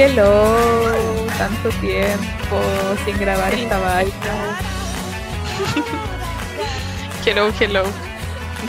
[0.00, 2.60] Hello, tanto tiempo
[3.04, 4.60] sin grabar esta vaina.
[7.26, 7.82] Hello, hello.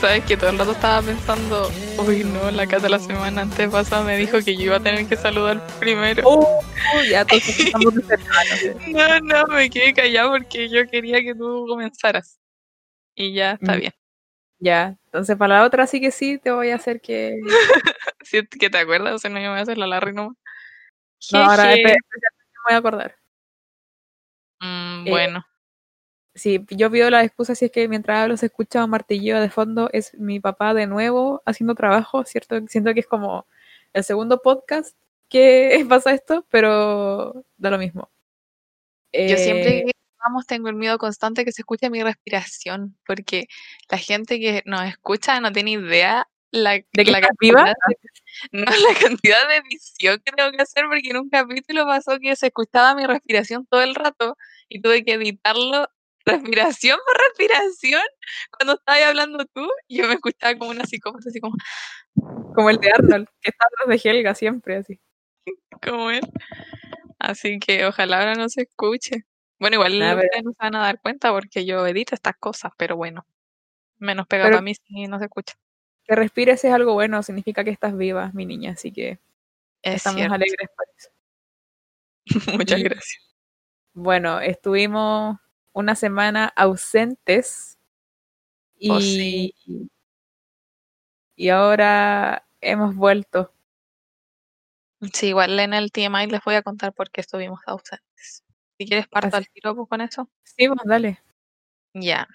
[0.00, 4.02] Sabes que todo el rato estaba pensando, uy no, la Cata la semana antes pasada
[4.02, 6.22] me dijo que yo iba a tener que saludar primero.
[6.26, 6.60] Oh,
[7.08, 8.60] ya todos estamos cercanos.
[8.88, 12.40] No, no, me quedé callada porque yo quería que tú comenzaras.
[13.14, 13.80] Y ya, está Mm.
[13.80, 13.92] bien.
[14.58, 17.38] Ya, entonces para la otra sí que sí te voy a hacer que.
[18.22, 20.36] Si que te acuerdas, o sea, no yo me voy a hacer la Larry nomás.
[21.32, 23.16] No, ahora me voy a acordar.
[24.60, 25.44] Mm, Eh, bueno,
[26.34, 29.50] Sí, yo pido la excusa si es que mientras hablo se escucha un martillo de
[29.50, 32.56] fondo, es mi papá de nuevo haciendo trabajo, ¿cierto?
[32.68, 33.46] Siento que es como
[33.92, 34.96] el segundo podcast
[35.28, 38.10] que pasa esto, pero da lo mismo.
[39.12, 43.48] yo siempre Eh, que vamos tengo el miedo constante que se escuche mi respiración, porque
[43.90, 47.74] la gente que nos escucha no tiene idea la, ¿De la cantidad de-
[48.52, 52.34] no, la cantidad de edición que tengo que hacer, porque en un capítulo pasó que
[52.36, 54.36] se escuchaba mi respiración todo el rato
[54.68, 55.86] y tuve que editarlo
[56.26, 58.02] respiración por respiración
[58.56, 61.54] cuando estabas hablando tú, yo me escuchaba como una psicópata, así como,
[62.54, 65.00] como el de Arnold, que está atrás de Helga siempre, así.
[65.82, 66.20] como él.
[67.18, 69.24] Así que ojalá ahora no se escuche.
[69.58, 72.36] Bueno, igual Nah, pero- ustedes no se van a dar cuenta porque yo edito estas
[72.38, 73.26] cosas, pero bueno,
[73.98, 75.54] menos pega Pero- para mí si no se escucha.
[76.10, 79.20] Que respires es algo bueno, significa que estás viva, mi niña, así que
[79.82, 80.34] Es estamos cierto.
[80.34, 81.10] alegres por eso.
[82.58, 83.22] Muchas Y- gracias.
[83.94, 85.38] Bueno, estuvimos
[85.72, 87.78] una semana ausentes
[88.76, 89.54] y, Oh, sí.
[91.36, 93.52] y ahora hemos vuelto.
[95.14, 98.44] Sí, igual en el TMI les voy a contar por qué estuvimos ausentes.
[98.78, 100.28] Si quieres parto al tiro con eso.
[100.44, 101.20] Sí, pues dale.
[101.94, 102.28] Ya.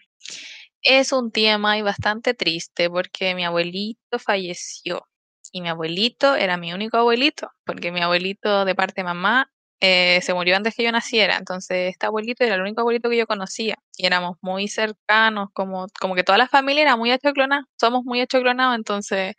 [0.88, 5.08] Es un TMI bastante triste porque mi abuelito falleció.
[5.52, 10.20] Y mi abuelito era mi único abuelito, porque mi abuelito de parte de mamá eh,
[10.22, 11.38] se murió antes que yo naciera.
[11.38, 13.78] Entonces, este abuelito era el único abuelito que yo conocía.
[13.98, 17.64] Y éramos muy cercanos, como, como que toda la familia era muy achoclonada.
[17.80, 19.34] Somos muy achoclonados, entonces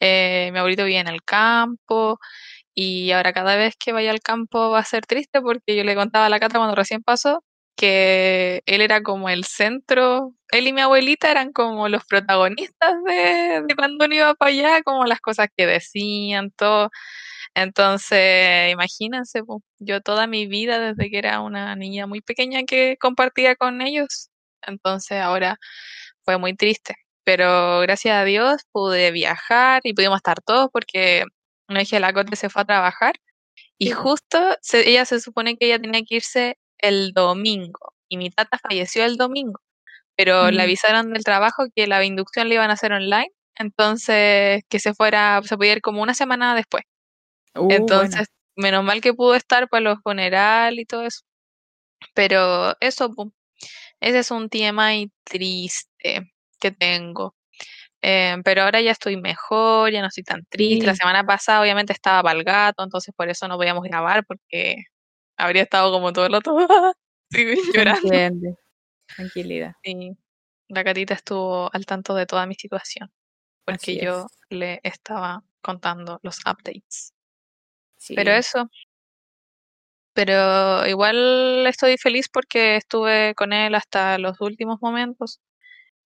[0.00, 2.18] eh, mi abuelito vive en el campo.
[2.74, 5.94] Y ahora cada vez que vaya al campo va a ser triste porque yo le
[5.96, 7.44] contaba a la Cata cuando recién pasó
[7.76, 13.62] que él era como el centro, él y mi abuelita eran como los protagonistas de,
[13.66, 16.90] de cuando uno iba para allá, como las cosas que decían, todo.
[17.54, 19.42] Entonces, imagínense,
[19.78, 24.30] yo toda mi vida, desde que era una niña muy pequeña que compartía con ellos,
[24.62, 25.58] entonces ahora
[26.24, 26.94] fue muy triste.
[27.24, 31.24] Pero gracias a Dios pude viajar y pudimos estar todos porque
[31.68, 33.14] una hija de la Cote se fue a trabajar
[33.78, 38.30] y justo se- ella se supone que ella tenía que irse el domingo y mi
[38.30, 39.60] tata falleció el domingo,
[40.16, 44.78] pero le avisaron del trabajo que la inducción la iban a hacer online, entonces que
[44.78, 46.84] se fuera, se podía ir como una semana después.
[47.54, 47.68] Uh.
[47.70, 51.22] Entonces, menos mal que pudo estar para los funerales y todo eso.
[52.14, 53.14] Pero eso,
[54.00, 57.34] ese es un TMI triste que tengo.
[58.02, 60.86] Eh, pero ahora ya estoy mejor, ya no estoy tan triste.
[60.86, 64.76] La semana pasada obviamente estaba para el gato, entonces por eso no podíamos grabar porque
[65.36, 66.56] habría estado como todo el rato
[67.30, 68.00] sí, llorando.
[68.08, 68.56] entiende.
[69.16, 69.74] Tranquilidad.
[70.68, 73.10] La gatita estuvo al tanto de toda mi situación
[73.64, 74.56] porque Así yo es.
[74.58, 77.14] le estaba contando los updates.
[77.96, 78.14] Sí.
[78.14, 78.68] Pero eso.
[80.14, 85.40] Pero igual estoy feliz porque estuve con él hasta los últimos momentos.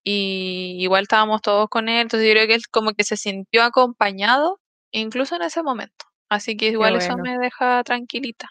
[0.04, 2.02] Y igual estábamos todos con él.
[2.02, 4.60] Entonces yo creo que él como que se sintió acompañado
[4.92, 6.06] incluso en ese momento.
[6.28, 8.50] Así que igual eso me deja tranquilita.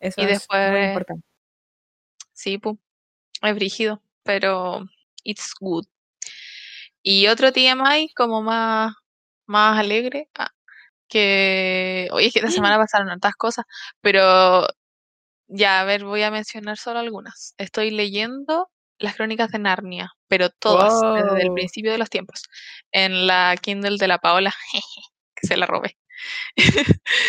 [0.00, 1.26] Eso y es muy después- importante.
[2.32, 2.78] Sí, pu,
[3.42, 4.02] es brígido.
[4.22, 4.86] Pero
[5.24, 5.86] it's good.
[7.02, 8.94] Y otro TMI como más,
[9.46, 10.28] más alegre.
[10.38, 10.50] ah,
[11.08, 13.64] que oye, es que esta semana pasaron tantas cosas,
[14.02, 14.66] pero
[15.48, 17.54] ya, a ver, voy a mencionar solo algunas.
[17.56, 22.42] Estoy leyendo las crónicas de Narnia, pero todas, desde el principio de los tiempos,
[22.92, 24.54] en la Kindle de la Paola,
[25.34, 25.96] que se la robé.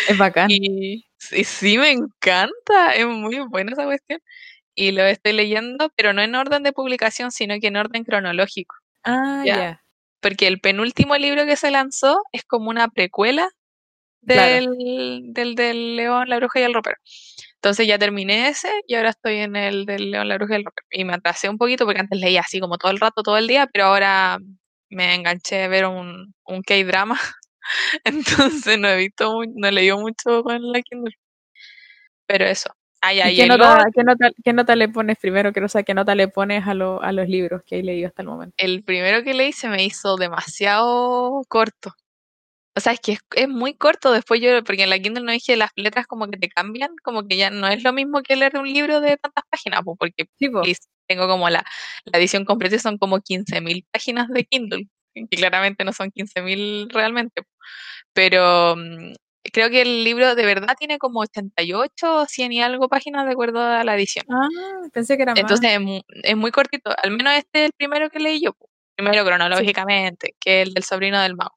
[0.08, 0.50] Es bacán.
[0.52, 4.20] Y sí, sí, me encanta, es muy buena esa cuestión.
[4.74, 8.76] Y lo estoy leyendo, pero no en orden de publicación, sino que en orden cronológico.
[9.04, 9.82] Ah, ya.
[10.20, 13.48] Porque el penúltimo libro que se lanzó es como una precuela
[14.26, 14.70] Claro.
[14.76, 16.96] del, del, del León, la Bruja y el Ropero.
[17.56, 20.64] Entonces ya terminé ese y ahora estoy en el del León, la Bruja y el
[20.66, 20.86] Ropero.
[20.90, 23.48] Y me atrasé un poquito porque antes leía así como todo el rato, todo el
[23.48, 24.38] día, pero ahora
[24.90, 27.18] me enganché a ver un, un K-drama.
[28.04, 31.14] Entonces no he visto, no he leído mucho con la Kindle.
[32.26, 32.70] Pero eso.
[33.02, 35.52] Ah, ya, ¿Y y qué nota, qué, nota, qué nota le pones primero?
[35.52, 38.22] Quiero saber qué nota le pones a, lo- a los libros que he leído hasta
[38.22, 38.56] el momento.
[38.56, 41.94] el primero que leí se me hizo demasiado corto.
[42.76, 44.12] O sea, es que es, es muy corto.
[44.12, 47.26] Después yo, porque en la Kindle no dije las letras como que te cambian, como
[47.28, 50.48] que ya no es lo mismo que leer un libro de tantas páginas, porque Sí,
[50.48, 50.62] po.
[51.08, 51.64] tengo como la,
[52.06, 56.88] la edición completa y son como 15.000 páginas de Kindle, que claramente no son 15.000
[56.90, 57.42] realmente.
[58.12, 59.12] Pero mm,
[59.52, 63.32] creo que el libro de verdad tiene como 88 o 100 y algo páginas de
[63.32, 64.24] acuerdo a la edición.
[64.30, 64.48] Ah,
[64.92, 65.40] pensé que era más.
[65.40, 66.92] Entonces es, mu- es muy cortito.
[67.02, 68.56] Al menos este es el primero que leí yo.
[68.96, 71.56] Primero cronológicamente, que es el del sobrino del mago.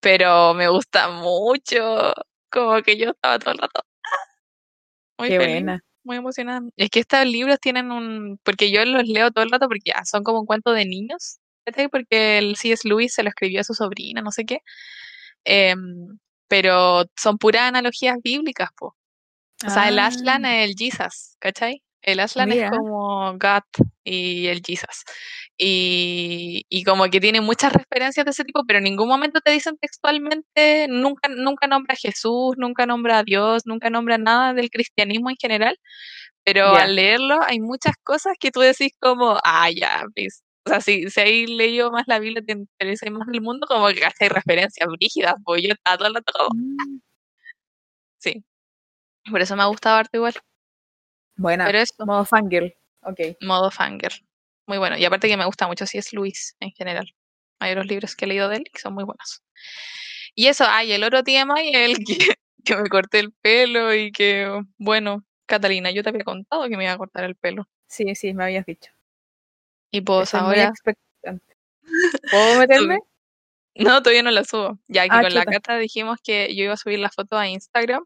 [0.00, 2.12] Pero me gusta mucho.
[2.50, 3.80] Como que yo estaba todo el rato.
[4.04, 4.08] ¡ah!
[5.18, 5.80] Muy Qué feliz, buena.
[6.04, 6.62] muy emocionada.
[6.76, 8.38] Es que estos libros tienen un.
[8.42, 11.38] Porque yo los leo todo el rato porque ya son como un cuento de niños.
[11.90, 12.88] Porque el C.S.
[12.88, 14.60] Lewis se lo escribió a su sobrina, no sé qué.
[15.44, 16.18] Em,
[16.48, 18.96] pero son puras analogías bíblicas, po.
[19.66, 21.82] O sea, el Aslan Ah, es el Jesus, ¿cachai?
[22.02, 22.66] El Aslan mira.
[22.66, 25.04] es como God y el Jesus.
[25.56, 29.52] Y, y como que tiene muchas referencias de ese tipo, pero en ningún momento te
[29.52, 34.70] dicen textualmente, nunca, nunca nombra a Jesús, nunca nombra a Dios, nunca nombra nada del
[34.70, 35.78] cristianismo en general.
[36.44, 40.42] Pero al leerlo hay muchas cosas que tú decís como, ah, ya, please.
[40.64, 43.88] O sea, si, si hay leído más la Biblia, te interesa más del mundo, como
[43.88, 47.00] que hay referencias brígidas, pues yo estaba todo el rato como, Mm,
[48.18, 48.44] sí.
[49.30, 50.34] Por eso me ha gustado harto igual.
[51.36, 51.66] Buena.
[51.66, 51.94] Pero eso.
[52.06, 52.74] Modo fangirl.
[53.02, 53.20] Ok.
[53.40, 54.12] modo fanger.
[54.66, 54.96] Muy bueno.
[54.96, 57.14] Y aparte que me gusta mucho si es Luis en general.
[57.60, 59.42] Hay otros libros que he leído de él que son muy buenos.
[60.34, 62.04] Y eso, hay el otro tema y el que,
[62.64, 64.48] que me corté el pelo y que,
[64.78, 67.68] bueno, Catalina, yo te había contado que me iba a cortar el pelo.
[67.86, 68.90] Sí, sí, me habías dicho.
[69.92, 70.72] Y pues ahora.
[72.30, 72.98] ¿Puedo meterme?
[73.76, 74.78] no, todavía no la subo.
[74.88, 75.44] Ya que Ah, con la.
[75.44, 78.04] Cata dijimos que yo iba a subir la foto a Instagram.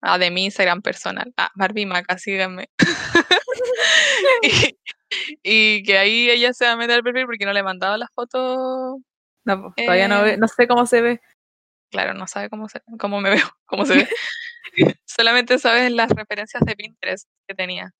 [0.00, 1.32] Ah, de mi Instagram personal.
[1.36, 2.68] Ah, Barbie Maca, síganme.
[4.42, 4.76] y,
[5.42, 7.96] y que ahí ella se va a meter al perfil porque no le he mandado
[7.96, 8.98] la foto
[9.44, 11.20] No, pues, todavía no, Eh, ve- no sé cómo se ve.
[11.90, 14.08] Claro, no sabe cómo, se, cómo me veo, cómo se ve.
[15.04, 17.90] Solamente sabes las referencias de Pinterest que tenía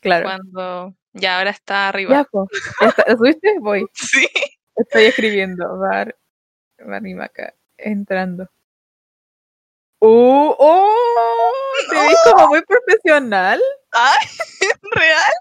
[0.00, 0.24] Claro.
[0.24, 2.12] cuando ya ahora está arriba.
[2.12, 2.48] Ya, pues.
[2.80, 3.54] ¿Ya está- ¿Lo subiste?
[3.60, 3.86] Voy.
[3.94, 4.28] Sí.
[4.76, 5.78] Estoy escribiendo.
[5.78, 6.16] Bar,
[6.78, 7.54] Barnimaca.
[7.76, 8.48] Entrando.
[10.00, 10.54] ¡Uh!
[10.58, 10.92] ¡Oh!
[11.90, 13.60] Te ves como muy profesional.
[13.92, 14.26] Ay,
[14.92, 15.32] real.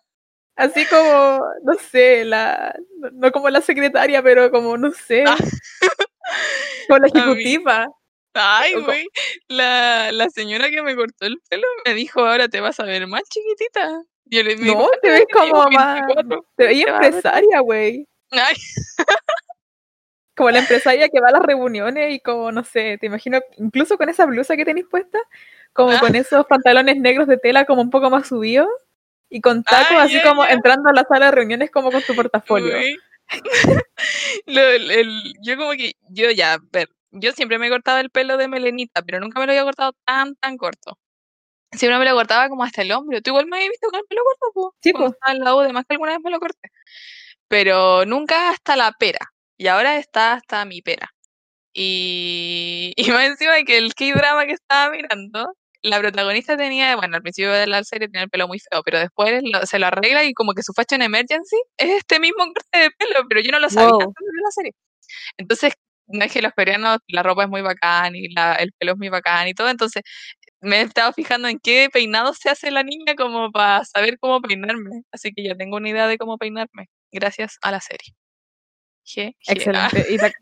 [0.55, 2.73] Así como, no sé, la.
[3.13, 5.23] No, como la secretaria, pero como, no sé.
[5.27, 5.37] Ah.
[6.87, 7.87] Como la ejecutiva.
[8.33, 9.07] Ay, güey.
[9.47, 13.07] La, la señora que me cortó el pelo me dijo, ahora te vas a ver
[13.07, 14.03] más chiquitita.
[14.29, 16.01] Yo le No, "Ah, te ves como más.
[16.07, 16.45] 24".
[16.55, 17.05] Te ves Te vas a ver.
[17.07, 18.07] empresaria, güey.
[20.35, 23.97] Como la empresaria que va a las reuniones y como, no sé, te imagino, incluso
[23.97, 25.17] con esa blusa que tenéis puesta,
[25.73, 25.99] como Ah.
[25.99, 28.67] con esos pantalones negros de tela como un poco más subidos
[29.31, 32.13] y con tacos Ah, así como entrando a la sala de reuniones como con tu
[32.15, 32.69] portafolio.
[32.71, 32.97] güey.
[34.45, 38.11] Lo- el- el- yo como que, yo ya, ver, yo siempre me he cortado el
[38.11, 40.99] pelo de melenita, pero nunca me lo había cortado tan, tan corto.
[41.73, 43.21] Siempre me lo cortaba como hasta el hombro.
[43.21, 44.75] Tú igual me habías visto con el pelo corto, po?
[44.81, 45.13] Sí, Cuando po.
[45.15, 46.69] estaba en la U, además que alguna vez me lo corté.
[47.47, 49.19] Pero nunca hasta la pera.
[49.57, 51.09] Y ahora está hasta mi pera.
[51.73, 55.53] Y, y más encima de que el K-drama que estaba mirando,
[55.83, 58.99] la protagonista tenía, bueno, al principio de la serie tenía el pelo muy feo, pero
[58.99, 62.79] después lo- se lo arregla y como que su fashion emergency es este mismo corte
[62.79, 64.01] de pelo, pero yo no lo sabía Wow.
[64.01, 64.71] antes de la serie.
[65.37, 65.73] Entonces,
[66.07, 68.97] no es que los coreanos, la ropa es muy bacán y la, el pelo es
[68.99, 70.03] muy bacán y todo, entonces
[70.61, 74.41] me he estado fijando en qué peinado se hace la niña como para saber cómo
[74.41, 75.03] peinarme.
[75.11, 78.15] Así que ya tengo una idea de cómo peinarme, gracias a la serie.
[79.03, 79.53] Je, je.
[79.53, 80.05] Excelente.
[80.09, 80.33] Y te,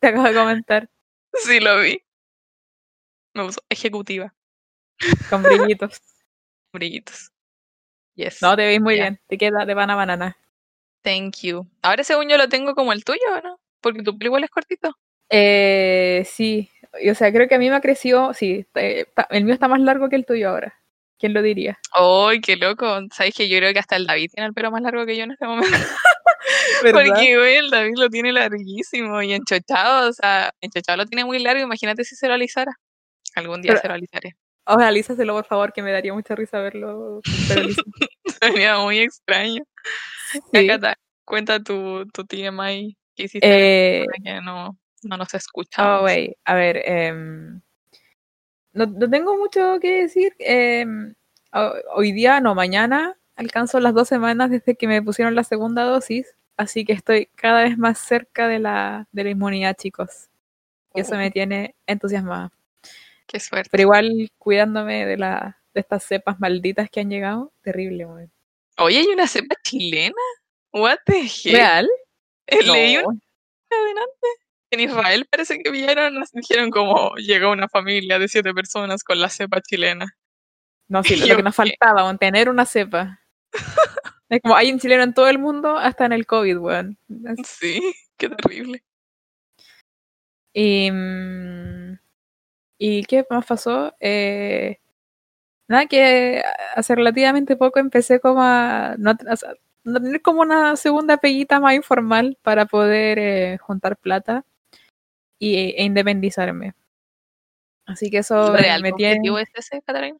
[0.00, 0.88] te acabo de comentar
[1.32, 2.02] Ah, sí, lo vi.
[3.34, 4.34] Me puso ejecutiva,
[5.28, 6.00] con brillitos.
[6.72, 7.30] brillitos.
[8.16, 8.42] Yes.
[8.42, 9.20] No, te veis muy bien.
[9.28, 10.36] Te queda de pana banana.
[11.02, 11.66] Thank you.
[11.80, 13.60] Ahora según yo lo tengo como el tuyo, ¿o no?
[13.80, 14.94] Porque tu igual es cortito.
[15.30, 16.68] Eh, sí.
[17.10, 18.34] O sea, creo que a mí me ha crecido.
[18.34, 20.74] Sí, eh, el mío está más largo que el tuyo ahora.
[21.18, 21.78] ¿Quién lo diría?
[21.92, 22.86] ¡Ay, qué loco!
[23.12, 25.24] ¿Sabes que yo creo que hasta el David tiene el pelo más largo que yo
[25.24, 25.68] en este momento?
[26.82, 27.04] ¿Verdad?
[27.06, 31.38] Porque, güey, el David lo tiene larguísimo y enchochado, o sea, enchochado lo tiene muy
[31.38, 32.72] largo, imagínate si se lo alisara.
[33.34, 34.34] Algún día Pero- se lo alisaré.
[34.66, 37.20] Ojalá, alízaselo, por favor, que me daría mucha risa verlo.
[38.40, 39.62] Sería muy extraño.
[40.32, 40.40] Sí.
[40.52, 46.00] Ya, Cata, cuenta tu, tu TMI que hiciste Eh, que no, no nos escuchamos.
[46.00, 46.36] oh, wait.
[46.44, 46.82] A ver.
[46.84, 47.60] em,
[48.72, 50.34] no, no tengo mucho que decir.
[50.38, 51.14] em,
[51.52, 55.84] ho- hoy día, no, mañana alcanzo las dos semanas desde que me pusieron la segunda
[55.84, 56.34] dosis.
[56.56, 60.28] Así que estoy cada vez más cerca de la, de la inmunidad, chicos.
[60.94, 62.52] Y eso Oh, me tiene entusiasmada.
[63.26, 63.70] Qué suerte.
[63.70, 67.52] Pero igual cuidándome de, la, de estas cepas malditas que han llegado.
[67.62, 68.30] Terrible, weón.
[68.78, 70.14] Oye, ¿hay una cepa chilena?
[70.72, 71.52] What the heck?
[71.54, 71.88] ¿Real?
[72.46, 73.08] Eh, Leí No.
[73.70, 74.26] adelante.
[74.72, 79.20] En Israel parece que vieron, nos dijeron como llegó una familia de siete personas con
[79.20, 80.06] la cepa chilena.
[80.88, 83.20] No, sí, lo yo, que nos faltaba, tener una cepa.
[84.28, 86.98] Es como hay un chileno en todo el mundo, hasta en el COVID, weón.
[87.44, 87.80] Sí,
[88.16, 88.84] qué terrible.
[90.52, 91.98] Y, mm,
[92.78, 93.92] ¿y qué más pasó?
[93.98, 94.78] Eh,
[95.66, 96.44] nada, que
[96.76, 101.58] hace relativamente poco empecé como a, no, a sea, no tener como una segunda peguita
[101.58, 104.44] más informal para poder eh, juntar plata
[105.40, 106.74] y, e independizarme.
[107.86, 109.14] Así que eso eh, ¿Real me tiene...
[109.14, 110.18] objetivo es ese, Catarina?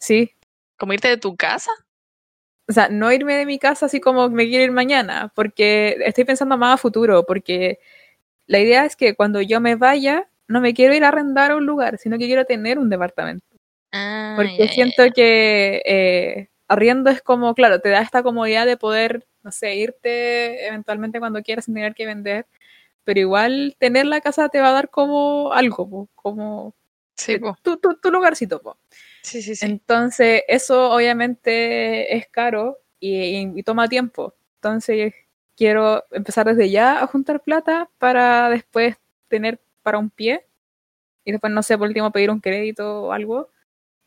[0.00, 0.32] Sí,
[0.76, 1.70] ¿Como irte de tu casa?
[2.68, 6.24] o sea, no irme de mi casa así como me quiero ir mañana, porque estoy
[6.24, 7.78] pensando más a futuro, porque
[8.46, 11.56] la idea es que cuando yo me vaya, no me quiero ir a arrendar a
[11.56, 13.46] un lugar, sino que quiero tener un departamento.
[13.90, 19.26] Ah, Porque siento que eh, arriendo es como, claro, te da esta comodidad de poder,
[19.42, 22.46] no sé, irte eventualmente cuando quieras sin tener que vender,
[23.08, 26.74] pero igual tener la casa te va a dar como algo, po, como
[27.16, 27.56] Sí, po.
[27.62, 28.60] tu, tu, tu lugarcito.
[28.60, 28.76] po.
[29.22, 29.64] sí, sí, sí.
[29.64, 34.34] Entonces, eso obviamente es caro y, y- y toma tiempo.
[34.56, 35.14] Entonces,
[35.56, 38.96] quiero empezar desde ya a juntar plata para después
[39.28, 40.44] tener para un pie
[41.24, 43.48] y después, no sé, por último pedir un crédito o algo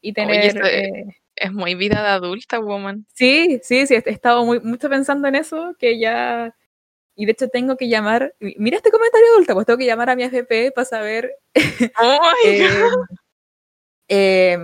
[0.01, 0.45] y tener...
[0.45, 1.05] es- eh,
[1.35, 3.07] Es muy vida de adulta, woman.
[3.15, 6.53] Sí, sí, sí, he estado muy, mucho pensando en eso, que ya...
[7.15, 8.33] Y de hecho tengo que llamar...
[8.39, 11.31] Mira este comentario adulta, pues tengo que llamar a mi FP para saber...
[12.01, 12.79] Oh my eh,
[14.07, 14.57] eh,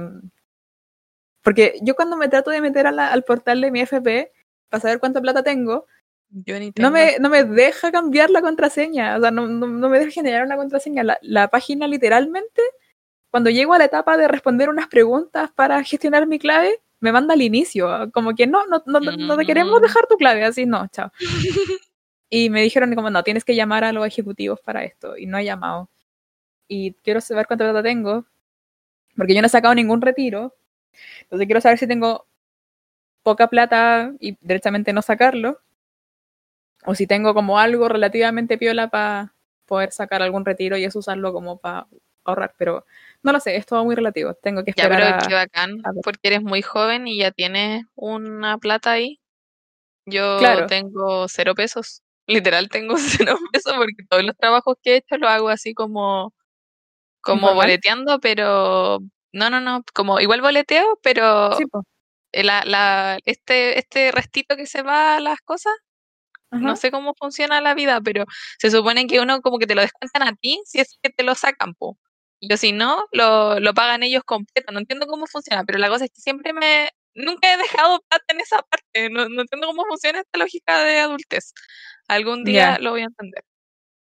[1.42, 4.32] porque yo cuando me trato de meter a la- al portal de mi FP
[4.70, 5.86] para saber cuánta plata tengo,
[6.30, 6.92] Yo ni no tengo.
[6.92, 10.44] me, no me deja cambiar la contraseña, o sea, no, no, no me deja generar
[10.46, 11.04] una contraseña.
[11.04, 12.62] La, la página literalmente,
[13.32, 17.34] cuando llego a la etapa de responder unas preguntas para gestionar mi clave, me manda
[17.34, 19.84] al inicio, como que no, no, no, no te queremos Mm.
[19.84, 21.12] dejar tu clave, así no, chao.
[22.30, 25.38] Y me dijeron como, no, tienes que llamar a los ejecutivos para esto, y no
[25.38, 25.90] he llamado.
[26.68, 28.26] Y quiero saber cuánta plata tengo,
[29.18, 30.56] porque yo no he sacado ningún retiro,
[31.24, 32.28] entonces quiero saber si tengo
[33.24, 35.62] poca plata y directamente no sacarlo,
[36.86, 39.34] o si tengo como algo relativamente piola para
[39.66, 41.88] poder sacar algún retiro y eso usarlo como para
[42.24, 42.86] ahorrar, pero
[43.24, 45.82] no lo sé, es todo muy relativo, tengo que Ya, esperar pero a- qué bacán,
[45.86, 49.20] a porque eres muy joven y ya tienes una plata ahí.
[50.06, 50.68] Yo Claro.
[50.68, 52.02] tengo cero pesos.
[52.28, 52.96] Literal tengo
[53.32, 56.34] cero pesos porque todos los trabajos que he hecho los hago así como,
[57.22, 59.00] como boleteando, pero
[59.32, 61.64] no, no, no, como igual boleteo, pero Sí,
[62.34, 65.74] eh, la, la, este, este restito que se va a las cosas,
[66.52, 66.62] Ajá.
[66.62, 68.26] no sé cómo funciona la vida, pero
[68.60, 71.24] se supone que uno como que te lo descuentan a ti si es que te
[71.24, 71.98] lo sacan, po.
[72.40, 74.72] Y yo si no, lo, lo pagan ellos completo.
[74.72, 76.92] No entiendo cómo funciona, pero la cosa es que siempre me...
[77.16, 79.10] Nunca he dejado plata en esa parte.
[79.10, 81.54] No, no entiendo cómo funciona esta lógica de adultez.
[82.08, 82.80] Algún día Ya.
[82.80, 83.44] lo voy a entender.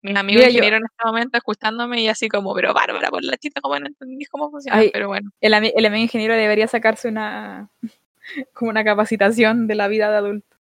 [0.03, 3.37] Mis amigos Mira, ingenieros en este momento escuchándome y así como, pero bárbara, por la
[3.37, 4.79] chita, como no entendís cómo funciona.
[4.79, 7.69] Ay, pero bueno, El, el amigo ingeniero debería sacarse una
[8.55, 10.57] como una capacitación de la vida de adulto.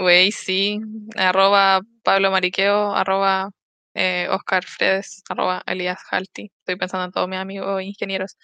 [0.00, 0.80] güey, sí.
[1.16, 3.50] Arroba Pablo Mariqueo, arroba
[3.94, 6.50] eh, Oscar Fredes, arroba Elías Halti.
[6.60, 8.36] Estoy pensando en todos mis amigos ingenieros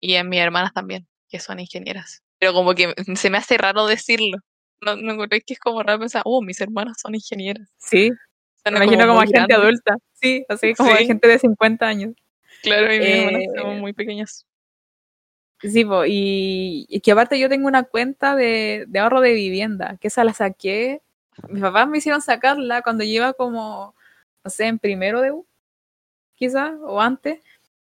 [0.00, 2.22] y en mis hermanas también, que son ingenieras.
[2.38, 4.38] Pero como que se me hace raro decirlo.
[4.80, 7.68] No, no encontré que es como raro pensar, oh, mis hermanas son ingenieras.
[7.78, 8.10] Sí,
[8.64, 9.96] me imagino como muy gente adulta.
[10.12, 11.06] Sí, así como Sí.
[11.06, 12.14] gente de 50 años.
[12.62, 14.44] Claro, y mis hermanas Eh, son muy pequeñas.
[15.62, 19.96] Sí, po, y, y que aparte yo tengo una cuenta de, de ahorro de vivienda,
[20.00, 21.00] que esa la saqué.
[21.48, 23.94] Mis papás me hicieron sacarla cuando yo iba como,
[24.44, 25.46] no sé, en primero de U,
[26.34, 27.40] quizás, o antes.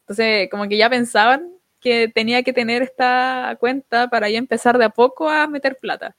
[0.02, 4.86] Entonces, como que ya pensaban que tenía que tener esta cuenta para ya empezar de
[4.86, 6.16] a poco a meter plata.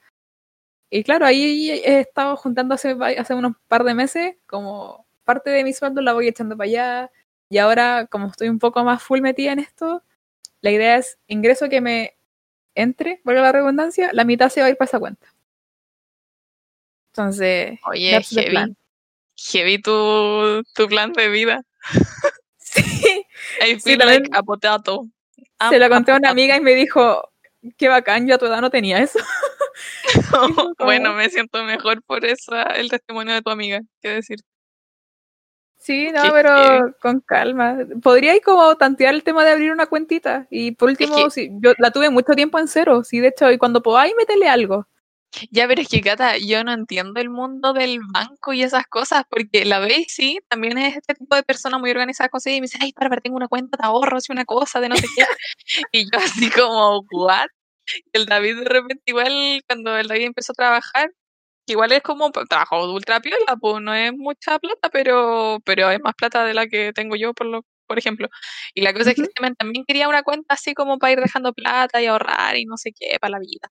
[0.90, 5.62] Y claro, ahí he estado juntando hace, hace unos par de meses, como parte de
[5.62, 7.10] mi sueldo la voy echando para allá.
[7.48, 10.02] Y ahora, como estoy un poco más full metida en esto,
[10.60, 12.16] la idea es ingreso que me
[12.74, 15.32] entre, valga la redundancia, la mitad se va a ir para esa cuenta.
[17.12, 18.50] Entonces, Oye, heavy.
[18.50, 18.76] plan.
[19.36, 21.62] Heavy tu, tu plan de vida.
[22.72, 23.26] Sí,
[23.60, 25.08] I Sí, feel like a potato.
[25.70, 27.28] se lo conté a una amiga y me dijo,
[27.76, 29.18] qué bacán, yo a tu edad no tenía eso.
[30.30, 34.38] como- bueno, me siento mejor por eso, el testimonio de tu amiga, qué decir.
[35.78, 37.78] Sí, no, Qué pero con calma.
[38.02, 40.46] Podríais como tantear el tema de abrir una cuentita.
[40.50, 43.02] Y por último, que- sí, yo la tuve mucho tiempo en cero.
[43.02, 44.86] Sí, de hecho, y cuando podáis, métele algo.
[45.50, 49.22] Ya, pero es que, Cata, yo no entiendo el mundo del banco y esas cosas,
[49.30, 52.60] porque la veis, sí, también es este tipo de persona muy organizada con sí, y
[52.60, 55.06] me dice, ay, para, tengo una cuenta de ahorros y una cosa de no sé
[55.16, 55.24] qué.
[55.92, 57.46] y yo así como, ¿what?
[58.12, 61.10] El David de repente igual, cuando el David empezó a trabajar,
[61.66, 66.00] igual es como trabajo de ultra piola, pues no es mucha plata, pero, pero es
[66.00, 68.28] más plata de la que tengo yo, por lo, por ejemplo.
[68.74, 71.52] Y la cosa es que este también quería una cuenta así como para ir dejando
[71.54, 73.70] plata y ahorrar y no sé qué, para la vida.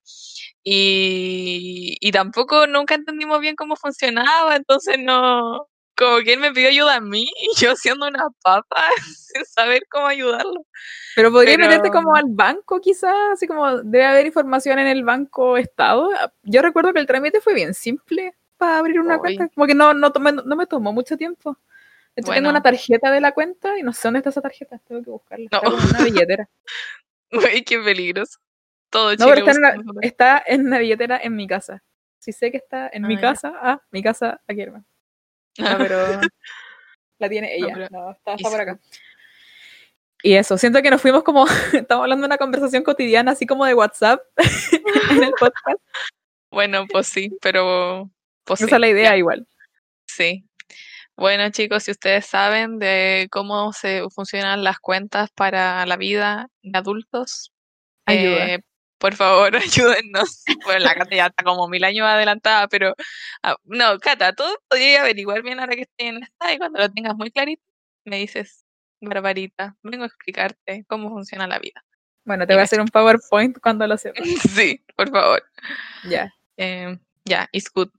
[0.63, 5.67] Y, y tampoco nunca entendimos bien cómo funcionaba, entonces no,
[5.99, 9.83] como que él me pidió ayuda a mí y yo siendo una papa sin saber
[9.91, 10.65] cómo ayudarlo.
[11.15, 15.03] Pero podría Pero- meterte como al banco, quizás, así como debe haber información en el
[15.03, 16.09] banco Estado.
[16.43, 19.93] Yo recuerdo que el trámite fue bien simple para abrir una cuenta, como que no,
[19.93, 21.57] no, tomé- no me tomó mucho tiempo.
[22.15, 24.79] De hecho, tengo una tarjeta de la cuenta y no sé dónde está esa tarjeta,
[24.87, 25.47] tengo que buscarla.
[25.51, 25.77] No.
[25.77, 26.49] en una billetera.
[27.31, 28.39] Güey, qué peligroso.
[28.89, 30.03] Todo No, pero está en, una, buscando nosotros.
[30.03, 31.83] está en una billetera en mi casa.
[32.17, 33.21] Si sé que está en Ah, mi ya.
[33.21, 34.83] casa, ah, mi casa, aquí hermano.
[35.59, 35.97] No, pero
[37.19, 37.87] la tiene ella.
[37.91, 38.79] No, está, por acá.
[40.21, 43.65] Y eso, siento que nos fuimos como, estamos hablando de una conversación cotidiana, así como
[43.65, 44.21] de WhatsApp
[45.11, 45.79] en el podcast.
[46.51, 48.09] Bueno, pues sí, pero
[48.43, 49.47] pues Esa sí, es la idea ya, igual.
[50.07, 50.45] sí.
[51.15, 56.77] Bueno, chicos, si ustedes saben de cómo se funcionan las cuentas para la vida de
[56.77, 57.51] adultos,
[58.05, 58.53] Ayuda.
[58.53, 58.59] eh,
[58.99, 59.51] por favor,
[60.03, 60.43] ayúdennos.
[60.65, 62.93] Bueno, la Cata ya está como mil años adelantada, pero
[63.43, 66.91] ah, no, Cata, tú podrías averiguar bien ahora que estoy en esta y cuando lo
[66.91, 67.63] tengas muy clarito,
[68.05, 68.63] me dices,
[69.01, 71.83] Barbarita, vengo a explicarte cómo funciona la vida.
[72.25, 74.23] Bueno, te voy a hacer un PowerPoint cuando lo sepas.
[74.55, 75.41] Sí, por favor.
[76.07, 76.31] Ya.
[76.57, 77.89] Eh, ya, it's good.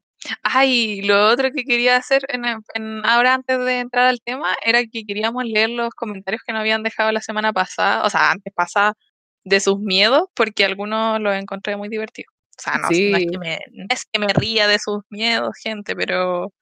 [0.42, 4.85] Ay, lo otro que quería hacer en, en- ahora antes de entrar al tema era
[4.85, 8.52] que queríamos leer los comentarios que nos habían dejado la semana pasada, o sea, antes
[8.52, 8.92] pasada,
[9.44, 12.32] de sus miedos, porque algunos los encontré muy divertidos.
[12.59, 12.99] O sea, no, no es
[13.30, 16.52] que me, no es que me ría de sus miedos, gente, pero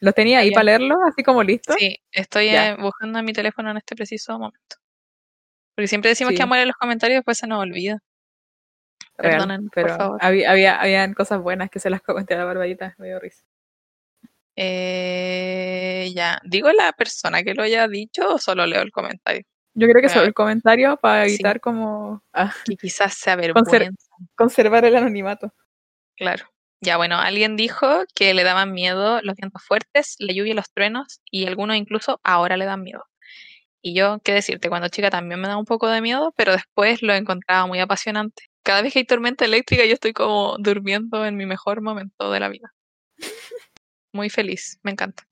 [0.00, 1.72] ¿Los tenía ahí para leerlo, así como listo?
[1.78, 4.76] sí, estoy eh, buscando en mi teléfono en este preciso momento.
[5.74, 6.36] Porque siempre decimos Sí.
[6.36, 7.98] que vamos a leer los comentarios y después se nos olvida.
[9.16, 10.18] Real, Perdonen, por pero favor.
[10.22, 13.42] había, había, habían cosas buenas que se las comenté a la barbarita, me dio risa.
[14.56, 19.42] Eh, ya, ¿digo la persona que lo haya dicho o solo leo el comentario?
[19.78, 20.26] Yo creo que ver.
[20.28, 21.34] el comentario para Sí.
[21.34, 23.90] evitar como ah, Que quizás se avergüenza.
[24.34, 25.52] conservar el anonimato.
[26.16, 26.46] Claro.
[26.80, 30.70] Ya, bueno, alguien dijo que le daban miedo los vientos fuertes, la lluvia y los
[30.72, 33.04] truenos, y algunos incluso ahora le dan miedo.
[33.82, 37.02] Y yo, qué decirte, cuando chica también me da un poco de miedo, pero después
[37.02, 38.44] lo encontraba muy apasionante.
[38.64, 42.40] Cada vez que hay tormenta eléctrica, yo estoy como durmiendo en mi mejor momento de
[42.40, 42.72] la vida.
[44.12, 45.24] Muy feliz, me encanta.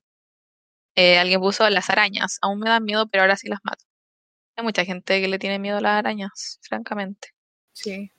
[0.95, 3.83] Eh, alguien puso las arañas, aún me dan miedo, pero ahora sí las mato.
[4.57, 7.29] Hay mucha gente que le tiene miedo a las arañas, francamente.
[7.73, 8.09] Sí.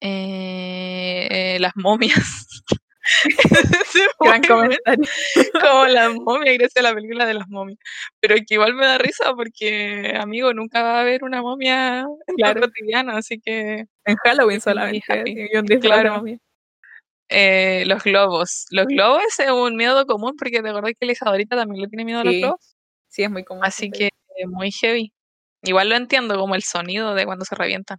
[0.00, 2.64] Eh, eh, las momias.
[4.20, 5.04] Gran comentario.
[5.62, 7.78] como las momias, gracias a la película de las momias.
[8.20, 12.36] Pero que igual me da risa porque, amigo, nunca va a haber una momia en
[12.36, 12.60] Claro.
[12.60, 14.60] lo cotidiano, así que En Halloween
[15.02, 15.02] solamente.
[15.80, 16.24] Claro.
[17.28, 18.66] eh, los globos.
[18.70, 21.14] Los globos es un miedo común porque te acordás que la
[21.56, 22.76] también le tiene miedo a los globos.
[23.08, 23.64] Sí, es muy común.
[23.64, 24.10] Así que
[24.46, 25.12] muy heavy.
[25.64, 27.98] Igual lo entiendo como el sonido de cuando se revientan.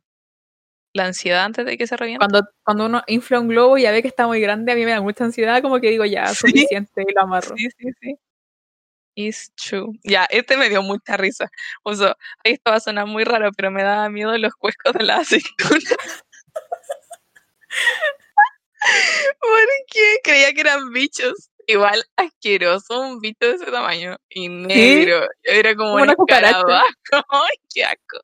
[0.94, 2.30] La ansiedad antes de que se revienten.
[2.30, 4.86] Cuando, cuando uno infla un globo y ya ve que está muy grande, a mí
[4.86, 6.36] me da mucha ansiedad, como que digo, ya, Sí.
[6.50, 7.56] suficiente, y lo amarro.
[7.58, 8.16] Sí, sí, sí.
[9.16, 9.92] It's true.
[10.04, 11.50] Ya, este me dio mucha risa.
[11.84, 14.94] O sea, ahí esto va a sonar muy raro, pero me daba miedo los cuescos
[14.94, 15.60] de la aceituna.
[19.42, 21.50] Porque creía que eran bichos.
[21.70, 24.18] Igual asqueroso, un bicho de ese tamaño.
[24.30, 25.28] Y negro.
[25.44, 26.58] Era como, Como un una cucaracha.
[26.58, 26.88] escarabajo.
[27.30, 28.20] Ay, qué asco.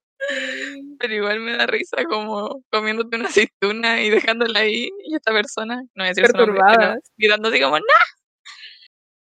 [1.00, 4.90] Pero igual me da risa como comiéndote una aceituna y dejándola ahí.
[5.04, 7.86] Y esta persona, no voy a decir su nombre, gritando así como, ¡No!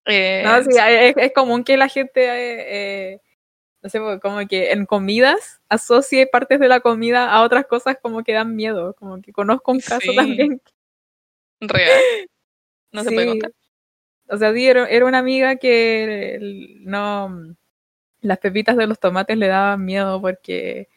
[0.07, 3.19] Eh, No, sí, es, es común que la gente, eh, eh,
[3.83, 8.23] no sé, como que en comidas asocie partes de la comida a otras cosas como
[8.23, 8.93] que dan miedo.
[8.95, 10.15] Como que conozco un caso Sí.
[10.15, 10.61] también.
[11.61, 12.01] Real.
[12.91, 13.29] No se puede Sí.
[13.39, 13.51] contar.
[14.31, 17.55] O sea, sí, era, era una amiga que el- no.
[18.21, 20.87] Las pepitas de los tomates le daban miedo porque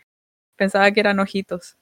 [0.56, 1.76] pensaba que eran ojitos.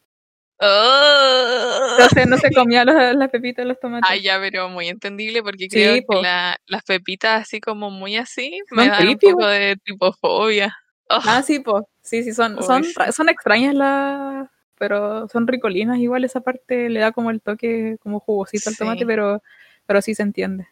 [0.60, 1.86] Oh.
[1.98, 4.08] Entonces no se comía los- las pepitas de los tomates.
[4.10, 8.16] Ah, ya, pero muy entendible porque Sí, creo que la- las pepitas así como muy
[8.16, 10.76] así me dan un poco de tripofobia.
[11.10, 11.84] Oh, Ah, sí, pues.
[12.02, 14.48] Sí, sí, son, Uy, son, son extrañas las.
[14.78, 19.06] Pero son ricolinas, igual esa parte le da como el toque como jugosito al tomate,
[19.06, 19.40] pero,
[19.86, 20.66] pero sí se entiende.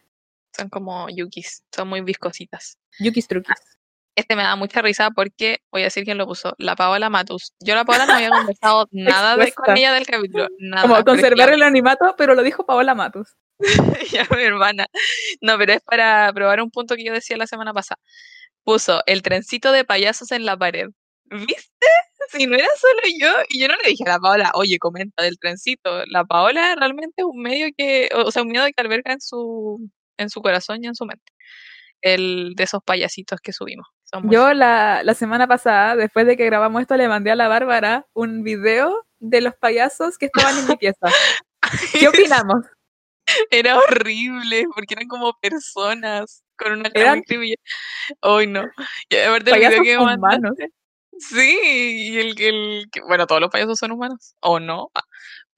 [0.55, 2.77] Son como yukis, son muy viscositas.
[2.99, 3.55] Yukis truquis.
[4.15, 7.53] Este me da mucha risa porque voy a decir quién lo puso, la Paola Matus.
[7.59, 10.87] Yo la Paola no había conversado nada de, con ella del capítulo, nada.
[10.87, 13.35] como conservar el animato, pero lo dijo Paola Matus.
[14.11, 14.87] ya mi hermana.
[15.39, 17.99] No, pero es para probar un punto que yo decía la semana pasada.
[18.63, 20.87] Puso el trencito de payasos en la pared.
[21.25, 21.87] ¿Viste?
[22.31, 25.23] si no era solo yo, y yo no le dije a la Paola, oye, comenta
[25.23, 26.05] del trencito.
[26.07, 29.89] La Paola realmente es un medio que, o sea, un miedo que alberga en su,
[30.21, 31.31] en su corazón y en su mente.
[32.01, 33.87] El de esos payasitos que subimos.
[34.23, 38.05] Yo la, la semana pasada, después de que grabamos esto, le mandé a la Bárbara
[38.13, 41.07] un video de los payasos que estaban en mi pieza.
[41.93, 42.65] ¿Qué opinamos?
[43.49, 47.21] Era horrible, porque eran como personas con una cara
[48.21, 48.63] Hoy no.
[49.09, 50.71] Y aparte el video que mandaste.
[51.19, 54.91] Sí, y el, el, bueno, todos los payasos son humanos, o no.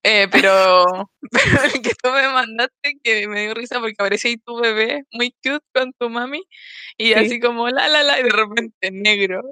[0.06, 0.84] Eh, pero,
[1.30, 5.04] pero el que tú me mandaste que me dio risa porque aparece ahí tu bebé
[5.10, 6.42] muy cute con tu mami
[6.98, 9.42] y así como la la la y de repente negro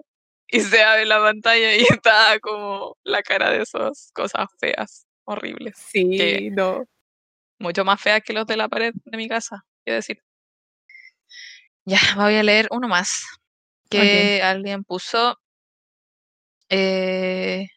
[0.47, 5.75] y se abre la pantalla y está como la cara de esas cosas feas, horribles.
[5.91, 6.85] Sí, no.
[7.59, 10.23] Mucho más feas que los de la pared de mi casa, quiero decir.
[11.87, 13.25] Ya, voy a leer uno más
[13.89, 15.39] que alguien puso.
[16.69, 17.69] Eh,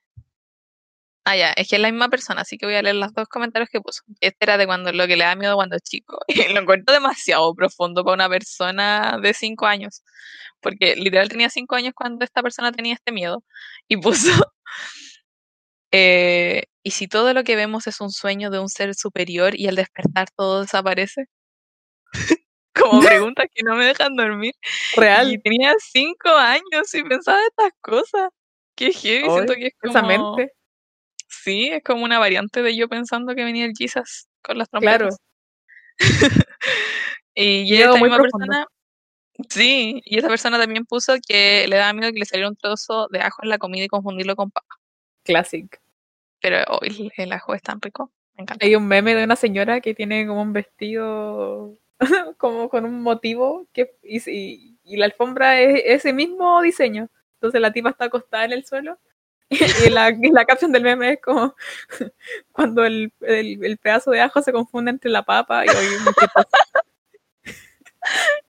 [1.28, 3.28] Ah, ya, es que es la misma persona, así que voy a leer los dos
[3.28, 4.04] comentarios que puso.
[4.22, 6.20] Este era de cuando lo que le da miedo cuando es chico.
[6.28, 10.04] Y lo encuentro demasiado profundo para una persona de cinco años.
[10.62, 13.44] Porque literal tenía cinco años cuando esta persona tenía este miedo.
[13.88, 14.32] Y puso.
[15.98, 19.68] Eh, ¿Y si todo lo que vemos es un sueño de un ser superior y
[19.68, 21.28] al despertar todo desaparece?
[22.76, 24.54] Como preguntas que no me dejan dormir.
[24.98, 25.32] Real.
[25.32, 28.30] Y tenía cinco años y pensaba estas cosas.
[28.76, 30.36] Qué heavy, siento que es como...
[31.46, 35.20] Sí, es como una variante de yo pensando que venía el Jesus con las trompetas.
[35.96, 36.36] Claro.
[37.36, 38.66] y esta misma persona,
[39.48, 43.10] sí, y esa persona también puso que le daba miedo que le saliera un trozo
[43.12, 44.76] de ajo en la comida y confundirlo con papa.
[45.24, 45.80] Classic.
[46.42, 48.66] Pero hoy el ajo es tan rico, me encanta.
[48.66, 51.78] Hay un meme de una señora que tiene como un vestido
[52.40, 57.08] como con un motivo que y, y la alfombra es ese mismo diseño.
[57.36, 58.98] Entonces la tipa está acostada en el suelo
[59.86, 61.56] y la, la caption del meme es como
[62.52, 65.76] cuando el, el, pedazo de ajo se confunde entre la papa y hoy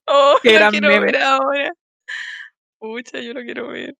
[0.05, 1.73] Oh, lo quiero ver ahora.
[2.77, 3.95] Pucha, yo lo quiero ver.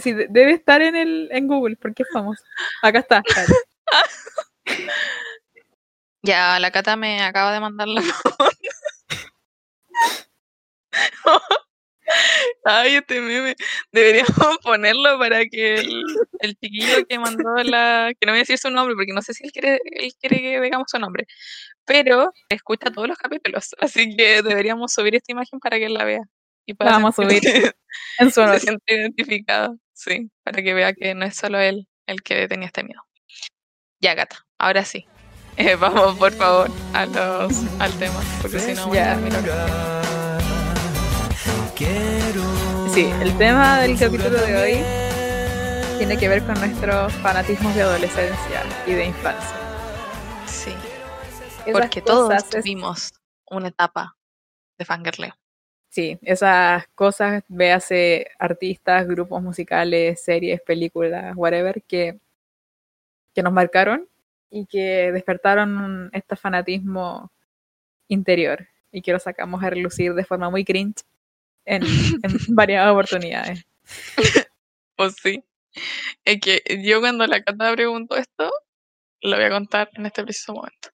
[0.00, 2.42] Sí, debe estar en el en Google porque es famoso.
[2.82, 3.22] Acá está.
[6.22, 8.02] ya, la Cata me acaba de mandar la
[12.64, 13.54] Ay, este meme.
[13.92, 14.28] Deberíamos
[14.62, 15.74] ponerlo para que
[16.40, 18.12] el, chiquillo que mandó la.
[18.18, 20.40] que no voy a decir su nombre porque no sé si él quiere, él quiere
[20.40, 21.26] que digamos su nombre.
[21.84, 23.74] Pero escucha todos los capítulos.
[23.78, 26.22] Así que deberíamos subir esta imagen para que él la vea.
[26.66, 27.42] Y para vamos a subir
[28.18, 29.78] en su Se siente identificado.
[29.92, 33.02] Sí, para que vea que no es solo él el que tenía este miedo.
[34.00, 34.44] Ya, gata.
[34.58, 35.06] Ahora sí.
[35.56, 38.20] Eh, vamos, por favor, a los, al tema.
[38.42, 39.18] Porque si no, ya.
[41.76, 48.62] Sí, el tema del capítulo de hoy tiene que ver con nuestros fanatismos de adolescencia
[48.86, 49.56] y de infancia.
[50.46, 50.72] Sí.
[51.70, 53.12] Porque todos tuvimos
[53.50, 54.16] una etapa
[54.78, 55.34] de fangirleo.
[55.90, 62.18] Sí, esas cosas, véase artistas, grupos musicales, series, películas, whatever, que,
[63.34, 64.08] que nos marcaron
[64.48, 67.30] y que despertaron este fanatismo
[68.08, 71.04] interior y que lo sacamos a relucir de forma muy cringe
[72.22, 73.64] en, varias oportunidades.
[74.98, 75.44] Pues sí.
[76.24, 78.50] Es que yo cuando la Cata preguntó esto,
[79.20, 80.88] lo voy a contar en este preciso momento.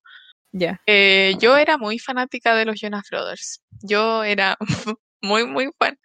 [0.51, 0.81] Ya.
[0.87, 3.63] Eh, yo era muy fanática de los Jonas Brothers.
[3.81, 4.57] Yo era
[5.21, 5.97] muy, muy fan.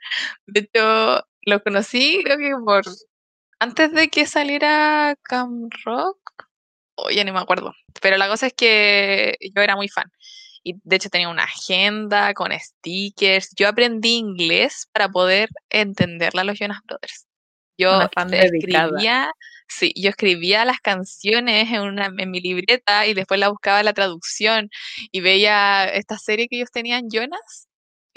[0.47, 2.85] De hecho, lo conocí creo que por
[3.59, 6.19] antes de que saliera Cam Rock.
[6.95, 7.75] Oh, ya ni me acuerdo.
[8.01, 10.09] Pero la cosa es que yo era muy fan
[10.69, 13.51] y de hecho tenía una agenda con stickers.
[13.57, 17.27] Yo aprendí inglés para poder entenderla a los Jonas Brothers.
[17.79, 18.01] Yo
[18.33, 19.31] escribía,
[19.69, 23.93] sí, yo escribía las canciones en, una, en mi libreta y después la buscaba la
[23.93, 24.69] traducción
[25.13, 27.69] y veía esta serie que ellos tenían, Jonas,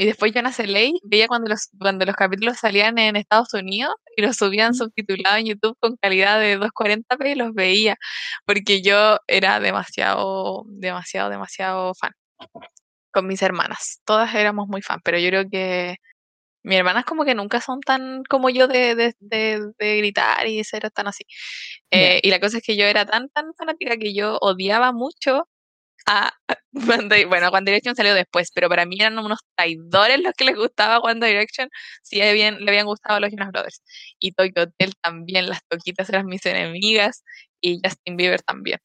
[0.02, 4.24] y después Jonas Ley veía cuando los, cuando los capítulos salían en Estados Unidos y
[4.24, 7.98] los subían subtitulados en YouTube con calidad de 240p y los veía,
[8.46, 12.14] porque yo era demasiado, demasiado, demasiado fan
[13.12, 14.02] con mis hermanas.
[14.06, 15.98] Todas éramos muy fan, pero yo creo que
[16.64, 20.90] mis hermanas como que nunca son tan como yo de, de, de, gritar y ser
[20.92, 21.26] tan así.
[21.92, 25.48] Eh, y la cosa es que yo era tan, tan fanática que yo odiaba mucho
[26.08, 26.32] a
[27.30, 31.00] bueno, One Direction salió después, pero para mí eran unos traidores los que les gustaba
[31.00, 31.70] One Direction,
[32.02, 33.84] si le habían gustado a los Jonas Brothers.
[34.20, 37.24] Y Tokyo Hotel también, las toquitas eran mis enemigas,
[37.60, 38.80] y Justin Bieber también,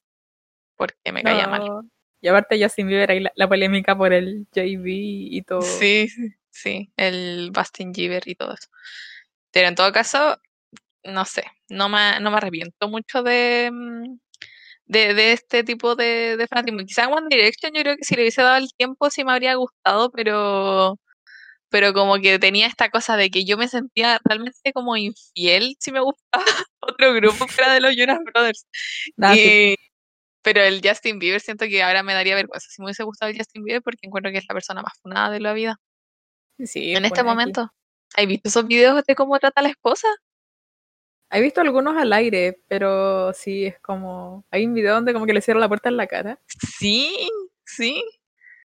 [0.76, 1.62] porque me caía mal.
[2.26, 5.62] Y aparte Justin Bieber ahí la, polémica por el JB y todo.
[5.62, 6.08] Sí,
[6.50, 8.66] sí, el Bastin Bieber y todo eso.
[9.52, 10.36] Pero en todo caso,
[11.04, 14.18] no sé, no me, no me arrepiento mucho de, mm,
[14.86, 16.80] de, de este tipo de, de fanatismo.
[16.80, 19.54] Quizá One Direction yo creo que si le hubiese dado el tiempo sí me habría
[19.54, 20.98] gustado, pero
[21.68, 25.92] pero como que tenía esta cosa de que yo me sentía realmente como infiel si
[25.92, 26.44] me gustaba
[26.80, 28.66] otro grupo fuera de los Jonas Brothers.
[29.16, 29.76] Nada, sí.
[30.46, 33.36] Pero el Justin Bieber siento que ahora me daría vergüenza si me hubiese gustado el
[33.36, 35.80] Justin Bieber porque encuentro que es la persona más funada de la vida.
[36.64, 37.28] Sí, en este aquí.
[37.28, 37.68] momento.
[38.16, 40.06] ¿Has visto esos videos de cómo trata a la esposa?
[41.32, 44.46] He visto algunos al aire, pero sí, es como...
[44.52, 46.38] Hay un video donde como que le cierra la puerta en la cara.
[46.46, 47.28] Sí,
[47.64, 48.04] sí.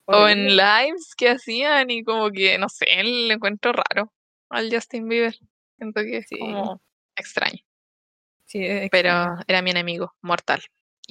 [0.06, 4.12] O en lives que hacían y como que, no sé, le encuentro raro
[4.48, 5.36] al Justin Bieber.
[5.76, 6.36] Siento que es Sí.
[6.36, 6.82] como
[7.14, 7.60] extraño.
[8.46, 9.44] Sí, es pero extraño.
[9.46, 10.60] era mi enemigo mortal.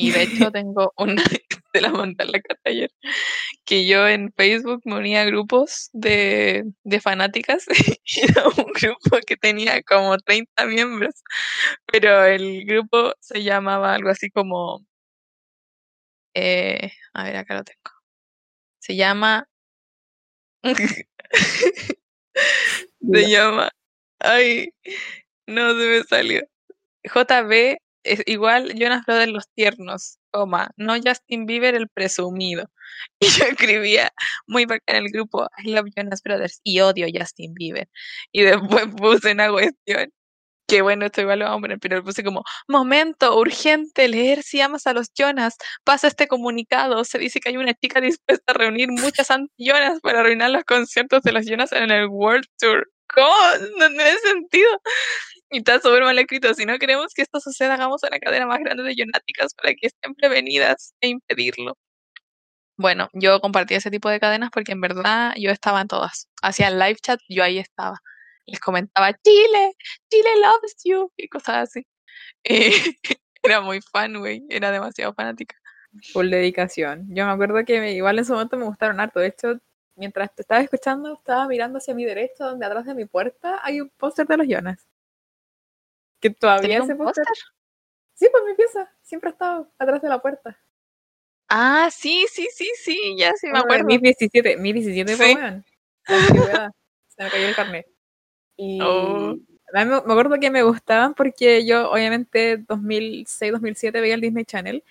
[0.01, 1.21] Y de hecho tengo una,
[1.73, 2.89] te la en la ayer,
[3.65, 7.65] que yo en Facebook me unía a grupos de, de fanáticas
[8.05, 11.15] y era un grupo que tenía como 30 miembros,
[11.85, 14.85] pero el grupo se llamaba algo así como,
[16.33, 17.91] eh, a ver, acá lo tengo.
[18.79, 19.49] Se llama,
[23.11, 23.69] se llama,
[24.19, 24.69] ay,
[25.47, 26.41] no se me salió.
[27.03, 32.69] JB es igual Jonas Brothers los tiernos, coma, no Justin Bieber el presumido.
[33.19, 34.11] Y yo escribía
[34.47, 37.87] muy bacán en el grupo I love Jonas Brothers y odio Justin Bieber.
[38.31, 40.11] Y después puse una cuestión,
[40.69, 44.93] que bueno, esto igual lo a pero puse como, momento, urgente, leer si amas a
[44.93, 49.31] los Jonas, pasa este comunicado, se dice que hay una chica dispuesta a reunir muchas
[49.31, 52.87] anti-Jonas para arruinar los conciertos de los Jonas en el World Tour.
[53.13, 53.35] ¿Cómo?
[53.79, 54.69] No tiene sentido.
[55.51, 56.53] Y está súper mal escrito.
[56.53, 59.87] Si no queremos que esto suceda, hagamos una cadena más grande de Jonáticas para que
[59.87, 61.75] estén prevenidas e impedirlo.
[62.77, 66.29] Bueno, yo compartí ese tipo de cadenas porque en verdad yo estaba en todas.
[66.41, 67.99] Hacía el live chat, yo ahí estaba.
[68.45, 69.73] Les comentaba, Chile,
[70.09, 71.85] Chile loves you, y cosas así.
[72.43, 72.71] Eh,
[73.43, 74.45] era muy fan, güey.
[74.49, 75.55] Era demasiado fanática.
[76.13, 77.07] Full dedicación.
[77.09, 79.19] Yo me acuerdo que igual en su momento me gustaron harto.
[79.19, 79.59] De hecho,
[79.95, 83.81] mientras te estaba escuchando, estaba mirando hacia mi derecha, donde atrás de mi puerta hay
[83.81, 84.88] un póster de los Jonas.
[86.19, 87.25] Que todavía ¿Tenía ese un póster.
[88.15, 88.91] Sí, pues mi pieza.
[89.01, 90.57] Siempre ha estado atrás de la puerta.
[91.47, 93.83] Ah, sí, sí, sí, sí, ya sí me acuerdo.
[93.85, 94.55] 2017.
[94.55, 95.35] 2017 fue, Sí.
[95.35, 95.65] weón.
[96.07, 96.71] La antigüedad.
[97.07, 97.87] Se me cayó el carnet.
[98.57, 99.35] Y Oh.
[99.73, 104.83] me me acuerdo que me gustaban porque yo, obviamente, 2006, 2007 veía el Disney Channel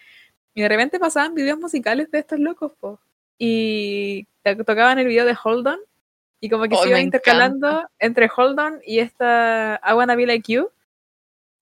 [0.55, 2.99] y de repente pasaban videos musicales de estos locos, po.
[3.39, 5.79] Y to- tocaban el video de Hold On
[6.41, 10.17] y como que Oh, se iban me intercalando entre Hold On y esta I Wanna
[10.17, 10.71] Be Like You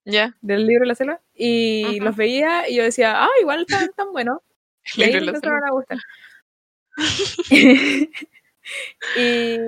[0.09, 3.89] Ya, del libro de la selva y los veía y yo decía, ah, igual están
[3.95, 4.39] tan buenos.
[4.95, 5.97] Y ahí empezaron a gustar.
[9.17, 9.59] y,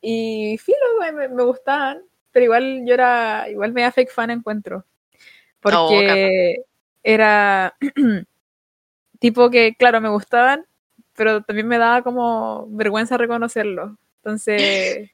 [0.00, 4.86] y filo, me, me gustaban, pero igual yo era, igual me da fake fan encuentro.
[5.58, 6.58] Porque
[7.02, 7.74] era
[9.18, 10.64] tipo que, claro, me gustaban,
[11.16, 13.98] pero también me daba como vergüenza reconocerlo.
[14.18, 15.10] Entonces,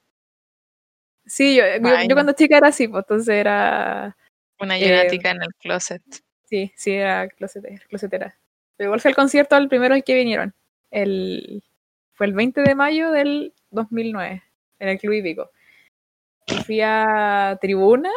[1.29, 4.17] sí, yo, yo, yo cuando chica era así, pues entonces era,
[4.61, 6.03] Una Eh, Jonática en el closet.
[6.45, 7.79] sí, sí, era closetera.
[7.89, 8.37] closetera.
[8.77, 10.55] Pero igual fue el concierto al primero al que vinieron.
[10.91, 11.63] El,
[12.15, 14.43] fue el 20 de mayo del 2009,
[14.79, 15.51] en el Club Hípico.
[16.65, 18.11] Fui a tribuna,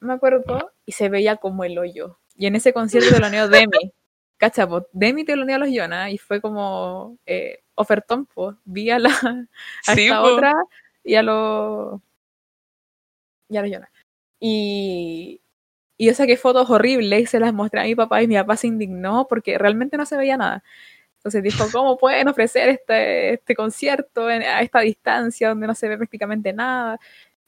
[0.00, 2.18] me acuerdo, y se veía como el hoyo.
[2.36, 3.70] Y en ese concierto teloneó Demi.
[4.38, 8.56] Cachapo, Demi teloneó a los Jonas y fue como eh, ofertón, po.
[8.64, 9.10] Vi a, la,
[9.86, 10.28] a Sí, esta po.
[10.28, 10.54] otra
[11.04, 12.00] y a los
[13.48, 13.90] y a los Jonas.
[14.40, 15.40] Y,
[15.96, 18.56] y yo saqué fotos horribles y se las mostré a mi papá y mi papá
[18.56, 20.62] se indignó porque realmente no se veía nada.
[21.18, 25.88] Entonces dijo, ¿cómo pueden ofrecer este, este concierto en- a esta distancia donde no se
[25.88, 26.98] ve prácticamente nada?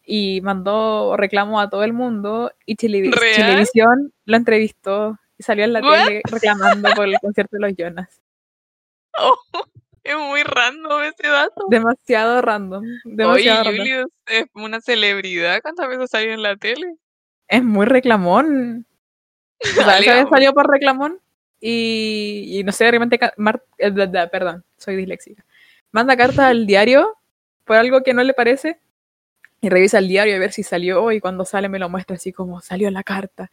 [0.05, 2.77] Y mandó reclamo a todo el mundo y.
[2.77, 6.07] Chilevisión lo entrevistó y salió en la ¿What?
[6.07, 8.21] tele reclamando por el concierto de los Jonas.
[9.19, 9.35] Oh,
[10.11, 11.67] es muy random ese dato.
[11.69, 12.85] Demasiado random.
[12.85, 13.79] Oye, Demasiado random.
[13.87, 15.61] Julius es una celebridad.
[15.63, 16.95] ¿Cuántas veces salió en la tele?
[17.49, 18.87] Es muy reclamón.
[19.81, 21.19] O sea, esa vez salió por reclamón
[21.61, 25.45] y, y no sé, ca- Mar- eh, bla, bla, perdón, soy disléxica.
[25.93, 27.17] Manda cartas al diario
[27.65, 28.79] por algo que no le parece
[29.63, 32.33] y revisa el diario a ver si salió y cuando sale me lo muestra así
[32.35, 33.51] como salió la carta.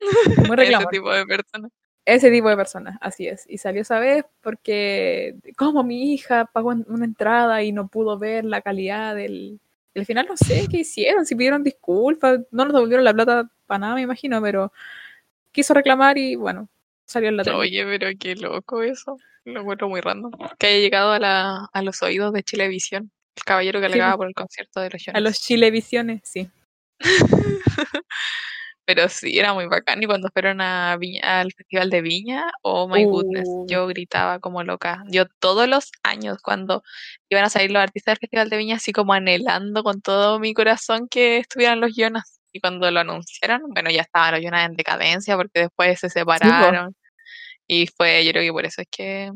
[0.36, 0.88] Muy Ese reclamón.
[0.90, 1.68] tipo de persona.
[2.08, 3.44] Ese tipo de personas, así es.
[3.50, 8.44] Y salió esa vez porque, como mi hija pagó una entrada y no pudo ver
[8.46, 9.60] la calidad del.
[9.94, 13.78] Al final no sé qué hicieron, si pidieron disculpas, no nos devolvieron la plata para
[13.80, 14.72] nada, me imagino, pero
[15.52, 16.68] quiso reclamar y bueno,
[17.04, 17.56] salió en la tele.
[17.56, 19.18] Oye, pero qué loco eso.
[19.44, 20.32] Lo encuentro muy random.
[20.58, 23.10] Que haya llegado a, la, a los oídos de Chilevisión.
[23.36, 23.92] El caballero que Sí.
[23.92, 26.48] alegaba por el concierto de los A los Chilevisiones, sí.
[28.88, 30.02] Pero sí, era muy bacán.
[30.02, 33.66] Y cuando fueron a Viña, al Festival de Viña, oh my goodness, Uh.
[33.68, 35.04] yo gritaba como loca.
[35.10, 36.82] Yo todos los años, cuando
[37.28, 40.54] iban a salir los artistas del Festival de Viña, así como anhelando con todo mi
[40.54, 42.40] corazón que estuvieran los Jonas.
[42.50, 46.96] Y cuando lo anunciaron, bueno, ya estaban los Jonas en decadencia porque después se separaron.
[47.66, 49.30] y fue, yo creo que por eso es que,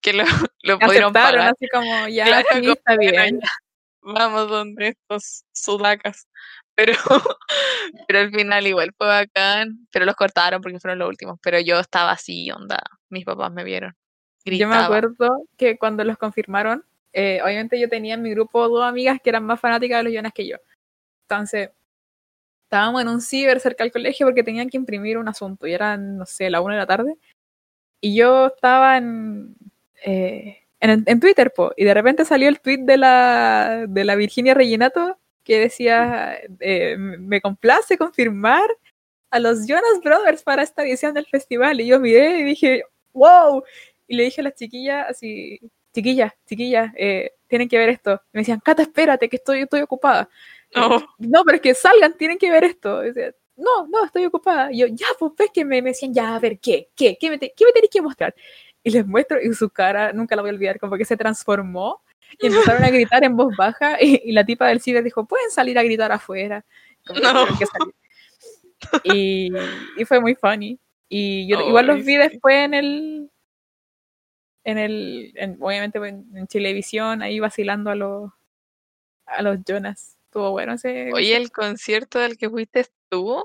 [0.00, 0.22] que lo,
[0.62, 1.40] lo pudieron pagar.
[1.40, 3.40] así como, ya, Claro, sí, como, está bueno, bien.
[3.40, 3.48] ya,
[4.02, 6.28] vamos donde estos sudacas.
[6.80, 6.94] Pero,
[8.08, 11.38] pero al final igual fue bacán, pero los cortaron porque fueron los últimos.
[11.42, 13.94] Pero yo estaba así, onda, mis papás me vieron.
[14.46, 18.82] Yo me acuerdo que cuando los confirmaron, eh, obviamente yo tenía en mi grupo dos
[18.82, 20.56] amigas que eran más fanáticas de los Jonas que yo.
[21.28, 21.70] Entonces,
[22.64, 26.16] estábamos en un ciber cerca del colegio porque tenían que imprimir un asunto y eran,
[26.16, 27.18] no sé, la una de la tarde.
[28.00, 29.54] Y yo estaba en,
[30.02, 34.14] eh, en, en Twitter, po, y de repente salió el tweet de la, de la
[34.14, 35.19] Virginia Reginato
[35.50, 38.70] que decía, eh, me complace confirmar
[39.32, 41.80] a los Jonas Brothers para esta edición del festival.
[41.80, 43.64] Y yo miré y dije, wow.
[44.06, 45.58] Y le dije a las chiquillas, así,
[45.92, 48.12] chiquillas, chiquillas, eh, tienen que ver esto.
[48.12, 50.28] Y me decían, Cata, espérate, que estoy, estoy ocupada.
[50.76, 53.00] No, No, pero es que salgan, tienen que ver esto.
[53.00, 54.70] Decía, no, no, estoy ocupada.
[54.70, 56.90] Y yo, ya, pues ves que me, me decían, ya, a ver, ¿qué?
[56.94, 57.18] ¿Qué?
[57.20, 58.36] ¿Qué me, te- qué me tenéis que mostrar?
[58.84, 62.02] Y les muestro y su cara, nunca la voy a olvidar, como que se transformó
[62.38, 65.50] y empezaron a gritar en voz baja y, y la tipa del ciber dijo, pueden
[65.50, 66.64] salir a gritar afuera.
[67.22, 67.46] No.
[69.04, 69.50] Y,
[69.96, 70.78] y fue muy funny.
[71.08, 73.30] Y yo Ay, igual los vi después en el,
[74.64, 78.30] en el, en- obviamente en, en Chilevisión, ahí vacilando a los,
[79.26, 80.16] a los Jonas.
[80.26, 81.10] Estuvo bueno ese.
[81.12, 83.44] Oye, el concierto del que fuiste tú,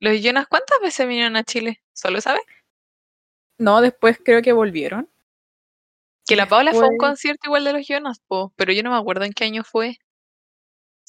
[0.00, 1.80] los Jonas, ¿cuántas veces vinieron a Chile?
[1.94, 2.42] ¿Solo sabes?
[3.56, 5.08] No, después creo que volvieron.
[6.26, 8.90] Que la Paula fue a un concierto igual de los Jonas, po, pero yo no
[8.90, 9.98] me acuerdo en qué año fue.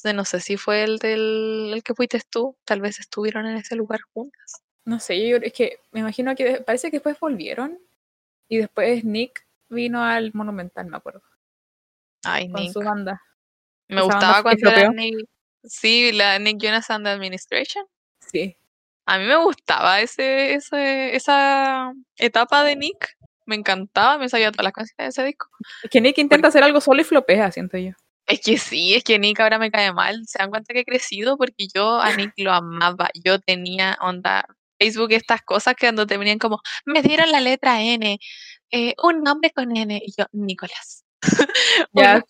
[0.04, 2.56] No sé si fue el del el que fuiste tú.
[2.64, 4.62] Tal vez estuvieron en ese lugar juntas.
[4.84, 7.80] No sé, yo es que me imagino que parece que después volvieron
[8.48, 11.24] y después Nick vino al Monumental, me acuerdo,
[12.24, 12.74] Ay, con Nick.
[12.74, 13.20] su banda.
[13.88, 14.90] Me esa gustaba cuando era.
[14.90, 15.28] Nick.
[15.64, 17.86] Sí, la Nick Jonas and the Administration.
[18.20, 18.56] Sí.
[19.08, 23.18] A mí me gustaba ese, ese, esa etapa de Nick.
[23.46, 25.48] Me encantaba, me sabía todas las canciones de ese disco.
[25.84, 27.92] Es que Nick intenta hacer algo solo y flopea, siento yo.
[28.28, 30.26] Es que sí, es que Nick ahora me cae mal.
[30.26, 33.10] Se dan cuenta que he crecido porque yo a Nick lo amaba.
[33.24, 34.46] Yo tenía onda
[34.80, 38.20] Facebook estas cosas que cuando te venían como, me dieron la letra N,
[38.72, 41.04] eh, un nombre con N, y yo, Nicolás.
[41.94, 42.24] Ya,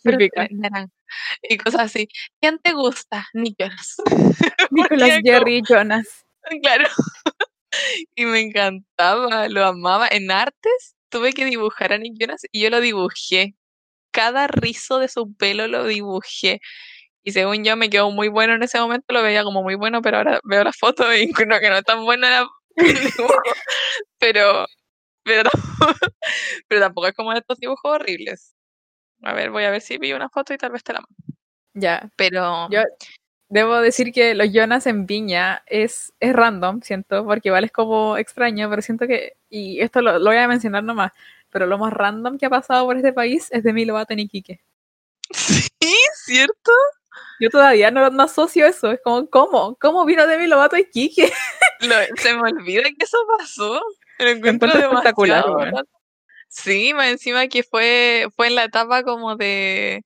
[1.41, 2.07] Y cosas así.
[2.41, 3.27] ¿Quién te gusta?
[3.33, 3.95] Nick Jonas.
[4.71, 6.07] Nicolas Porque Jerry Jonas.
[6.61, 6.87] Claro.
[8.13, 10.07] Y me encantaba, lo amaba.
[10.07, 13.55] En artes tuve que dibujar a Nick Jonas y yo lo dibujé.
[14.11, 16.61] Cada rizo de su pelo lo dibujé.
[17.23, 20.01] Y según yo me quedó muy bueno en ese momento, lo veía como muy bueno,
[20.01, 23.33] pero ahora veo la foto y creo que no es tan buena la- el dibujo.
[24.19, 24.65] Pero,
[25.23, 25.49] pero,
[26.67, 28.55] pero tampoco es como estos dibujos horribles.
[29.23, 31.15] A ver, voy a ver si vi una foto y tal vez te la mando.
[31.73, 32.09] Ya.
[32.15, 32.83] Pero Yo
[33.49, 38.17] debo decir que los Jonas en Viña es, es random, siento, porque igual es como
[38.17, 41.11] extraño, pero siento que, y esto lo, lo voy a mencionar nomás,
[41.49, 44.61] pero lo más random que ha pasado por este país es Demi Lovato en Iquique.
[45.31, 46.71] sí, ¿cierto?
[47.39, 49.75] Yo todavía no, no asocio eso, es como, ¿cómo?
[49.79, 51.31] ¿Cómo vino Demi Lovato a Iquique?
[51.81, 53.81] Lo- se me olvida que eso pasó.
[54.19, 55.89] Lo encuentro encuentro espectacular, barato.
[56.47, 60.03] Sí, más encima que fue, fue en la etapa como de,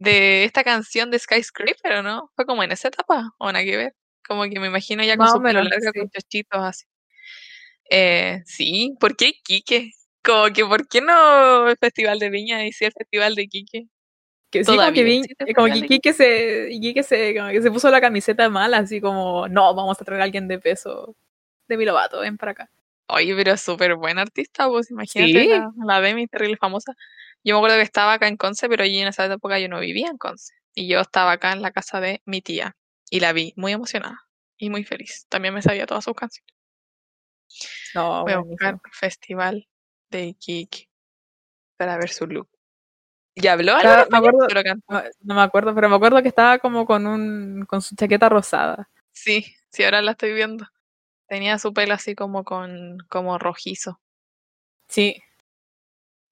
[0.00, 2.30] de esta canción de Skyscraper, ¿o no?
[2.34, 3.94] Fue como en esa etapa, o nada que ver.
[4.26, 5.98] Como que me imagino ya con Más o su pelo largo, sí.
[6.00, 6.84] con chochitos así.
[7.90, 9.92] Eh, sí, ¿por qué Iquique?
[10.22, 13.86] Como que, ¿por qué no el Festival de Viña y sí el Festival de Iquique?
[14.50, 15.22] Que sí, como que, vi-
[15.54, 19.00] como que de Iquique se, Iquique se, como que se puso la camiseta mala, así
[19.00, 21.14] como, no, vamos a traer a alguien de peso.
[21.68, 22.70] Demi Lovato, ven para acá.
[23.08, 25.48] Oye, pero súper buena artista, pues imagínate Sí.
[25.48, 26.94] la, la Demi, terrible famosa.
[27.42, 29.80] Yo me acuerdo que estaba acá en Conce, pero allí en esa época yo no
[29.80, 30.52] vivía en Conce.
[30.74, 32.76] Y yo estaba acá en la casa de mi tía.
[33.10, 34.18] Y la vi muy emocionada
[34.56, 35.26] y muy feliz.
[35.28, 36.54] También me sabía todas sus canciones.
[37.94, 38.72] No, Voy a buenísimo.
[38.72, 39.68] buscar Festival
[40.10, 40.88] de Iquique
[41.76, 42.48] para ver su look.
[43.34, 44.46] ¿Y habló Claro, me acuerdo-.
[44.88, 48.28] No, no me acuerdo, pero me acuerdo que estaba como con un con su chaqueta
[48.28, 48.88] rosada.
[49.12, 50.66] Sí, sí, ahora la estoy viendo.
[51.26, 54.00] Tenía su pelo así como con como rojizo.
[54.88, 55.22] Sí.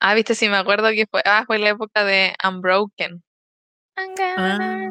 [0.00, 3.22] Ah, viste, sí me acuerdo que fue, ah, fue la época de Unbroken.
[4.36, 4.88] Ah.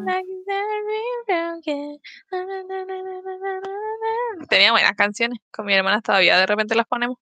[4.49, 7.17] Tenía buenas canciones, con mi hermana todavía de repente las ponemos.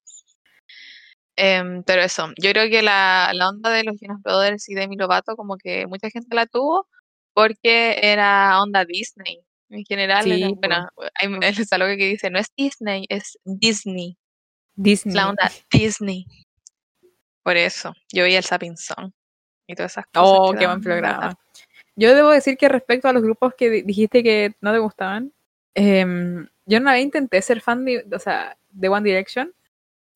[1.37, 4.95] Em, pero eso, yo creo que la, la onda de los Jonas Brothers y Demi
[4.95, 6.87] Lovato, como que mucha gente la tuvo
[7.33, 9.41] porque era onda Disney.
[9.69, 11.27] En general, Sí, era- bueno, hay
[11.71, 14.17] algo que dice, no es Disney, es Disney.
[14.75, 15.15] Disney.
[15.15, 16.25] La onda Disney.
[17.45, 19.11] Por eso, yo veía el Sapping Song
[19.67, 20.23] y todas esas cosas.
[20.39, 21.37] Oh, qué buen programa.
[21.95, 25.31] Yo debo decir que respecto a los grupos que di- dijiste que no te gustaban,
[25.75, 29.53] em, yo una vez intenté ser fan de, o sea, de One Direction,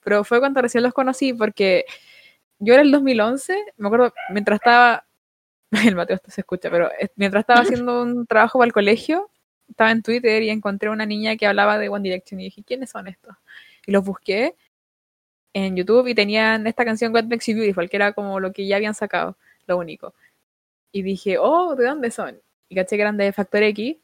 [0.03, 1.85] pero fue cuando recién los conocí porque
[2.57, 5.05] yo era el 2011, me acuerdo, mientras estaba,
[5.93, 9.29] el Mateo esto se escucha, pero mientras estaba haciendo un trabajo para el colegio,
[9.69, 12.89] estaba en Twitter y encontré una niña que hablaba de One Direction y dije, ¿quiénes
[12.89, 13.35] son estos?
[13.85, 14.55] Y los busqué
[15.53, 18.67] en YouTube y tenían esta canción What Makes You Beautiful, que era como lo que
[18.67, 19.37] ya habían sacado,
[19.67, 20.13] lo único.
[20.91, 22.41] Y dije, oh, ¿de dónde son?
[22.69, 23.97] Y caché que eran de Factor X.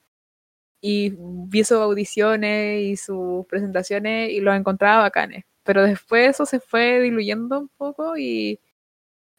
[0.81, 5.45] Y vi sus audiciones y sus presentaciones y los encontraba bacanes.
[5.63, 8.59] Pero después eso se fue diluyendo un poco y,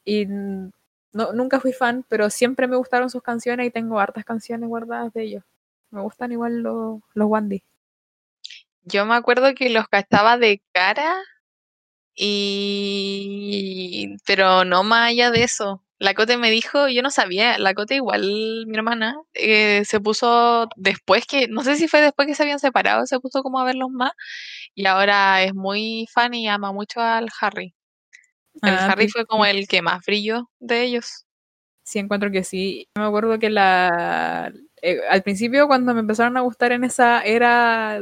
[0.05, 4.69] y no, nunca fui fan, pero siempre me gustaron sus canciones y tengo hartas canciones
[4.69, 5.45] guardadas de ellos.
[5.91, 7.63] Me gustan igual los, los Wandy.
[8.83, 11.17] Yo me acuerdo que los cachaba de cara
[12.17, 14.17] y...
[14.27, 15.83] pero no más allá de eso.
[15.99, 20.69] La Cote me dijo, yo no sabía, la Cote igual, mi hermana, eh, se puso
[20.77, 23.65] después que, no sé si fue después que se habían separado, se puso como a
[23.65, 24.13] verlos más
[24.75, 27.75] y ahora es muy fan y ama mucho al Harry.
[28.63, 31.27] El Ah, Harry fue como el que más brilló de ellos.
[31.83, 32.89] Sí, encuentro que sí.
[32.97, 34.53] Me acuerdo que la
[34.83, 38.01] eh, al principio cuando me empezaron a gustar en esa era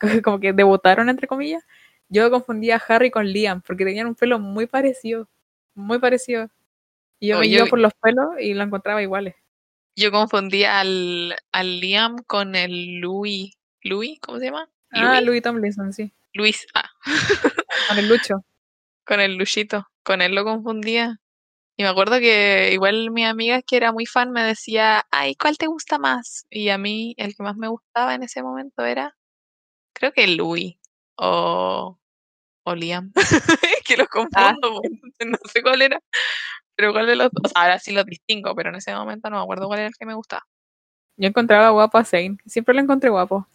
[0.24, 1.64] como que debutaron entre comillas,
[2.08, 5.28] yo confundía a Harry con Liam porque tenían un pelo muy parecido,
[5.74, 6.48] muy parecido.
[7.20, 9.34] Y yo me yo- iba por los pelos y lo encontraba iguales.
[9.96, 13.54] Yo confundía al, al Liam con el Louis.
[13.82, 14.20] ¿Louis?
[14.20, 14.68] ¿Cómo se llama?
[14.92, 15.26] Ah, Louis.
[15.26, 16.66] Louis Tomlinson, sí, Luis.
[16.74, 16.88] Ah,
[17.88, 18.44] con el Lucho.
[19.06, 19.88] con el Luchito.
[20.04, 21.20] Con él lo confundía.
[21.76, 25.58] Y me acuerdo que igual mi amiga que era muy fan me decía, ay, ¿cuál
[25.58, 26.46] te gusta más?
[26.50, 29.16] Y a mí el que más me gustaba en ese momento era,
[29.94, 30.77] creo que Louis
[31.18, 31.98] o,
[32.64, 33.12] o Liam.
[33.86, 36.00] Que los confundo, entonces no sé cuál era.
[36.76, 39.42] Pero cuál de los dos, ahora sí los distingo, pero en ese momento no me
[39.42, 40.46] acuerdo cuál era el que me gustaba.
[41.16, 43.46] Yo encontraba guapo a Zane, siempre lo encontré guapo.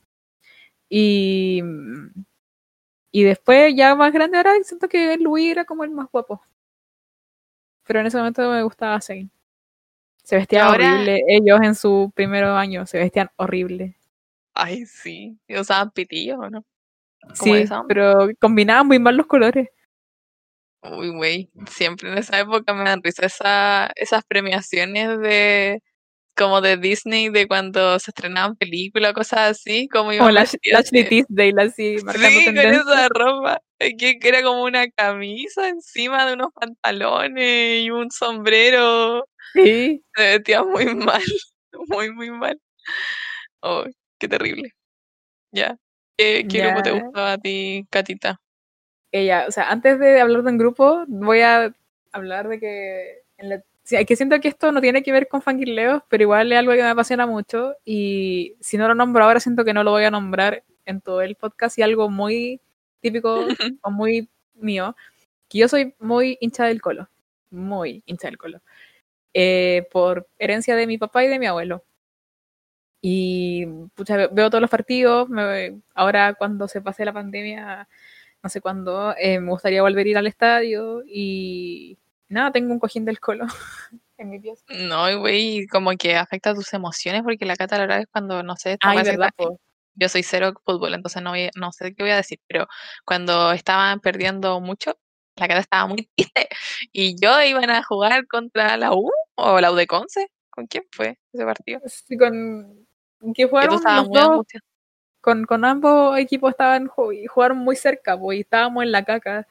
[0.89, 1.61] Y
[3.11, 6.41] y después ya más grande ahora siento que Louis era como el más guapo.
[7.85, 9.29] Pero en ese momento me gustaba Zane.
[10.23, 11.21] Se vestían ahora- horrible.
[11.27, 13.97] Ellos en su primer año se vestían horrible.
[14.53, 15.37] Ay, sí.
[15.47, 16.65] Y usaban pitillos, ¿o no?
[17.37, 19.69] Como Sí, esa pero combinaban muy mal los colores.
[20.83, 25.81] Uy, güey, siempre en esa época me dan risa esa, esas premiaciones de
[26.35, 31.53] como de Disney de cuando se estrenaban películas, cosas así, como iban la Ashley Tisdale
[31.61, 37.83] así, Sí, con esa ropa, que, que era como una camisa encima de unos pantalones
[37.83, 41.23] y un sombrero, Sí, se vestía muy mal,
[41.87, 42.59] muy, muy mal.
[43.61, 43.85] Oh,
[44.19, 44.71] qué terrible.
[45.51, 45.77] Ya.
[46.23, 48.39] ¿Qué, qué grupo te gustaba a ti, Catita?
[49.11, 51.73] ella, o sea, antes de hablar de un grupo, voy a
[52.11, 55.41] hablar de que, en la- sí, que siento que esto no tiene que ver con
[55.41, 59.39] fangirleos, pero igual es algo que me apasiona mucho y si no lo nombro ahora
[59.39, 62.59] siento que no lo voy a nombrar en todo el podcast y algo muy
[63.01, 63.45] típico
[63.81, 64.95] o muy mío,
[65.47, 67.07] que yo soy muy hincha del colo,
[67.51, 68.61] muy hincha del colo,
[69.35, 71.83] eh, por herencia de mi papá y de mi abuelo.
[73.05, 77.89] Y pucha, ve- veo todos los partidos, me- ahora cuando se pase la pandemia
[78.41, 81.97] no sé cuándo, eh, me gustaría volver a ir al estadio y
[82.29, 83.45] nada, tengo un cojín del colo
[84.17, 84.63] en mi pieza.
[84.69, 88.55] No, güey, como que afecta tus emociones porque la Cata la verdad es cuando, no
[88.55, 89.59] sé, Ay, verdad, po.
[89.95, 92.67] yo soy cero fútbol, entonces no, voy- no sé qué voy a decir, pero
[93.05, 94.97] cuando estaban perdiendo mucho,
[95.35, 96.47] la Cata estaba muy triste
[96.93, 100.29] y yo iban a jugar contra la U o la U de Conce.
[100.49, 101.81] ¿Con quién fue ese partido?
[101.87, 102.82] Sí, con
[103.35, 104.45] que jugaron los dos,
[105.21, 109.47] con, con ambos equipos estaban jugaron muy cerca, pues, y estábamos en la caca.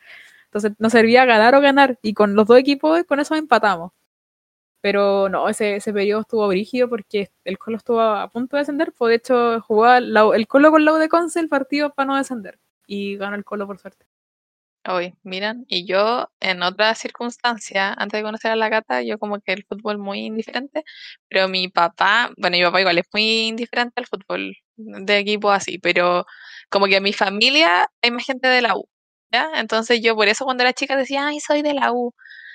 [0.47, 3.93] Entonces nos servía ganar o ganar, y con los dos equipos con eso empatamos.
[4.83, 8.93] Pero no, ese, ese periodo estuvo brígido porque el Colo estuvo a punto de descender,
[8.93, 12.17] pues de hecho jugaba el Colo con la U de Conce el partido para no
[12.17, 12.59] descender.
[12.87, 14.05] Y ganó el Colo por suerte.
[14.89, 19.39] Oye, miran, y yo en otra circunstancia, antes de conocer a la Cata, yo como
[19.41, 20.83] que el fútbol muy indiferente,
[21.29, 25.79] pero mi papá, bueno, mi papá igual es muy indiferente al fútbol de equipo así,
[25.79, 26.27] pero
[26.69, 28.89] como que en mi familia hay más gente de la U,
[29.31, 29.51] ¿ya?
[29.55, 32.13] Entonces yo por eso cuando era chica decía, ay, soy de la U.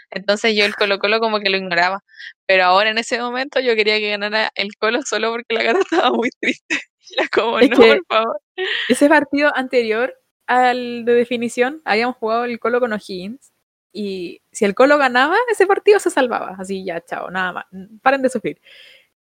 [0.10, 2.02] Entonces yo el Colo Colo como que lo ignoraba,
[2.46, 5.80] pero ahora en ese momento yo quería que ganara el Colo solo porque la Cata
[5.92, 6.78] estaba muy triste.
[7.10, 8.42] Y era como, Es no, que- por favor.
[8.90, 10.14] Ese partido anterior
[10.48, 13.54] al de definición, habíamos jugado el Colo con O'Higgins.
[13.94, 16.56] Y si el Colo ganaba, ese partido se salvaba.
[16.60, 17.66] Así ya, chao, nada más.
[18.02, 18.62] Paren de sufrir.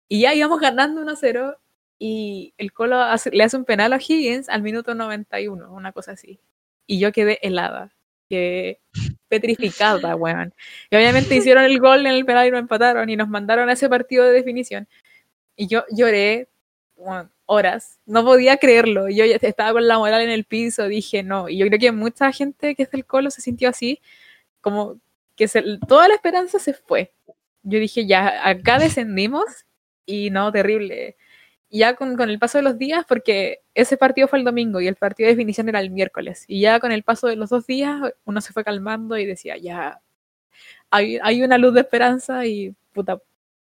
[0.07, 1.57] Y ya íbamos ganando 1-0.
[1.99, 2.97] y el Colo
[3.31, 6.39] le hace un penal a Higgins al minuto 91, una cosa así.
[6.87, 7.93] Y yo quedé helada,
[8.29, 8.81] que
[9.29, 10.53] petrificada, weón.
[10.89, 13.73] Y obviamente hicieron el gol en el penal y nos empataron y nos mandaron a
[13.73, 14.87] ese partido de definición.
[15.55, 16.49] Y yo lloré
[17.45, 19.09] horas, no podía creerlo.
[19.09, 21.49] Yo estaba con la moral en el piso, dije no.
[21.49, 24.01] Y yo creo que mucha gente que es del Colo se sintió así,
[24.61, 24.99] como
[25.35, 25.47] que
[25.87, 27.13] toda la esperanza se fue.
[27.63, 29.45] Yo dije, ya, acá descendimos
[30.05, 31.17] y no, terrible.
[31.69, 34.87] Ya con, con, el paso de los días, porque ese partido fue el domingo y
[34.87, 36.45] el partido de definición era el miércoles.
[36.47, 39.57] Y ya con el paso de los dos días, uno se fue calmando y decía,
[39.57, 40.01] ya,
[40.91, 43.19] hay, hay una luz de esperanza y puta,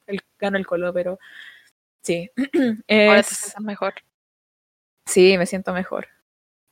[0.06, 1.18] el, ganó el Colo, pero
[2.02, 2.30] Sí.
[2.88, 3.94] Ahora te sientes mejor.
[5.06, 6.06] Sí, me siento mejor.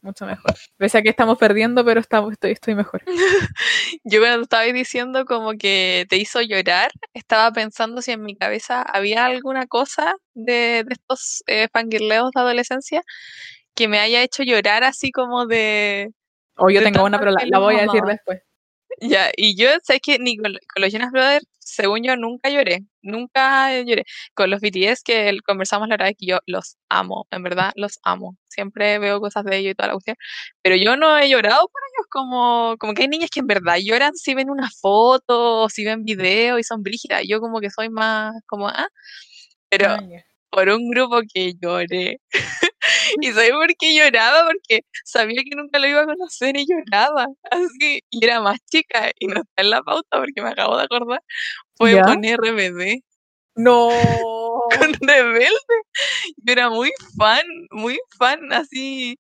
[0.03, 0.55] Mucho mejor.
[0.77, 3.03] Pese a que estamos perdiendo, pero estamos, estoy, estoy mejor.
[4.05, 8.83] Yo cuando estabas diciendo como que te hizo llorar, estaba pensando si en mi cabeza
[8.83, 13.03] había alguna cosa de, de estos eh, fangirleos de adolescencia
[13.75, 16.13] que me haya hecho llorar así como de...
[16.57, 18.43] O yo tengo una, pero la voy a decir después.
[19.01, 22.85] Ya, y yo sé que ni con, los Jonas Brothers, según yo, nunca lloré.
[23.03, 24.05] Nunca lloré.
[24.35, 27.99] Con los BTS, que conversamos la verdad es que yo los amo, en verdad, los
[28.05, 28.37] amo.
[28.49, 30.17] Siempre veo cosas de ellos y toda la cuestión.
[30.63, 33.77] Pero yo no he llorado por ellos como, como que hay niñas que en verdad
[33.83, 37.23] lloran si ven una foto o si ven video y son brígidas.
[37.29, 38.89] Yo como que soy más como, ah,
[39.69, 40.01] pero ah,
[40.51, 42.21] por un grupo que lloré.
[43.23, 47.27] y sabía por qué lloraba, porque sabía que nunca lo iba a conocer y lloraba.
[47.51, 50.85] Así, y era más chica y no está en la pauta porque me acabo de
[50.85, 51.23] acordar.
[51.77, 53.03] Fue con RBD.
[53.57, 53.89] No.
[54.71, 55.51] Con Rebelde.
[56.39, 59.19] Yo era muy fan, muy fan, así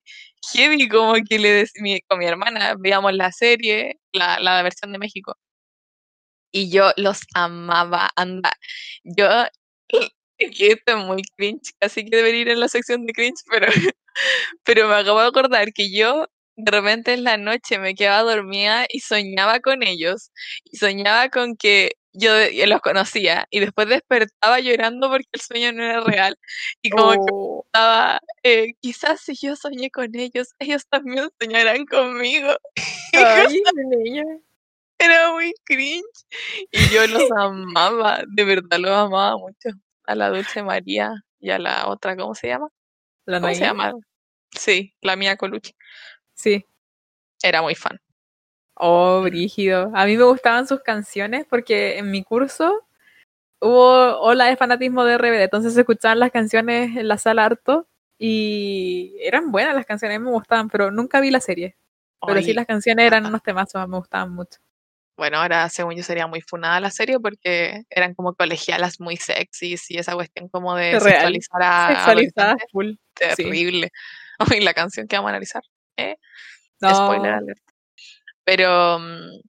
[0.53, 4.99] heavy, como que le decía con mi hermana, veíamos la serie, la, la versión de
[4.99, 5.37] México.
[6.53, 8.53] Y yo los amaba, anda.
[9.05, 9.29] Yo
[10.57, 13.67] que esto es muy cringe, así que debería ir en la sección de cringe, pero,
[14.65, 16.27] pero me acabo de acordar que yo
[16.57, 20.31] de repente en la noche me quedaba dormida y soñaba con ellos,
[20.65, 22.33] y soñaba con que yo,
[22.67, 26.39] los conocía, y después despertaba llorando porque el sueño no era real,
[26.81, 27.63] y como que oh.
[27.67, 32.57] estaba, eh, quizás si yo soñé con ellos, ellos también soñarán conmigo.
[33.13, 33.63] Ay,
[34.99, 36.25] era muy cringe,
[36.73, 39.77] y yo los amaba, de verdad los amaba mucho
[40.07, 42.69] a la Dulce María y a la otra, ¿cómo se llama?
[43.27, 43.93] ¿La ¿Cómo se llama?
[44.51, 45.75] Sí, la mía Colucci.
[46.35, 46.65] Sí.
[47.43, 48.01] Era muy fan.
[48.75, 49.91] Oh, brígido.
[49.95, 52.87] A mí me gustaban sus canciones porque en mi curso
[53.61, 57.89] hubo ola de fanatismo de RBD, entonces se escuchaban las canciones en la sala harto
[58.19, 61.77] y eran buenas las canciones, me gustaban, pero nunca vi la serie.
[62.27, 64.59] Pero sí las canciones eran unos temazos, me gustaban mucho
[65.17, 69.91] bueno, ahora según yo sería muy funada la serie porque eran como colegialas muy sexys
[69.91, 72.95] y esa cuestión como de sexualizar a Sexualizada, full.
[73.15, 73.91] Terrible.
[74.51, 74.61] Sí.
[74.61, 75.63] la canción que vamos a analizar.
[75.97, 76.17] ¿eh?
[76.79, 77.59] Spoiler alert.
[78.45, 79.41] Pero, mm,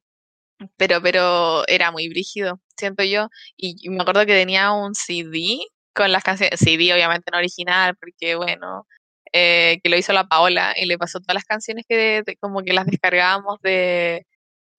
[0.77, 3.27] pero, pero era muy brígido, siento yo.
[3.57, 5.59] Y me acuerdo que tenía un CD
[5.93, 8.87] con las canciones, CD obviamente no original, porque bueno,
[9.33, 12.73] eh, que lo hizo la Paola y le pasó todas las canciones que como que
[12.73, 14.25] las descargábamos de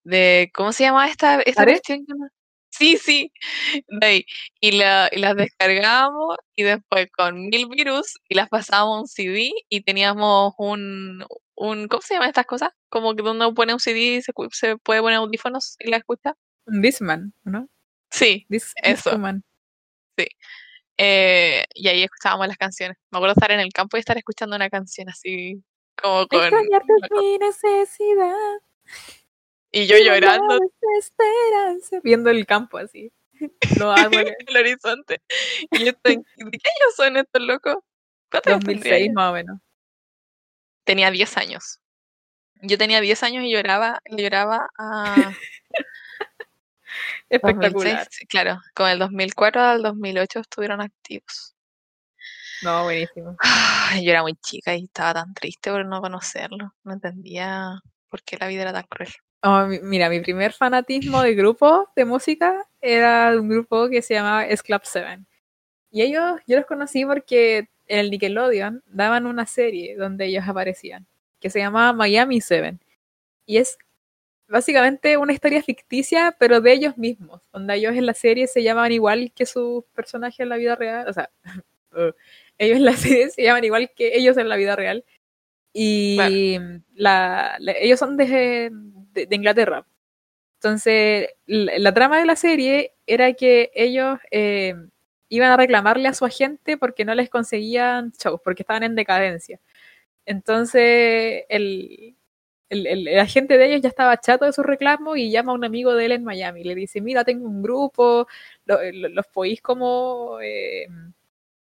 [0.08, 2.06] de ¿cómo se llama esta, esta cuestión?
[2.70, 3.32] Sí, sí,
[4.60, 9.08] Y, la, y las descargábamos y después con mil virus y las pasábamos a un
[9.08, 11.24] CD y teníamos un,
[11.56, 12.70] un ¿cómo se llaman estas cosas?
[12.88, 15.96] Como que donde uno pone un CD y se, se puede poner audífonos y la
[15.96, 16.34] escucha.
[16.66, 17.68] Un Disman, ¿no?
[18.10, 18.46] Sí,
[18.82, 19.10] eso.
[20.16, 20.26] Sí.
[20.98, 22.96] Eh, y ahí escuchábamos las canciones.
[23.10, 25.62] Me acuerdo estar en el campo y estar escuchando una canción así
[26.00, 26.50] como con...
[27.18, 28.60] mi necesidad.
[29.70, 30.58] Y yo llorando.
[30.98, 33.12] Esperanza, viendo el campo así.
[33.96, 34.34] Árboles.
[34.46, 35.22] el horizonte.
[35.70, 37.76] Y yo estoy, ¿de qué años son estos locos?
[38.30, 39.58] 2006 más o menos.
[40.84, 41.80] Tenía 10 años.
[42.60, 45.32] Yo tenía 10 años y lloraba, lloraba a...
[47.28, 48.08] Espectacular.
[48.28, 51.54] claro, con el 2004 al 2008 estuvieron activos.
[52.62, 53.36] No, buenísimo.
[54.02, 56.74] Yo era muy chica y estaba tan triste por no conocerlo.
[56.82, 59.12] No entendía por qué la vida era tan cruel.
[59.42, 64.46] Oh, mira, mi primer fanatismo de grupo de música era un grupo que se llamaba
[64.46, 65.24] S Club 7.
[65.90, 71.06] Y ellos, yo los conocí porque en el Nickelodeon daban una serie donde ellos aparecían,
[71.40, 72.78] que se llamaba Miami 7.
[73.46, 73.78] Y es
[74.48, 78.90] básicamente una historia ficticia, pero de ellos mismos, donde ellos en la serie se llaman
[78.92, 81.30] igual que sus personajes en la vida real, o sea,
[81.92, 82.12] uh,
[82.58, 85.04] ellos en la serie se llaman igual que ellos en la vida real.
[85.72, 86.18] Y
[86.96, 88.72] ellos son de,
[89.26, 89.86] de, Inglaterra.
[90.56, 94.74] Entonces, la, trama de la serie era que ellos eh,
[95.28, 99.60] iban a reclamarle a su agente porque no les conseguían shows, porque estaban en decadencia.
[100.26, 102.16] Entonces, el,
[102.68, 105.64] el, el, agente de ellos ya estaba chato de su reclamo y llama a un
[105.64, 106.64] amigo de él en Miami.
[106.64, 108.26] Le dice, mira, tengo un grupo,
[108.66, 110.88] lo, los podéis como eh,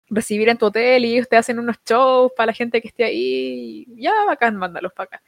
[0.09, 3.85] recibir en tu hotel y te hacen unos shows para la gente que esté ahí.
[3.97, 5.23] Ya, bacán, mándalos para acá.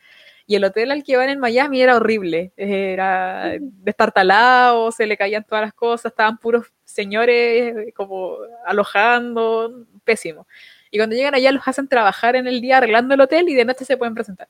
[0.47, 5.43] Y el hotel al que iban en Miami era horrible, era destartalado, se le caían
[5.43, 10.47] todas las cosas, estaban puros señores eh, como alojando, pésimo.
[10.91, 13.65] Y cuando llegan allá los hacen trabajar en el día arreglando el hotel y de
[13.65, 14.47] noche se pueden presentar.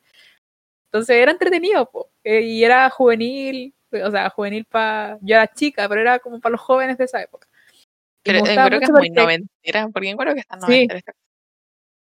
[0.87, 1.89] Entonces era entretenido,
[2.23, 5.17] eh, y era juvenil, o sea, juvenil para...
[5.21, 7.47] Yo era chica, pero era como para los jóvenes de esa época.
[8.21, 10.99] pero creo que es muy noventera, porque creo que está noventera.
[10.99, 11.11] Sí.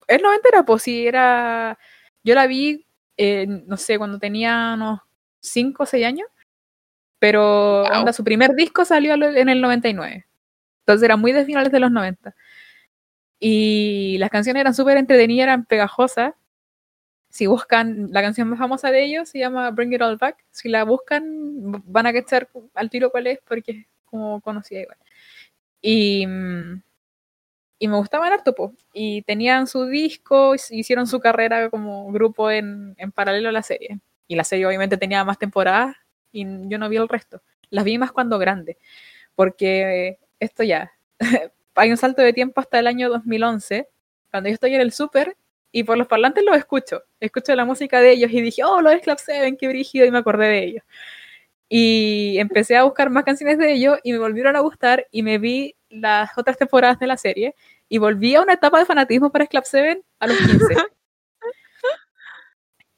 [0.08, 1.78] Es noventera, pues sí, era...
[2.24, 2.86] Yo la vi
[3.16, 5.00] eh, no sé, cuando tenía unos
[5.40, 6.28] 5 o 6 años,
[7.18, 10.26] pero su primer disco salió en el 99.
[10.80, 12.34] Entonces era muy de finales de los 90.
[13.38, 16.34] Y las canciones eran súper entretenidas, eran pegajosas.
[17.30, 20.44] Si buscan la canción más famosa de ellos, se llama Bring It All Back.
[20.50, 24.98] Si la buscan, van a cachar al tiro cuál es, porque es como conocida igual.
[25.80, 26.82] Y, mm,
[27.82, 28.72] y me gustaban harto, po.
[28.92, 33.98] Y tenían su disco, hicieron su carrera como grupo en, en paralelo a la serie.
[34.28, 35.96] Y la serie obviamente tenía más temporadas
[36.30, 37.42] y yo no vi el resto.
[37.70, 38.78] Las vi más cuando grande,
[39.34, 40.92] porque esto ya,
[41.74, 43.88] hay un salto de tiempo hasta el año 2011,
[44.30, 45.36] cuando yo estoy en el súper
[45.72, 48.90] y por los parlantes los escucho, escucho la música de ellos y dije, oh, lo
[48.90, 50.84] es Club Seven, qué brígido, y me acordé de ellos.
[51.68, 55.38] Y empecé a buscar más canciones de ellos y me volvieron a gustar y me
[55.38, 57.54] vi las otras temporadas de la serie
[57.88, 60.56] y volví a una etapa de fanatismo para Club 7 a los 15.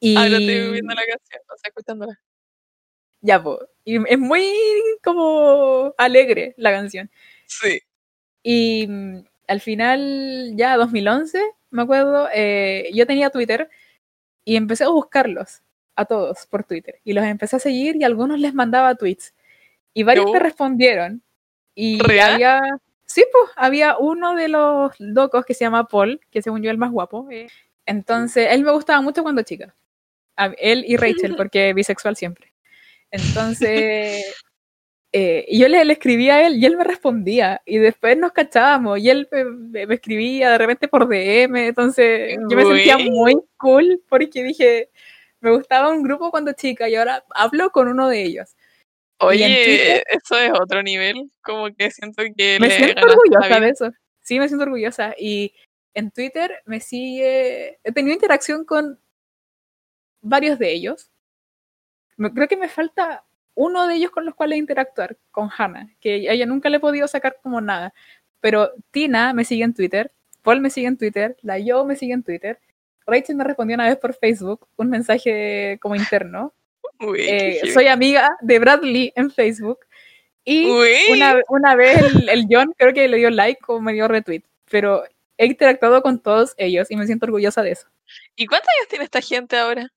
[0.01, 0.17] y...
[0.17, 2.21] Ahora estoy viendo la canción, o sea, escuchándola.
[3.21, 3.59] Ya, pues.
[3.85, 4.47] Y es muy
[5.03, 7.11] como alegre la canción.
[7.47, 7.81] Sí.
[8.43, 13.71] Y mm, al final, ya 2011, me acuerdo, eh, yo tenía Twitter
[14.45, 15.63] y empecé a buscarlos
[15.97, 17.01] a todos por Twitter.
[17.03, 19.35] Y los empecé a seguir y algunos les mandaba tweets.
[19.95, 21.23] Y varios me respondieron.
[21.75, 22.61] Y había,
[23.07, 26.73] Sí, pues había uno de los locos que se llama Paul, que según yo es
[26.73, 27.29] el más guapo.
[27.31, 27.49] Eh,
[27.87, 29.75] entonces, él me gustaba mucho cuando chica.
[30.59, 32.53] él y Rachel, porque bisexual siempre.
[33.11, 34.25] Entonces,
[35.13, 37.63] eh, yo le, escribía a él y él me respondía.
[37.67, 41.57] Y después nos cachábamos y él me, escribía de repente por DM.
[41.69, 44.91] Entonces, yo me sentía muy cool porque dije,
[45.41, 48.57] me gustaba un grupo cuando chica y ahora hablo con uno de ellos.
[49.19, 52.59] Oye, eso es otro nivel, como que siento que...
[52.61, 53.91] Me siento orgullosa de eso,
[54.23, 55.15] sí, me siento orgullosa.
[55.19, 55.55] Y
[55.95, 58.99] en Twitter me sigue, he tenido interacción con
[60.21, 61.11] varios de ellos.
[62.17, 66.33] Creo que me falta uno de ellos con los cuales interactuar, con Hannah, que a
[66.33, 67.95] ella nunca le he podido sacar como nada.
[68.41, 70.13] Pero Tina me sigue en Twitter,
[70.43, 72.59] Paul me sigue en Twitter, la Yo me sigue en Twitter,
[73.07, 76.53] Rachel me respondió una vez por Facebook un mensaje como interno
[77.17, 79.81] eh, soy amiga de Bradley en Facebook.
[80.45, 80.69] Y
[81.11, 81.97] una, una, vez
[82.29, 84.43] el, John creo que le dio like o me dio retweet.
[84.71, 85.05] Pero
[85.39, 87.89] he interactuado con todos ellos y me siento orgullosa de eso.
[88.37, 89.91] ¿Y cuántos años tiene esta gente ahora?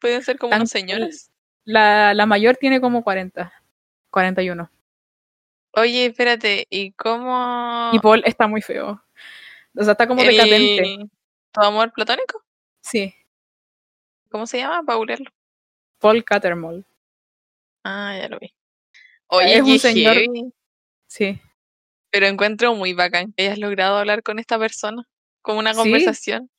[0.00, 1.30] Pueden ser como unos señores.
[1.64, 3.52] La, la mayor tiene como 40,
[4.10, 4.70] 41.
[5.72, 7.90] Oye, espérate, ¿y cómo...?
[7.92, 9.02] Y Paul está muy feo.
[9.76, 11.08] O sea, está como decadente.
[11.52, 12.42] ¿Tu amor platónico?
[12.80, 13.14] Sí.
[14.30, 14.82] ¿Cómo se llama?
[14.84, 15.08] Paul
[15.98, 16.84] Paul Cattermole.
[17.84, 18.52] Ah, ya lo vi.
[19.28, 20.16] Oye, es un señor.
[21.06, 21.40] Sí.
[22.10, 25.02] Pero encuentro muy bacán que hayas logrado hablar con esta persona,
[25.42, 26.50] como una conversación.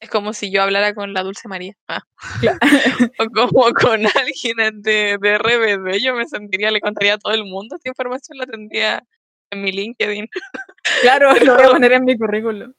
[0.00, 1.74] Es como si yo hablara con la Dulce María.
[1.88, 2.02] Ah.
[3.18, 5.98] o como con alguien de, de RBD.
[6.00, 9.04] Yo me sentiría, le contaría a todo el mundo esta información, la tendría
[9.50, 10.28] en mi LinkedIn.
[11.02, 12.72] Claro, lo voy a poner en mi currículum.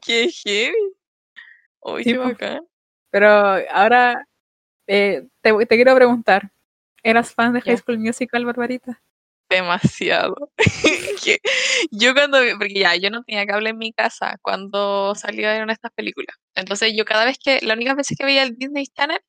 [0.00, 0.94] Qué heavy.
[1.80, 2.66] Oye, qué bacán.
[3.10, 3.28] Pero
[3.70, 4.26] ahora
[4.86, 6.50] eh, te, quiero preguntar,
[7.02, 9.02] ¿eras fan de High School Musical, Barbarita?
[9.48, 10.50] Demasiado.
[11.92, 16.36] yo cuando, porque ya, yo no tenía cable en mi casa cuando salieron estas películas.
[16.54, 19.20] Entonces yo cada vez que, la única vez que veía el Disney Channel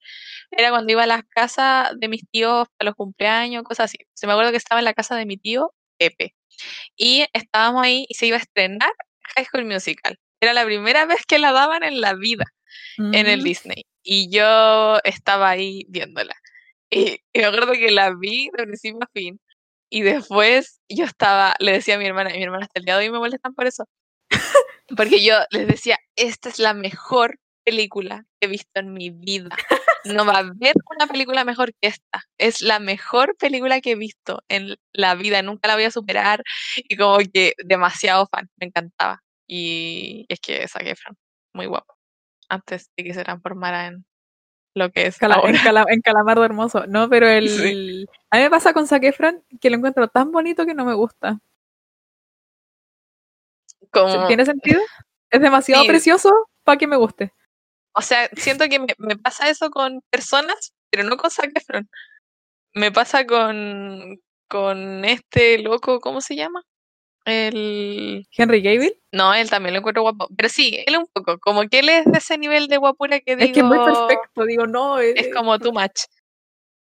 [0.52, 3.98] era cuando iba a las casas de mis tíos para los cumpleaños, cosas así.
[4.14, 6.36] Se me acuerdo que estaba en la casa de mi tío, Pepe.
[6.96, 8.92] Y estábamos ahí y se iba a estrenar
[9.36, 10.20] High School Musical.
[10.42, 12.46] Era la primera vez que la daban en la vida
[12.97, 13.43] en el.
[13.43, 13.86] Disney.
[14.03, 16.36] Y yo estaba ahí viéndola.
[16.89, 19.39] Y, me acuerdo que la vi de principio a fin.
[19.89, 22.97] Y después yo estaba, le decía a mi hermana, y mi hermana hasta el día
[22.97, 23.86] de hoy me molestan por eso.
[24.95, 29.49] Porque yo les decía, esta es la mejor película que he visto en mi vida.
[30.05, 32.24] No va a haber una película mejor que esta.
[32.38, 35.41] Es la mejor película que he visto en la vida.
[35.41, 36.43] Nunca la voy a superar.
[36.78, 38.49] Y como que demasiado fan.
[38.57, 39.22] Me encantaba.
[39.47, 41.18] Y es que Zac Efron,
[41.53, 41.97] muy guapo.
[42.50, 44.06] Antes de que se transformara en
[44.76, 45.50] lo que es Cala- ahora.
[45.50, 46.86] en, cala- en Calamardo Hermoso.
[46.88, 48.08] No, pero el.
[48.30, 50.93] A mí me pasa con Zac Efron que lo encuentro tan bonito que no me
[50.93, 51.39] gusta.
[53.91, 54.82] Como, ¿Tiene sentido?
[55.30, 55.89] Es demasiado Sí.
[55.89, 56.32] precioso
[56.64, 57.34] para que me guste.
[57.93, 61.89] O sea, siento que me, me pasa eso con personas, pero no con Zac Efron.
[62.74, 66.62] Me pasa con, con este loco, ¿cómo se llama?
[67.28, 68.26] El...
[68.32, 68.94] Henry Cavill.
[69.12, 70.28] No, él también lo encuentro guapo.
[70.36, 71.38] Pero sí, él un poco.
[71.40, 73.48] Como que él es de ese nivel de guapura que digo...
[73.48, 75.00] Es que es muy perfecto, digo, no.
[75.00, 76.02] eh, Es como too much.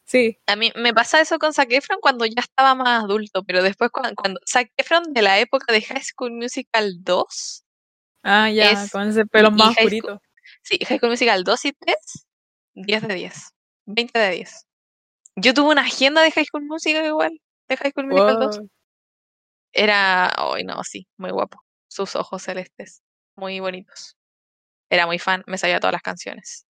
[0.08, 3.64] Sí, A mí me pasa eso con Zac Efron cuando ya estaba más adulto, pero
[3.64, 7.64] después cuando, cuando Zac Efron de la época de High School Musical 2,
[8.22, 10.22] ah, ya, Es- con ese pelo más oscurito.
[10.62, 11.96] sí, High School Musical 2 y 3,
[12.76, 13.50] 10 de 10,
[13.88, 14.68] 20 de 10.
[15.38, 18.60] Yo tuve una agenda de High School Musical igual, de High School Musical 2.
[19.78, 21.61] Era, ay no, sí, muy guapo.
[21.89, 23.03] Sus ojos celestes,
[23.36, 24.15] muy bonitos.
[24.89, 26.65] Era muy fan, me sabía todas las canciones.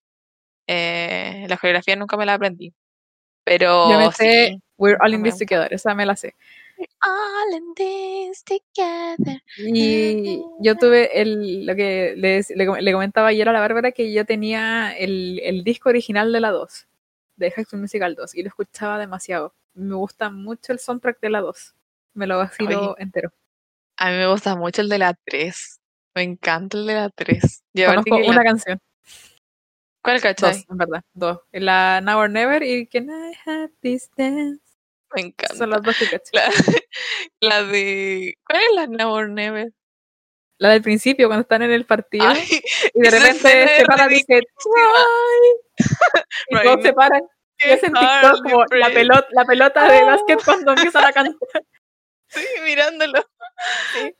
[0.65, 2.73] Eh, la coreografía nunca me la aprendí.
[3.43, 6.33] Pero Yo me sé sí, We're All in This Together, esa me la sé.
[7.03, 9.41] All in this together.
[9.57, 14.91] Y yo tuve el, lo que le, comentaba ayer a la Bárbara que yo tenía
[14.97, 16.87] el, el disco original de la 2,
[17.35, 19.53] de High School Musical 2, y lo escuchaba demasiado.
[19.75, 21.75] Me gusta mucho el soundtrack de la 2.
[22.15, 23.31] Me lo vacilo Oye, entero.
[23.97, 25.79] A mí me gusta mucho el de la 3.
[26.15, 27.63] Me encanta el de la 3.
[27.73, 28.79] Y aparte Conozco una la- canción,
[30.01, 30.51] ¿Cuál cachai?
[30.53, 31.39] dos, en verdad, dos.
[31.51, 34.61] La Now or Never y Can I Have This Dance.
[35.15, 35.55] Me encanta.
[35.55, 36.29] Son las dos que caché.
[36.33, 36.43] La,
[37.41, 38.35] la de.
[38.47, 39.71] ¿Cuál es la Now or Never?
[40.57, 42.61] La del principio, cuando están en el partido, Ay,
[42.93, 45.79] y de repente se es para y dice, "Try".
[46.49, 47.21] y todos se paran.
[47.59, 51.35] Y hacen TikTok como la pelota, la pelota de básquet cuando empiezan a cantar.
[52.29, 53.23] Sí, mirándolo.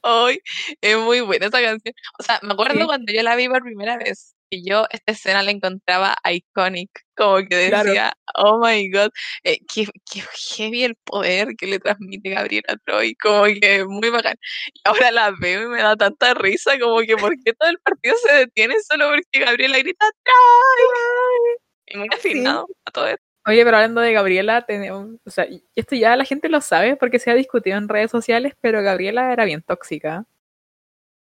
[0.01, 0.39] Hoy
[0.81, 1.93] es muy buena esa canción.
[2.19, 2.85] O sea, me acuerdo Sí.
[2.85, 7.37] cuando yo la vi por primera vez y yo esta escena la encontraba iconic, como
[7.39, 7.85] que Claro.
[7.89, 9.09] decía, oh my god,
[9.43, 10.21] eh, qué, qué
[10.55, 14.35] heavy el poder que le transmite Gabriela Troy, como que muy bacán.
[14.73, 17.79] Y ahora la veo y me da tanta risa, como que ¿por qué todo el
[17.79, 20.35] partido se detiene solo porque Gabriela grita Troy?
[21.87, 23.24] Y muy afinado a todo esto.
[23.47, 27.19] Oye, pero hablando de Gabriela, tenemos, o sea, esto ya la gente lo sabe porque
[27.19, 30.25] se ha discutido en redes sociales, pero Gabriela era bien tóxica.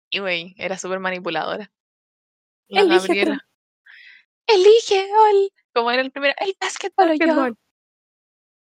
[0.09, 1.71] Y güey, era súper manipuladora.
[2.67, 3.47] La Elige Gabriela.
[4.47, 7.55] Elige el, como era el primero, el básquetbol o yo.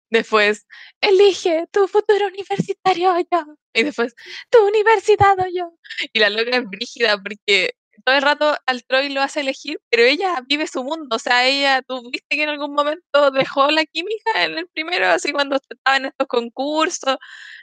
[0.10, 0.66] Después,
[1.02, 3.58] elige tu futuro universitario o yo.
[3.74, 4.16] Y después,
[4.50, 5.78] tu universidad o yo.
[6.14, 10.04] Y la loca es brígida porque todo el rato al Troy lo hace elegir, pero
[10.04, 11.16] ella vive su mundo.
[11.16, 15.08] O sea, ella, tú viste que en algún momento dejó la química en el primero,
[15.08, 17.18] así cuando estaba en estos concursos.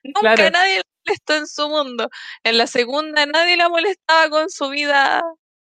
[0.05, 0.51] Nunca Claro.
[0.51, 2.09] nadie la molestó en su mundo.
[2.45, 5.23] En la segunda, nadie la molestaba con su vida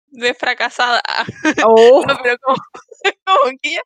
[0.09, 1.03] de fracasada.
[1.69, 2.57] Oh, No, pero como,
[3.27, 3.83] como que ella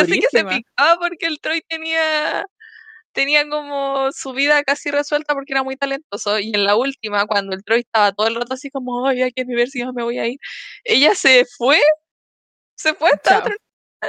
[0.00, 2.44] Así que se picaba porque el Troy tenía,
[3.12, 6.38] tenía como su vida casi resuelta porque era muy talentoso.
[6.38, 9.30] Y en la última, cuando el Troy estaba todo el rato así como, ay, ¿a
[9.30, 10.38] qué universidad me voy a ir?
[10.84, 11.80] Ella se fue,
[12.76, 13.44] se fue hasta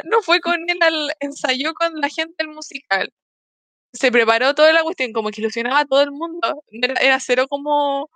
[0.05, 3.11] no fue con él al ensayó con la gente del musical.
[3.93, 6.63] Se preparó toda la cuestión, como que ilusionaba a todo el mundo.
[6.71, 8.09] Era, era cero como,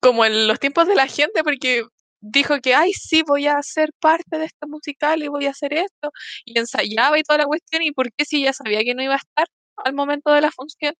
[0.00, 1.84] como en los tiempos de la gente, porque
[2.20, 5.74] dijo que, ay, sí, voy a ser parte de este musical y voy a hacer
[5.74, 6.10] esto
[6.44, 9.14] y ensayaba y toda la cuestión, y por qué si ya sabía que no iba
[9.14, 9.46] a estar
[9.84, 10.94] al momento de la función.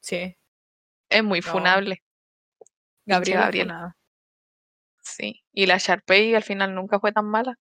[0.00, 0.36] Sí,
[1.10, 1.46] Es muy No.
[1.52, 2.02] funable,
[3.06, 3.50] Gabriela.
[3.64, 3.96] nada.
[5.02, 5.42] sí.
[5.52, 7.58] Y la Sharpay al final nunca fue tan mala.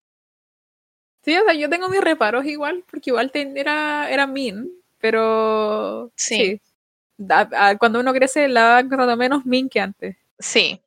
[1.24, 6.12] Sí, o sea, yo tengo mis reparos igual, porque igual ten- era, era mean, pero
[6.16, 6.36] Sí.
[6.38, 6.62] sí.
[7.18, 10.18] Da- a- cuando uno crece, la va encontrando menos mean que antes.
[10.40, 10.82] Sí.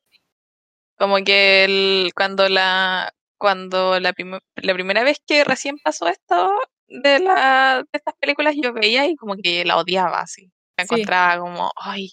[0.97, 6.51] Como que el, cuando la cuando la, prim- la primera vez que recién pasó esto
[6.87, 10.51] de la de estas películas yo veía y como que la odiaba así.
[10.77, 10.95] Me Sí.
[10.95, 12.11] encontraba como, ay,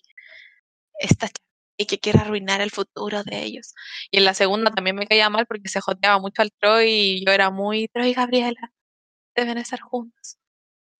[0.99, 1.29] esta
[1.77, 3.75] y que quiere arruinar el futuro de ellos.
[4.11, 7.27] Y en la segunda también me caía mal porque se joteaba mucho al Troy y
[7.27, 8.73] yo era muy, Troy y Gabriela,
[9.37, 10.39] deben estar juntos.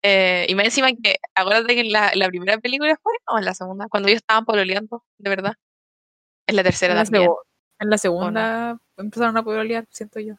[0.03, 3.45] Eh, y más encima que, acuérdate que en la, la primera película fue, o en
[3.47, 5.55] la segunda, cuando ellos estaban pololeando, de verdad.
[6.47, 7.31] En la tercera En la, también.
[7.79, 10.35] en la segunda empezaron a pololear, siento yo.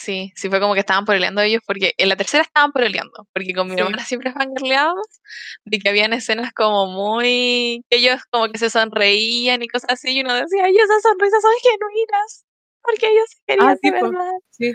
[0.00, 3.52] Sí, sí fue como que estaban pololeando ellos, porque en la tercera estaban pololeando, porque
[3.52, 3.80] con mi Sí.
[3.80, 5.06] hermana siempre fangirleábamos
[5.64, 10.12] de que habían escenas como muy, que ellos como que se sonreían y cosas así,
[10.16, 12.44] y uno decía, ay, esas sonrisas son genuinas.
[12.82, 14.10] porque yo se quería Ah, sí, de po.
[14.10, 14.32] verdad.
[14.50, 14.72] Sí.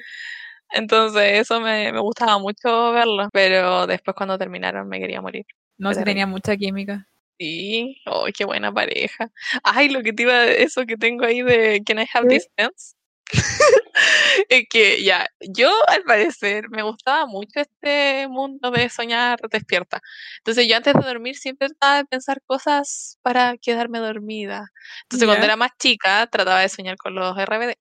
[0.71, 5.45] Entonces eso me, me gustaba mucho verlo, pero después cuando terminaron me quería morir.
[5.77, 7.07] No, se tenía mucha química.
[7.39, 9.29] Sí, oh, qué buena pareja.
[9.63, 12.35] Ay, lo que te iba, eso que tengo ahí de Can I Have ¿Qué?
[12.37, 12.95] This Dance?
[14.49, 20.01] es que ya, yo al parecer me gustaba mucho este mundo de soñar despierta.
[20.39, 24.71] Entonces yo antes de dormir siempre trataba de pensar cosas para quedarme dormida.
[25.03, 27.73] Entonces cuando era más chica trataba de soñar con los RBD.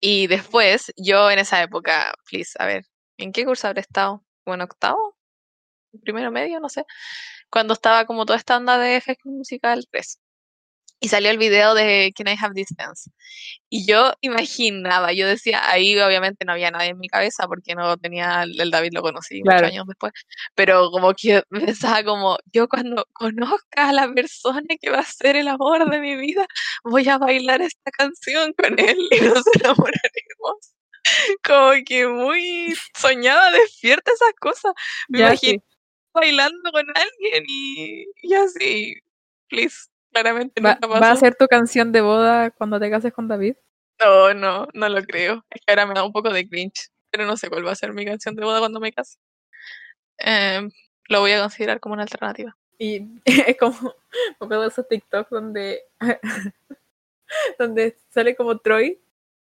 [0.00, 2.84] Y después, yo en esa época, please, a ver,
[3.18, 4.24] ¿en qué curso habré estado?
[4.44, 5.16] ¿Bueno, octavo?
[6.02, 6.60] ¿Primero medio?
[6.60, 6.84] No sé.
[7.50, 10.18] Cuando estaba como toda esta onda de School Musical 3.
[11.00, 13.10] Y salió el video de Can I Have This Dance.
[13.68, 17.96] Y yo imaginaba, yo decía, ahí obviamente no había nadie en mi cabeza porque no
[17.98, 19.66] tenía, el David lo conocí Claro.
[19.66, 20.12] muchos años después,
[20.54, 25.36] pero como que pensaba como, yo cuando conozca a la persona que va a ser
[25.36, 26.46] el amor de mi vida,
[26.84, 30.72] voy a bailar esta canción con él y nos enamoraremos.
[31.44, 34.72] Como que muy soñaba despierta esas cosas.
[35.08, 35.62] Me Ya, imagino sí.
[36.14, 38.94] bailando con alguien y, y así,
[39.48, 39.76] please,
[40.16, 41.20] claramente Va, nunca va a pasó.
[41.20, 43.56] ser tu canción de boda cuando te cases con David.
[44.00, 45.44] No, no, no lo creo.
[45.50, 47.76] Es que ahora me da un poco de cringe, pero no sé cuál va a
[47.76, 49.18] ser mi canción de boda cuando me case.
[50.18, 50.70] Em,
[51.08, 52.56] lo voy a considerar como una alternativa.
[52.78, 53.94] Y es como,
[54.40, 55.82] me acuerdo de esos TikTok donde,
[57.58, 58.98] donde sale como Troy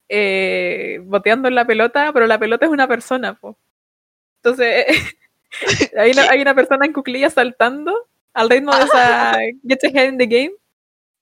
[0.09, 3.57] eh, boteando en la pelota, pero la pelota es una persona, po.
[4.43, 4.87] Entonces,
[5.97, 10.09] hay una, hay una persona en cuclillas saltando al ritmo de esa Get Your Head
[10.11, 10.53] in the Game.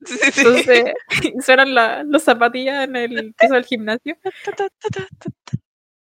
[0.04, 0.40] Sí, sí, sí.
[0.40, 0.84] Entonces,
[1.44, 4.16] suenan la- los zapatillas en el piso del gimnasio.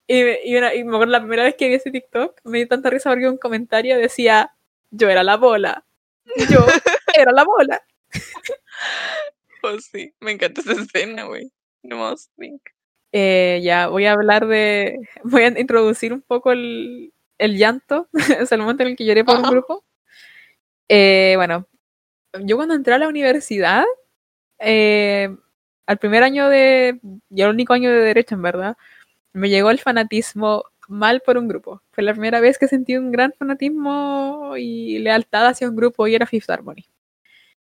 [0.07, 2.69] Y, y una- y me acuerdo la primera vez que vi ese TikTok, me dio
[2.69, 4.53] tanta risa porque un comentario decía,
[4.91, 5.85] yo era la bola.
[6.51, 6.65] Yo
[7.19, 7.83] era la bola.
[9.63, 11.51] Oh, sí, me encanta esa escena, güey.
[11.83, 12.31] No más.
[13.13, 14.99] Eh, ya, voy a hablar de.
[15.25, 19.25] Voy a introducir un poco el, el llanto, sea, el momento en el que lloré
[19.25, 19.51] por un Ajá.
[19.51, 19.85] grupo.
[20.95, 21.67] Eh, bueno,
[22.45, 23.85] yo cuando entré a la universidad,
[24.59, 25.35] eh,
[25.87, 27.01] al primer año de.
[27.31, 28.77] Ya el único año de Derecho, en verdad,
[29.33, 31.81] me llegó el fanatismo mal por un grupo.
[31.93, 36.15] Fue la primera vez que sentí un gran fanatismo y lealtad hacia un grupo y
[36.15, 36.85] era Fifth Harmony.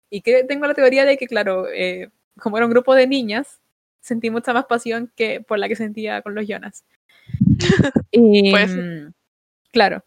[0.09, 2.09] Y que tengo la teoría de que, claro, eh,
[2.41, 3.61] como era un grupo de niñas,
[4.01, 6.83] sentí mucha más pasión que por la que sentía con los Jonas.
[8.11, 8.79] Y, Puede ser.
[8.79, 9.13] mm,
[9.71, 10.03] claro.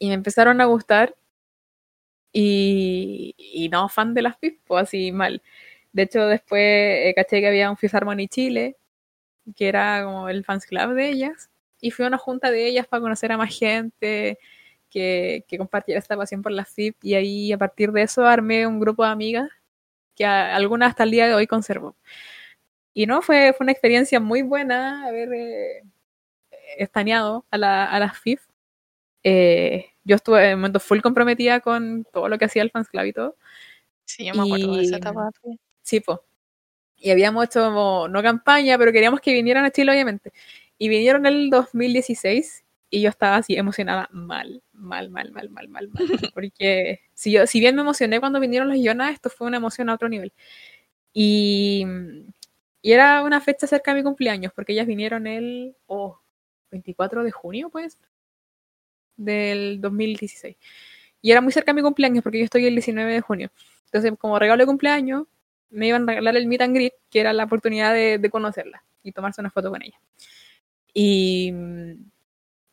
[0.00, 1.14] Y me empezaron a gustar.
[2.32, 5.42] Y, y no fan de las Pispo, así mal.
[5.92, 8.76] De hecho, después eh, caché que había un Fifth Harmony Chile,
[9.56, 11.50] que era como el fans club de ellas.
[11.80, 14.38] Y fui a una junta de ellas para conocer a más gente
[14.90, 16.96] que, que compartiera esta pasión por las FIP.
[17.02, 19.50] Y ahí, a partir de eso, armé un grupo de amigas
[20.16, 21.96] que a- algunas hasta el día de hoy conservo.
[22.94, 25.82] Y no, fue, fue una experiencia muy buena haber eh,
[26.78, 28.42] estaneado a, la, a las FIF.
[29.24, 32.88] Eh, yo estuve en un momento full comprometida con todo lo que hacía el Fans
[32.88, 33.36] Club y todo.
[34.04, 35.30] Sí, yo me acuerdo de esa etapa.
[35.42, 35.58] sí.
[35.82, 36.24] Sí, po.
[36.96, 40.32] Y habíamos hecho como, no campaña, pero queríamos que vinieran a Chile, obviamente.
[40.78, 45.88] Y vinieron el 2016 y yo estaba así emocionada mal, mal, mal, mal, mal, mal,
[45.88, 45.94] mal.
[46.34, 49.88] Porque si, yo, si bien me emocioné cuando vinieron los Jonas, esto fue una emoción
[49.88, 50.32] a otro nivel.
[51.12, 51.86] Y,
[52.82, 56.20] y era una fecha cerca de mi cumpleaños, porque ellas vinieron el oh,
[56.70, 57.98] 24 de junio, pues,
[59.24, 60.56] del 2016.
[61.22, 63.50] Y era muy cerca de mi cumpleaños, porque yo estoy el 19 de junio.
[63.86, 65.26] Entonces, como regalo de cumpleaños,
[65.70, 68.82] me iban a regalar el meet and greet, que era la oportunidad de, de conocerla
[69.02, 70.00] y tomarse una foto con ella.
[70.94, 71.52] Y,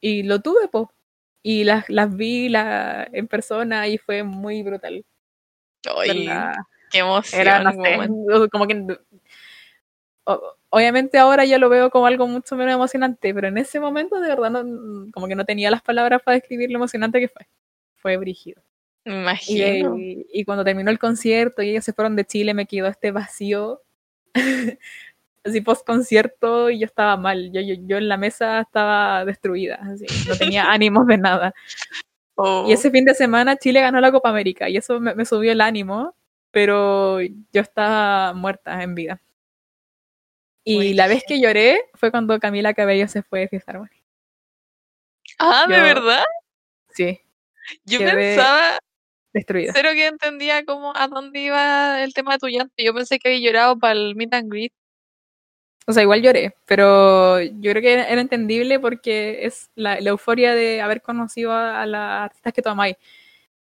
[0.01, 0.91] y lo tuve, po.
[1.43, 5.05] Y las, las vi la, en persona y fue muy brutal.
[6.11, 6.25] Ay,
[6.91, 7.41] qué emoción.
[7.41, 8.97] Era, no sé, como que...
[10.25, 14.19] o- Obviamente ahora ya lo veo como algo mucho menos emocionante, pero en ese momento
[14.19, 17.47] de verdad no, como que no tenía las palabras para describir lo emocionante que fue.
[17.95, 18.61] Fue brígido.
[19.05, 19.95] Y, imagino.
[19.97, 23.81] y cuando terminó el concierto y ellos se fueron de Chile, me quedó este vacío,
[25.45, 27.49] así post concierto, y yo estaba mal.
[27.53, 31.53] Yo, yo, yo en la mesa estaba destruida, así, no tenía ánimos de nada.
[32.35, 35.23] Oh, Y ese fin de semana Chile ganó la Copa América, y eso me, me
[35.23, 36.13] subió el ánimo,
[36.51, 39.21] pero yo estaba muerta en vida.
[40.69, 43.89] Y la vez que lloré fue cuando Camila Cabello se fue de Harmony.
[45.39, 46.23] Ah, ¿de yo- verdad?
[46.89, 47.19] Sí,
[47.85, 48.79] Yo pensaba,
[49.33, 49.71] destruida.
[49.75, 52.73] cero que entendía cómo, a dónde iba el tema de tu llanto.
[52.77, 54.73] Yo pensé que había llorado para el meet and greet.
[55.85, 60.53] O sea, igual lloré, pero yo creo que era, entendible porque es la, la euforia
[60.53, 62.97] de haber conocido a, a las artistas que tú amáis.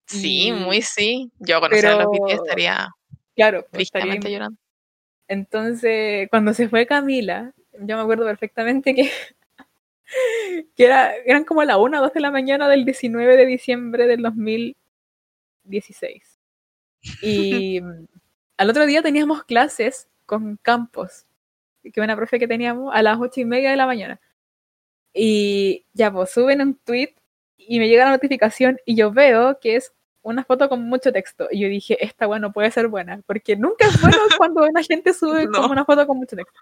[0.06, 1.32] Sí, muy sí.
[1.39, 2.89] Yo conocer a los pero- BTS estaría
[3.36, 4.60] Claro, estaría llorando.
[5.32, 9.10] Entonces, cuando se fue Camila, yo me acuerdo perfectamente que,
[10.76, 13.46] que era, eran como a la 1 o 2 de la mañana del 19 de
[13.46, 16.38] diciembre del 2016.
[17.22, 17.80] Y
[18.58, 21.26] al otro día teníamos clases con Campos,
[21.94, 24.20] que una profe que teníamos a las ocho y media de la mañana.
[25.14, 27.16] Y ya, pues suben un tweet
[27.56, 31.47] y me llega la notificación y yo veo que es una foto con mucho texto.
[31.51, 35.13] Y yo dije, esta bueno puede ser buena, porque nunca es bueno cuando una gente
[35.13, 36.59] sube como una foto con mucho texto.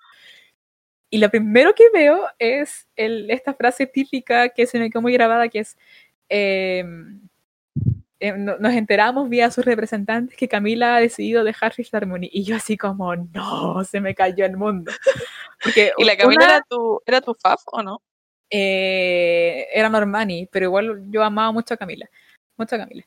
[1.12, 5.14] Y lo primero que veo es el, esta frase típica que se me quedó muy
[5.14, 5.76] grabada, que es,
[6.30, 7.20] em,
[8.20, 12.30] em, nos enteramos vía sus representantes que Camila ha decidido dejar Fifth Harmony.
[12.32, 14.92] Y yo así como, no, se me cayó el mundo.
[15.64, 18.02] Porque ¿Y la Camila era, tu, era tu faf o no?
[18.52, 22.10] Eh, era Normani, pero igual yo amaba mucho a Camila.
[22.56, 23.04] Mucho a Camila.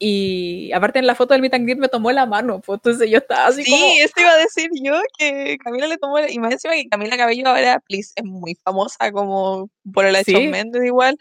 [0.00, 3.10] Y aparte en la foto del meet and greet me tomó la mano, pues entonces
[3.10, 3.84] yo estaba así sí, como...
[3.84, 7.48] Eso iba a decir yo, que Camila le tomó, y más encima que Camila Cabello
[7.48, 10.46] ahora, please, es muy famosa como por el ¿Sí?
[10.46, 11.18] Méndez igual,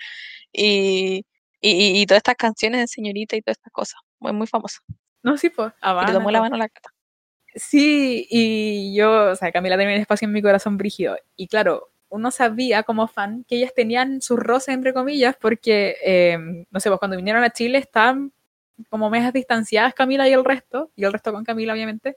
[0.54, 1.26] y,
[1.60, 4.80] y, y, todas estas canciones de señorita y todas estas cosas, muy, muy famosa.
[5.24, 6.94] No, sí, pues, le tomó la mano a la cata.
[7.56, 11.90] Sí, y yo, o sea, Camila tenía un espacio en mi corazón brígido, y claro,
[12.10, 16.38] uno sabía como fan que ellas tenían sus roces, entre comillas, porque, eh,
[16.70, 18.32] no sé, pues cuando vinieron a Chile estaban
[18.90, 22.16] como mesas distanciadas Camila y el resto, y el resto con Camila obviamente,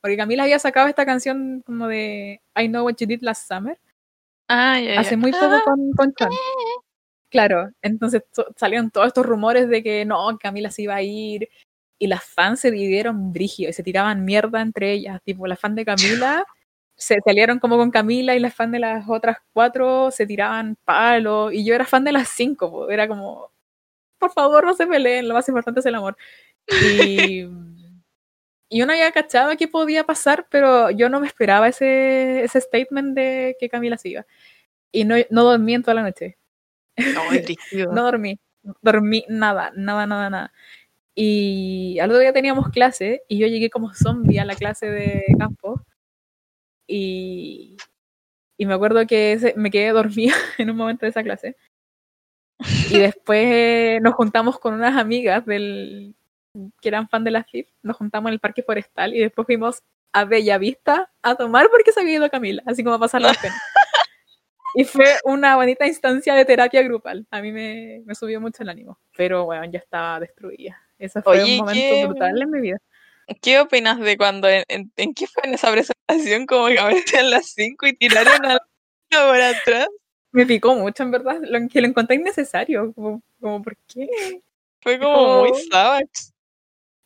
[0.00, 3.78] porque Camila había sacado esta canción como de I Know What You Did Last Summer.
[4.48, 6.14] Ah, hace muy poco con, con
[7.30, 8.22] Claro, entonces
[8.56, 11.48] salieron todos estos rumores de que no, Camila se iba a ir,
[11.98, 15.74] y las fans se dividieron brigio y se tiraban mierda entre ellas, tipo la fan
[15.74, 16.44] de Camila
[16.96, 21.50] se salieron como con Camila y las fan de las otras cuatro se tiraban palo
[21.50, 23.50] y yo era fan de las cinco, era como
[24.24, 26.16] por favor, no se peleen, lo más importante es el amor.
[26.66, 27.42] Y,
[28.70, 33.14] y uno ya cachaba que podía pasar, pero yo no me esperaba ese, ese statement
[33.14, 34.26] de que Camila siga.
[34.90, 36.38] Y no, no dormí en toda la noche.
[36.96, 37.22] No,
[37.92, 38.40] no dormí,
[38.80, 40.52] dormí nada, nada, nada, nada.
[41.14, 45.24] Y al otro día teníamos clase y yo llegué como zombie a la clase de
[45.38, 45.82] campo.
[46.86, 47.76] Y,
[48.56, 51.56] y me acuerdo que me quedé dormida en un momento de esa clase.
[52.90, 56.14] Y después eh, nos juntamos con unas amigas del
[56.80, 59.82] que eran fan de la FIF, nos juntamos en el parque forestal y después fuimos
[60.12, 63.34] a Bella Vista a tomar porque se había ido Camila, así como a pasar la
[63.34, 63.54] pena.
[64.76, 67.24] Y fue una bonita instancia de terapia grupal.
[67.30, 70.76] A mí me, me subió mucho el ánimo, pero bueno, ya estaba destruida.
[70.98, 72.78] Ese fue un momento brutal en mi vida.
[73.40, 77.50] ¿Qué opinas de cuando, en, en, qué fue en esa presentación, como que aparecían las
[77.50, 78.58] 5 y tiraron a
[79.10, 79.86] por atrás?
[80.34, 84.08] Me picó mucho, en verdad, lo que lo encontré innecesario, como, como ¿por qué?
[84.82, 86.32] Fue como, muy savage.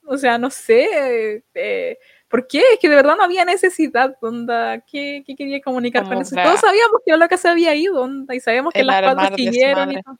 [0.06, 2.62] O sea, no sé, eh, ¿por qué?
[2.72, 6.34] Es que de verdad no había necesidad, onda, ¿qué, qué quería comunicar con eso?
[6.34, 10.02] Todos sabíamos que que se había ido, onda, y sabíamos que las cuatro siguieron y
[10.02, 10.16] todo.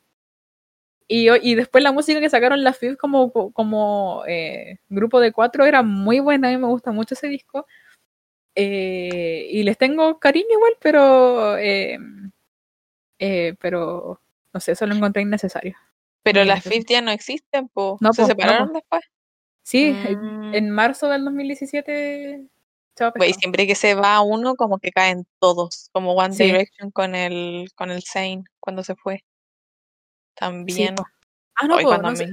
[1.11, 5.64] Y, y, después la música que sacaron la FIF como, como eh, grupo de cuatro
[5.64, 7.66] era muy buena, a mí me gusta mucho ese disco.
[8.54, 11.98] Eh, y les tengo cariño igual, pero eh,
[13.19, 14.21] eh, pero
[14.53, 15.77] no sé, eso lo encontré innecesario.
[16.23, 17.97] Pero las FIF ya no existen, po.
[18.01, 19.03] No, ¿se separaron después?
[19.62, 20.71] Sí, en mm.
[20.71, 22.49] marzo del 2017
[23.19, 27.71] Wey, siempre que se va uno, como que caen todos, como One Direction con el
[27.75, 29.25] con el Zane cuando se fue.
[30.35, 30.95] También.
[31.55, 32.27] ah, no, no, se,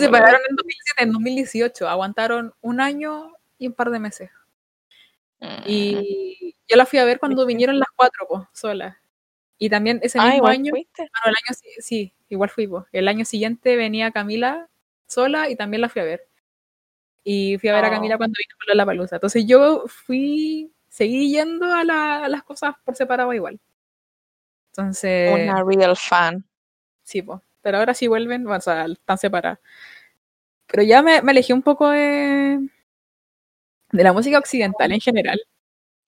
[0.00, 4.30] separaron en 2007, en 2018, aguantaron un año y un par de meses.
[5.66, 6.68] Y mm.
[6.68, 8.96] yo la fui a ver cuando vinieron las cuatro, pues, solas.
[9.58, 10.84] Y también ese ah, mismo año, el
[11.26, 12.68] año sí, igual fui.
[12.92, 14.68] El año siguiente venía Camila
[15.06, 16.28] sola y también la fui a ver.
[17.24, 18.18] Y fui a ver a Camila oh.
[18.18, 19.16] cuando vino con la palusa.
[19.16, 23.58] Entonces yo fui, seguí yendo a, las cosas por separado igual.
[24.70, 25.32] Entonces.
[25.32, 26.44] Una real fan.
[27.02, 27.40] Sí, pues.
[27.60, 29.58] Pero ahora sí vuelven, o sea, están separadas.
[30.68, 32.60] Pero ya me, me elegí un poco de,
[33.90, 35.40] de la música occidental en general.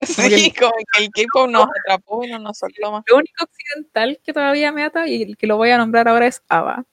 [0.49, 3.05] Sí, como que el K-pop nos atrapó y no nos soltó más.
[3.07, 6.27] Lo único occidental que todavía me ata y el que lo voy a nombrar ahora
[6.27, 6.87] es ABBA.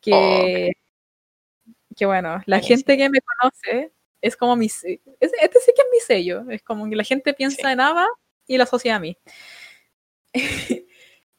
[0.00, 0.72] Que,
[1.94, 3.92] que bueno, la gente que me conoce
[4.22, 4.66] es como mi.
[4.66, 4.88] Este
[5.60, 6.48] sí que es mi sello.
[6.48, 8.06] Es como que la gente piensa en ABBA
[8.46, 9.18] y la asocia a mí.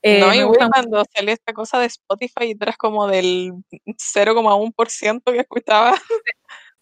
[0.02, 5.40] eh, no, igual cuando salió esta cosa de Spotify y eras como del 0,1% que
[5.40, 5.96] escuchaba.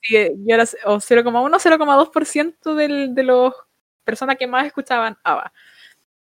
[0.02, 0.16] Sí,
[0.46, 3.54] yo era o 0,1 0,2% de los
[4.06, 5.52] persona que más escuchaban ABBA.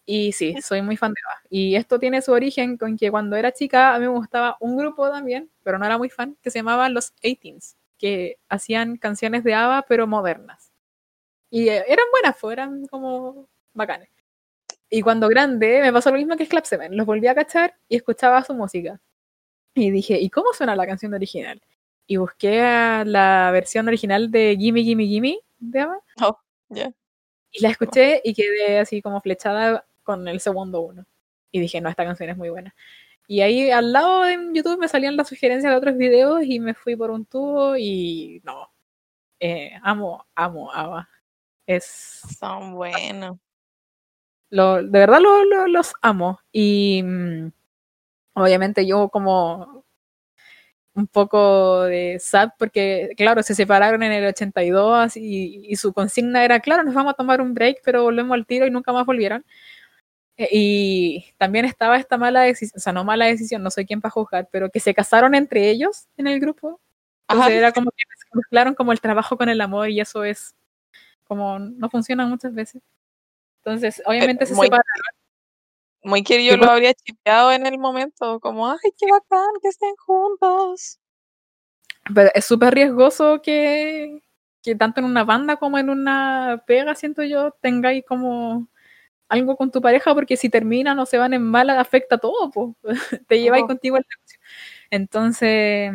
[0.05, 1.41] Y sí, soy muy fan de ABBA.
[1.49, 4.77] Y esto tiene su origen con que cuando era chica a mí me gustaba un
[4.77, 9.43] grupo también, pero no era muy fan, que se llamaba Los 18 que hacían canciones
[9.43, 10.71] de ABBA pero modernas.
[11.51, 14.09] Y eh, eran buenas, pues, eran como bacanes.
[14.89, 16.97] Y cuando grande me pasó lo mismo que Clap Seven.
[16.97, 18.99] Los volví a cachar y escuchaba su música.
[19.75, 21.61] Y dije, ¿y cómo suena la canción original?
[22.07, 22.59] Y busqué
[23.05, 25.87] la versión original de Gimme Gimme Gimme, ¿de
[26.21, 26.37] Oh,
[26.69, 26.91] ya.
[27.51, 31.05] Y la escuché y quedé así como flechada con el segundo uno.
[31.51, 32.73] Y dije, no, esta canción es muy buena.
[33.27, 36.73] Y ahí al lado en YouTube me salían las sugerencias de otros videos y me
[36.73, 38.71] fui por un tubo y no.
[39.39, 41.05] Eh, amo, amo, amo.
[41.65, 42.21] Es.
[42.39, 43.37] Son buenos.
[44.49, 46.39] Lo, de verdad lo, los amo.
[46.51, 47.51] Y mm,
[48.33, 49.80] obviamente yo como
[50.93, 56.43] un poco de sad porque, claro, se separaron en el 82 y, y su consigna
[56.43, 59.05] era, claro, nos vamos a tomar un break, pero volvemos al tiro y nunca más
[59.05, 59.45] volvieron.
[60.37, 64.01] E, y también estaba esta mala decisión, o sea, no mala decisión, no soy quien
[64.01, 66.79] para juzgar, pero que se casaron entre ellos en el grupo.
[67.29, 70.55] Entonces era como que mezclaron como el trabajo con el amor y eso es
[71.25, 72.81] como no funciona muchas veces.
[73.63, 74.83] Entonces, obviamente se separaron.
[76.03, 80.99] Muy querido lo habría chipeado en el momento, como, ay, qué bacán que estén juntos.
[82.13, 84.23] Pero es súper riesgoso que,
[84.63, 88.67] que tanto en una banda como en una pega, siento yo, tengáis como
[89.29, 92.75] algo con tu pareja, porque si terminan o se van en mala, afecta todo, pues.
[93.27, 94.39] te lleváis contigo el negocio.
[94.89, 95.91] Entonces,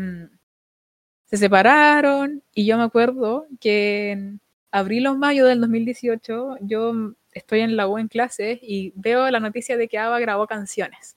[1.26, 4.40] se separaron y yo me acuerdo que en
[4.70, 9.40] abril o mayo del 2018 yo estoy en la U en clases y veo la
[9.40, 11.16] noticia de que Ava grabó canciones.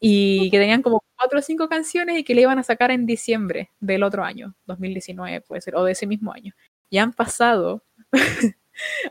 [0.00, 3.04] Y que tenían como cuatro o cinco canciones y que le iban a sacar en
[3.06, 6.54] diciembre del otro año, 2019 puede ser, o de ese mismo año.
[6.88, 7.84] Y han pasado,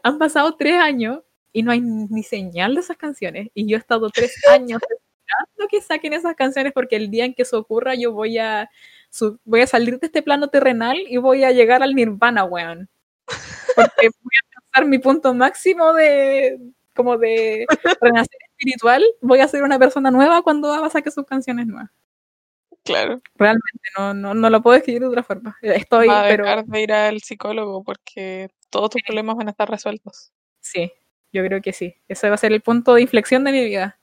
[0.04, 1.22] han pasado tres años
[1.54, 3.50] y no hay ni señal de esas canciones.
[3.54, 7.36] Y yo he estado tres años esperando que saquen esas canciones porque el día en
[7.36, 8.70] que eso ocurra yo voy a,
[9.46, 12.90] voy a salir de este plano terrenal y voy a llegar al nirvana, weón.
[13.76, 16.60] Porque voy a alcanzar mi punto máximo de
[16.96, 17.66] como de
[18.02, 19.04] renacer espiritual.
[19.22, 21.90] Voy a ser una persona nueva cuando Ava saque sus canciones nuevas.
[22.84, 23.22] Claro.
[23.36, 25.58] Realmente, no, no, no lo puedo escribir de otra forma.
[25.62, 26.64] Estoy, Va a pero...
[26.64, 30.32] de ir al psicólogo porque todos tus problemas van a estar resueltos.
[30.60, 30.92] Sí,
[31.32, 31.96] yo creo que sí.
[32.08, 34.00] Ese va a ser el punto de inflexión de mi vida.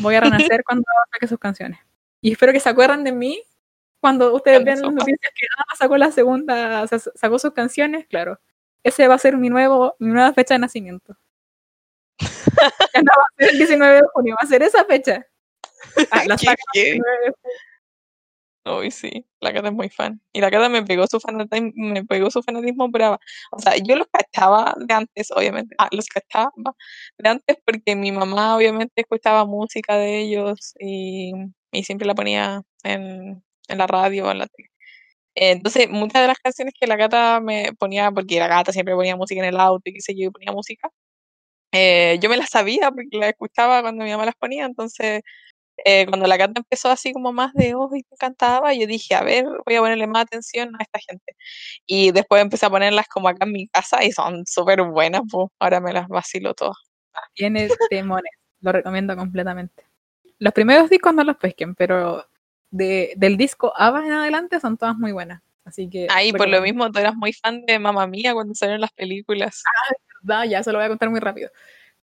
[0.00, 1.80] Voy a renacer cuando saque sus canciones.
[2.20, 3.42] Y espero que se acuerden de mí
[4.00, 8.06] cuando ustedes vean las noticias que Ana sacó la segunda, o sea, sacó sus canciones,
[8.06, 8.38] claro.
[8.84, 11.16] Ese va a ser mi nuevo, mi nueva fecha de nacimiento.
[12.94, 15.26] ya no va a ser el 19 de junio, va a ser esa fecha.
[16.12, 17.58] Ah, la saca el 19 de junio.
[18.66, 20.20] Uy, sí, la Cata es muy fan.
[20.32, 23.18] Y la Cata me pegó su fanatismo, me pegó su fanatismo brava.
[23.50, 25.74] O sea, yo los cachaba de antes, obviamente.
[25.78, 26.52] Ah, los cachaba
[27.18, 31.32] de antes porque mi mamá obviamente escuchaba música de ellos y,
[31.72, 34.70] y siempre la ponía en, en la radio o en la tele.
[35.40, 39.16] Entonces, muchas de las canciones que la gata me ponía, porque la gata siempre ponía
[39.16, 40.90] música en el auto y qué sé yo, ponía música,
[41.72, 45.22] eh, yo me las sabía porque las escuchaba cuando mi mamá las ponía, entonces
[45.84, 49.14] eh, cuando la gata empezó así como más de, oh, y me encantaba, yo dije,
[49.14, 51.36] a ver, voy a ponerle más atención a esta gente.
[51.86, 55.48] Y después empecé a ponerlas como acá en mi casa y son súper buenas, pues
[55.60, 56.76] ahora me las vacilo todas.
[57.34, 59.84] Tiene temones, lo recomiendo completamente.
[60.38, 62.26] Los primeros discos no los pesquen, pero
[62.70, 65.42] de, del disco Ava en adelante son todas muy buenas.
[65.64, 66.06] Así que.
[66.10, 69.62] Ahí, por lo mismo, tú eras muy fan de Mamma Mía cuando salieron las películas.
[69.66, 71.50] Ah, verdad, ya se lo voy a contar muy rápido.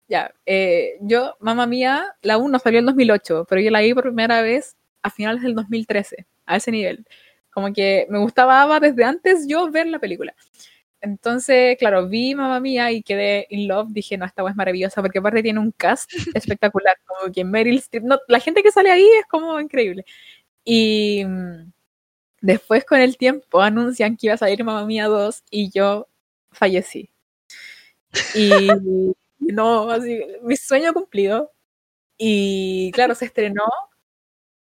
[0.07, 4.05] Ya, eh, yo, Mamma Mía, la 1 salió en 2008, pero yo la vi por
[4.05, 7.07] primera vez a finales del 2013, a ese nivel.
[7.51, 10.35] Como que me gustaba Ava desde antes yo ver la película.
[11.01, 13.89] Entonces, claro, vi Mamma Mía y quedé in love.
[13.91, 16.97] Dije, no, esta es maravillosa porque aparte tiene un cast espectacular.
[17.05, 20.05] Como que Meryl Streep, no, la gente que sale ahí es como increíble.
[20.65, 21.73] Y mm,
[22.41, 26.09] después con el tiempo anuncian que iba a salir Mamma Mía 2 y yo
[26.53, 27.11] fallecí.
[28.35, 28.69] Y
[29.39, 31.53] no, así, mi sueño cumplido.
[32.19, 33.65] Y claro, se estrenó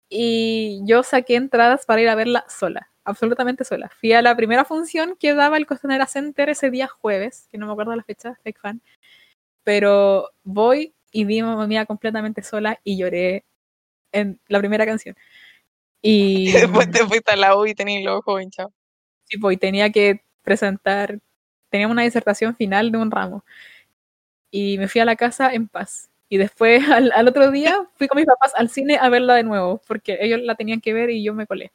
[0.10, 3.90] y yo saqué entradas para ir a verla sola, absolutamente sola.
[4.00, 7.66] Fui a la primera función que daba el Costanera Center ese día jueves, que no
[7.68, 8.82] me acuerdo la fecha, fake fan.
[9.64, 13.46] Pero voy y vi Mamma Mía completamente sola y lloré
[14.12, 15.16] en la primera canción.
[16.04, 18.74] Y después te fuiste a la U y tenías los ojos hinchados.
[19.24, 21.20] Sí, pues tenía que presentar,
[21.70, 23.44] teníamos una disertación final de un ramo.
[24.52, 26.12] Y me fui a la casa en paz.
[26.30, 29.82] Y después, al, otro día, fui con mis papás al cine a verla de nuevo,
[29.88, 31.72] porque ellos la tenían que ver y yo me colé.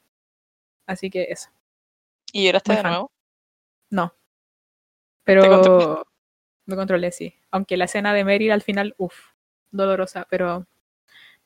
[0.87, 1.51] Así que eso.
[2.33, 3.11] ¿Y lloraste de nuevo?
[3.91, 4.15] No.
[5.25, 6.05] Pero
[6.67, 7.35] me controlé, sí.
[7.51, 9.33] Aunque la escena de Meryl al final, uff,
[9.71, 10.67] dolorosa, pero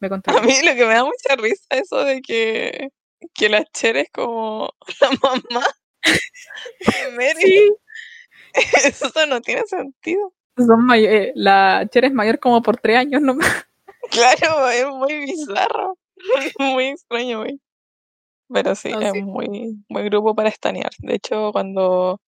[0.02, 2.88] a mí lo que me da mucha risa es eso de que,
[3.34, 4.68] que la Cher es como
[5.00, 5.66] la mamá
[6.04, 7.74] de Mary.
[8.84, 10.32] Eso no tiene sentido.
[10.56, 13.48] Son eh, la Cher es mayor como por tres años nomás.
[14.10, 15.96] Claro, es muy bizarro.
[16.58, 17.60] Muy extraño, güey.
[18.52, 19.22] Pero sí, es sí.
[19.22, 20.90] muy buen grupo para estanear.
[20.98, 22.20] De hecho, cuando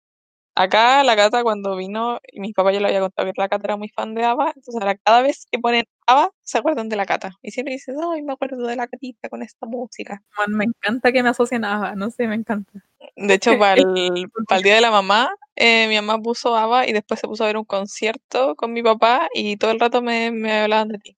[0.54, 3.66] acá la Cata cuando vino, y mis papás ya le había contado que la Cata
[3.66, 6.96] era muy fan de ABBA, entonces ahora cada vez que ponen ABBA se acuerdan de
[6.96, 7.32] la Cata.
[7.42, 10.22] Y siempre dices, ay, me acuerdo de la Catita con esta música.
[10.38, 12.72] Man, me encanta que me asocien a ABBA, no sé, me encanta.
[13.16, 16.88] De hecho, para el, para el día de la mamá, eh, mi mamá puso ABBA
[16.88, 20.02] y después se puso a ver un concierto con mi papá y todo el rato
[20.02, 21.16] me, me hablaban de ti.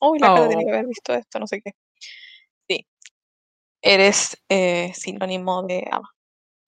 [0.00, 0.66] Uy, la Cata tiene Oh.
[0.66, 1.72] que haber visto esto, no sé qué.
[2.68, 2.86] Sí,
[3.82, 6.08] eres eh, sinónimo de ABBA.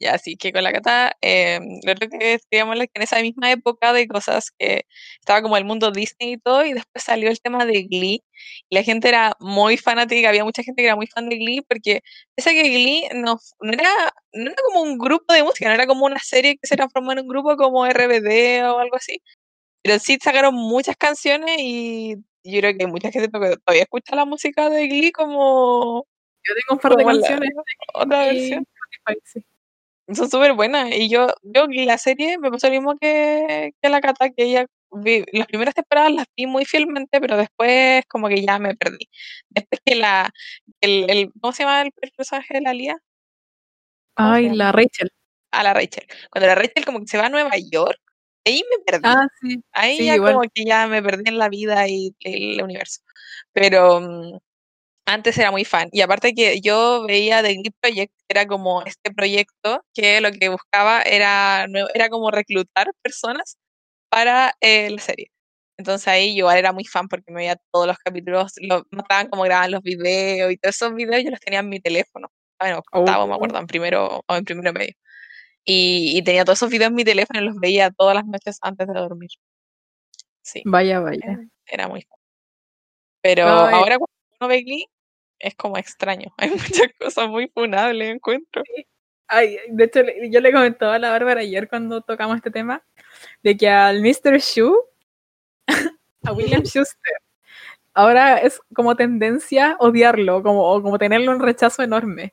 [0.02, 3.52] Ya, así que con la Cata, eh, lo otro que digamos que en esa misma
[3.52, 4.84] época de cosas que
[5.20, 8.24] estaba como el mundo Disney y todo, y después salió el tema de Glee,
[8.68, 11.62] y la gente era muy fanática, había mucha gente que era muy fan de Glee,
[11.68, 12.00] porque
[12.34, 13.90] pese a que Glee no, no era,
[14.32, 17.12] no era como un grupo de música, no era como una serie que se transformó
[17.12, 19.22] en un grupo como RBD o algo así,
[19.82, 24.24] pero sí sacaron muchas canciones y yo creo que mucha gente to- todavía escucha la
[24.24, 26.06] música de Glee como,
[26.44, 27.50] Yo tengo un par de como la canciones
[27.94, 28.66] otra y versión.
[29.24, 29.44] Sí.
[30.14, 30.90] Son súper buenas.
[30.92, 34.66] Y yo, yo la serie me pasó lo mismo que, que la Cata, que ella
[34.90, 39.08] vi, las primeras temporadas las vi muy fielmente, pero después como que ya me perdí.
[39.48, 40.30] Después que la,
[40.80, 42.96] el, el ¿cómo se llama el, el personaje de la Lía?
[44.14, 45.10] ¿Cómo se Ay, la Rachel.
[45.52, 46.06] A la Rachel.
[46.30, 48.00] Cuando la Rachel como que se va a Nueva York,
[48.44, 49.02] ahí me perdí.
[49.04, 49.62] Ah, sí.
[49.72, 50.34] Ahí sí, ya igual.
[50.34, 53.00] como que ya me perdí en la vida y el universo.
[53.52, 54.38] Pero mm,
[55.12, 55.88] antes era muy fan.
[55.92, 60.48] Y aparte que yo veía The Glee Project, era como este proyecto que lo que
[60.48, 63.58] buscaba era, era como reclutar personas
[64.10, 65.30] para eh, la serie.
[65.78, 69.42] Entonces ahí yo era muy fan porque me veía todos los capítulos, lo mostraban como
[69.44, 72.28] grababan los videos y todos esos videos yo los tenía en mi teléfono.
[72.60, 73.36] Bueno, octavo, me Oh.
[73.36, 74.94] acuerdo, en primero o en primero medio.
[75.64, 78.58] Y, y tenía todos esos videos en mi teléfono y los veía todas las noches
[78.62, 79.30] antes de dormir.
[80.42, 81.20] Sí, Vaya, vaya.
[81.24, 82.18] era, era muy fan.
[83.22, 83.74] Pero Ay.
[83.74, 84.86] ahora cuando uno ve Glee,
[85.42, 86.32] es como extraño.
[86.38, 88.62] Hay muchas cosas muy funables, encuentro.
[89.28, 90.00] Ay, de hecho,
[90.30, 92.82] yo le comentaba a la Bárbara ayer cuando tocamos este tema,
[93.42, 94.38] de que al Mr.
[94.38, 94.76] Shoe,
[96.24, 97.14] a William Schuster,
[97.94, 102.32] ahora es como tendencia odiarlo, como, o como tenerle un rechazo enorme.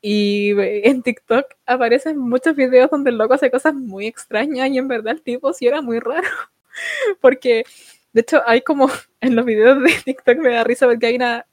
[0.00, 4.88] Y en TikTok aparecen muchos videos donde el loco hace cosas muy extrañas y en
[4.88, 6.28] verdad el tipo sí era muy raro.
[7.20, 7.64] Porque,
[8.12, 11.46] de hecho, hay como en los videos de TikTok me da risa porque hay una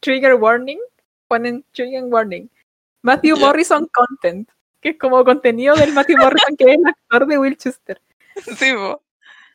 [0.00, 0.78] trigger warning,
[1.28, 2.48] ponen trigger warning.
[3.02, 3.36] Matthew.
[3.36, 4.48] Morrison content,
[4.80, 8.00] que es como contenido del Matthew Morrison, que es el actor de Will Schuster.
[8.56, 9.02] Sí, po.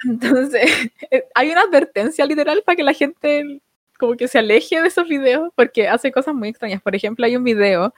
[0.06, 0.62] Entonces,
[1.12, 3.62] eh, hay una advertencia literal para que la gente
[3.98, 6.82] como que se aleje de esos videos porque hace cosas muy extrañas.
[6.82, 7.96] Por ejemplo, hay un video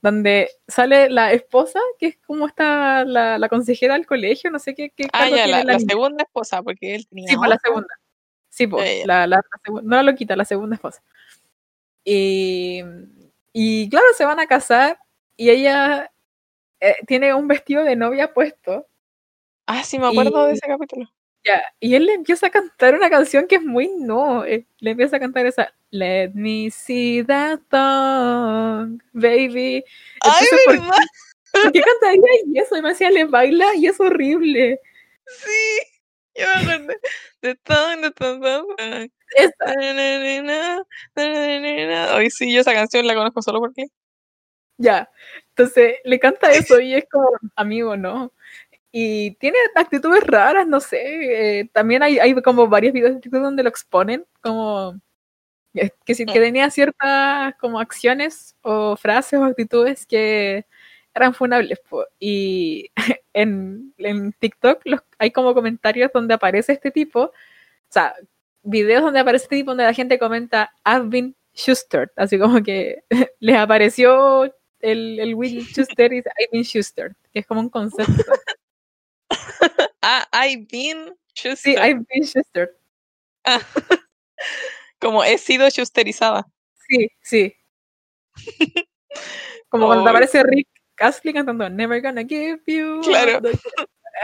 [0.00, 4.74] donde sale la esposa, que es como está la, la consejera del colegio, no sé
[4.74, 7.58] qué, qué Ah, ya, la, la la segunda esposa, porque él tenía Sí, pues la
[7.58, 7.88] segunda.
[8.48, 11.02] Sí, pues, la, la, la segun- no la loquita, la segunda esposa.
[12.10, 12.82] Y,
[13.52, 14.98] y claro, se van a casar
[15.36, 16.10] y ella
[16.80, 18.86] eh, tiene un vestido de novia puesto.
[19.66, 21.06] Ah, sí, me acuerdo de ese capítulo.
[21.44, 24.42] Ya, y él le empieza a cantar una canción que es muy no.
[24.46, 29.84] eh, le empieza a cantar esa Let me see that tongue, baby.
[30.20, 31.04] ¡Ay, Entonces, ¿por, verdad!
[31.52, 32.76] por qué cantaría y eso?
[32.76, 34.80] Y me decía, le baila y es horrible.
[35.26, 35.97] Sí,
[36.38, 36.98] yo me acordé.
[37.42, 38.64] De tan, de tan, tan,
[40.46, 42.16] na.
[42.16, 43.86] Ay, sí, yo esa canción la conozco solo porque.
[44.78, 45.10] Ya.
[45.50, 48.32] Entonces le canta eso y es como, amigo, ¿no?
[48.92, 51.60] Y tiene actitudes raras, no sé.
[51.60, 54.94] eh, también hay, hay como varios videos de donde lo exponen, como
[55.74, 60.64] eh, que, que tenía ciertas como acciones o frases o actitudes que
[61.18, 61.80] eran funables.
[61.88, 62.04] po.
[62.18, 62.90] Y
[63.34, 67.32] en, en TikTok los, hay como comentarios donde aparece este tipo, o
[67.90, 68.14] sea,
[68.62, 73.02] videos donde aparece este tipo donde la gente comenta, I've been Schustered, así como que
[73.40, 74.44] les apareció
[74.80, 78.32] el, el Will Schuster y dice, I've been Schustered, que es como un concepto.
[80.02, 81.78] Ah, I've been Sí, Schuster.
[81.78, 82.70] I've been Schustered.
[83.44, 83.60] Ah.
[85.00, 86.46] Como he sido Schusterizada.
[86.88, 87.54] Sí, sí.
[89.68, 90.14] Como cuando te Ay.
[90.16, 90.68] aparece Rick
[91.00, 93.00] Astley cantando Never gonna give you.
[93.02, 93.38] Claro.
[93.38, 93.58] up the-"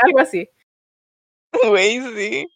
[0.04, 0.48] Algo así.
[1.68, 2.46] Güey, sí.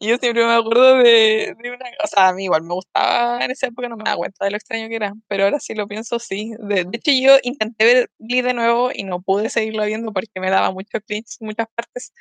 [0.00, 1.86] Yo siempre me acuerdo de, de una.
[2.04, 4.50] O sea, a mí igual me gustaba en esa época, no me da cuenta de
[4.52, 5.14] lo extraño que era.
[5.28, 6.52] Pero ahora sí lo pienso, sí.
[6.58, 10.40] De, de hecho, yo intenté ver Glee de nuevo y no pude seguirlo viendo porque
[10.40, 12.12] me daba mucho cringe en muchas partes.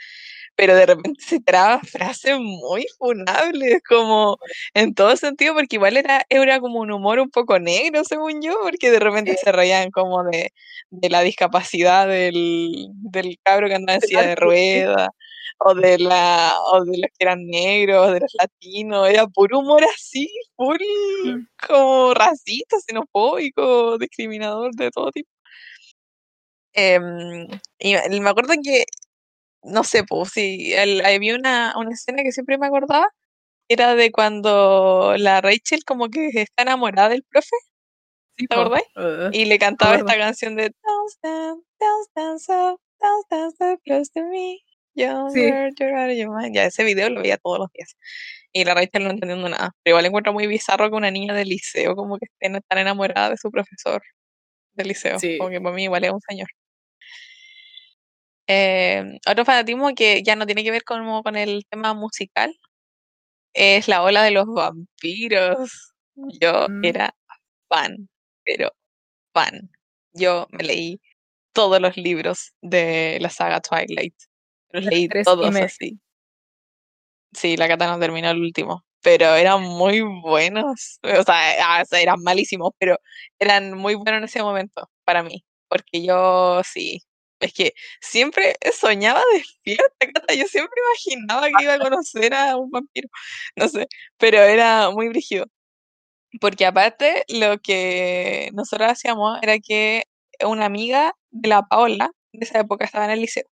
[0.61, 4.37] Pero de repente se traba frases muy funables, como
[4.75, 8.53] en todo sentido, porque igual era, era como un humor un poco negro, según yo,
[8.61, 10.53] porque de repente se reían como de,
[10.91, 15.09] de la discapacidad del, del cabro que andaba en silla de ruedas,
[15.57, 19.83] o de la, o de los que eran negros, de los latinos, era puro humor
[19.83, 20.77] así, full
[21.25, 21.47] Mm.
[21.67, 25.29] como racista, xenofóbico, discriminador de todo tipo.
[26.73, 27.47] Em,
[27.79, 28.85] y me acuerdo que,
[29.63, 33.07] no sé, pues sí, el- había una, una escena que siempre me acordaba,
[33.69, 37.55] era de cuando la Rachel como que está enamorada del profe,
[38.37, 38.83] Sí, ¿te acordás?
[38.95, 43.77] Uh, Y le cantaba esta canción de Don't stand, don't stand so, don't stand so
[43.85, 44.59] close to me.
[44.95, 45.41] You're, Sí.
[45.79, 46.55] you're out of your mind.
[46.55, 47.95] Ya ese video lo veía todos los días.
[48.53, 49.71] Y la Rachel no entendiendo nada.
[49.83, 53.29] Pero igual encuentro muy bizarro que una niña del liceo como que esté tan enamorada
[53.31, 54.01] de su profesor
[54.73, 55.19] del liceo.
[55.19, 55.37] Sí.
[55.37, 56.47] Como que para mí igual es un señor.
[58.53, 62.53] Eh, otro fanatismo que ya no tiene que ver como con el tema musical
[63.53, 65.93] es la ola de los vampiros.
[66.41, 66.85] Yo Mm.
[66.85, 67.15] era
[67.69, 68.09] fan,
[68.45, 68.71] pero
[69.33, 69.71] fan.
[70.13, 71.01] Yo me leí
[71.53, 74.15] todos los libros de la saga Twilight.
[74.71, 75.99] Los leí todos así.
[77.33, 80.99] Sí, la Cata no terminó el último, pero eran muy buenos.
[81.03, 81.23] Sea,
[81.65, 82.97] ah, o sea, eran malísimos, pero
[83.39, 87.01] eran muy buenos en ese momento para mí, porque yo sí.
[87.41, 90.33] Es que siempre soñaba despierta, Cata.
[90.33, 93.09] Yo siempre imaginaba que iba a conocer a un vampiro.
[93.55, 93.87] No sé,
[94.17, 95.45] pero era muy brígido.
[96.39, 100.03] Porque aparte, lo que nosotros hacíamos era que
[100.45, 103.45] una amiga de la Paola, de esa época estaba en el liceo.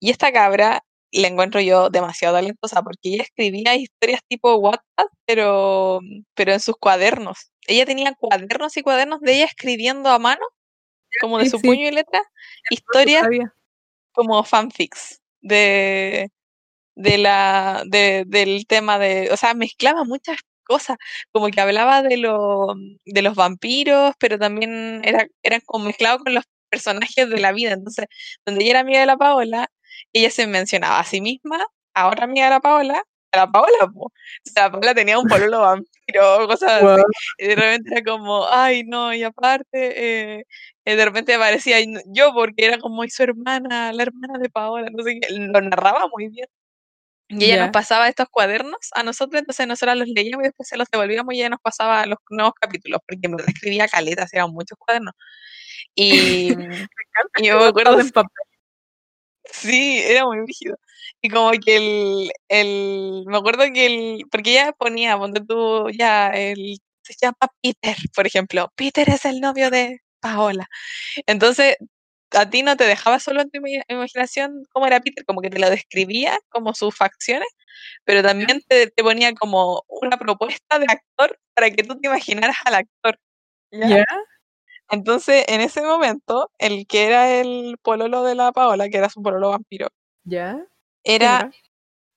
[0.00, 0.82] Y esta cabra
[1.12, 6.00] la encuentro yo demasiado talentosa porque ella escribía historias tipo WhatsApp, pero,
[6.34, 7.50] pero en sus cuadernos.
[7.66, 10.44] Ella tenía cuadernos y cuadernos de ella escribiendo a mano,
[11.20, 11.66] como de Sí, su sí.
[11.68, 12.22] puño y letra,
[12.70, 13.26] historias
[14.12, 16.30] como fanfics de,
[16.96, 20.96] de la, de, del tema de, o sea, mezclaba muchas cosas,
[21.32, 22.74] como que hablaba de, lo,
[23.04, 27.72] de los vampiros, pero también era, era como mezclado con los personajes de la vida.
[27.72, 28.06] Entonces,
[28.46, 29.68] donde ella era amiga de la Paola,
[30.12, 31.64] ella se mencionaba a sí misma,
[31.94, 33.02] a otra amiga de la Paola,
[33.36, 34.06] la Paola, po.
[34.06, 34.12] O
[34.44, 36.84] sea, la Paola tenía un pololo vampiro, cosas así.
[36.84, 37.04] Wow.
[37.38, 40.44] Y de repente era como, ay, no, y aparte, eh,
[40.84, 44.88] eh, de repente aparecía yo, porque era como y su hermana, la hermana de Paola,
[44.90, 46.48] no sé qué, lo narraba muy bien.
[47.28, 50.76] Y ella nos pasaba estos cuadernos a nosotros, entonces nosotros los leíamos y después se
[50.76, 54.78] los devolvíamos y ella nos pasaba los nuevos capítulos, porque verdad escribía caletas, eran muchos
[54.78, 55.14] cuadernos.
[55.94, 56.50] Y,
[57.38, 58.30] y yo me acuerdo, en papel.
[59.60, 60.76] Sí, era muy rígido.
[61.22, 66.28] Y como que el, el, me acuerdo que el, porque ella ponía, ponte tú, ya,
[66.30, 70.66] el, se llama Peter, por ejemplo, Peter es el novio de Paola.
[71.26, 71.76] Entonces,
[72.32, 75.50] a ti no te dejaba solo en tu ima- imaginación cómo era Peter, como que
[75.50, 77.48] te lo describía como sus facciones,
[78.04, 82.56] pero también te, te ponía como una propuesta de actor para que tú te imaginaras
[82.64, 83.18] al actor.
[83.70, 83.88] ¿ya?
[83.98, 84.06] ¿Ya?
[84.90, 89.22] Entonces, en ese momento, el que era el pololo de la Paola, que era su
[89.22, 89.88] pololo vampiro,
[90.24, 90.54] ¿Ya?
[91.02, 91.50] ¿Quién era era?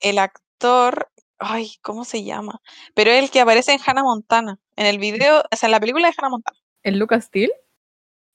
[0.02, 2.62] el actor, ay, ¿cómo se llama?
[2.94, 6.08] Pero el que aparece en Hannah Montana, en el video, o sea, en la película
[6.08, 6.58] de Hannah Montana.
[6.84, 7.52] ¿El Lucas Steel?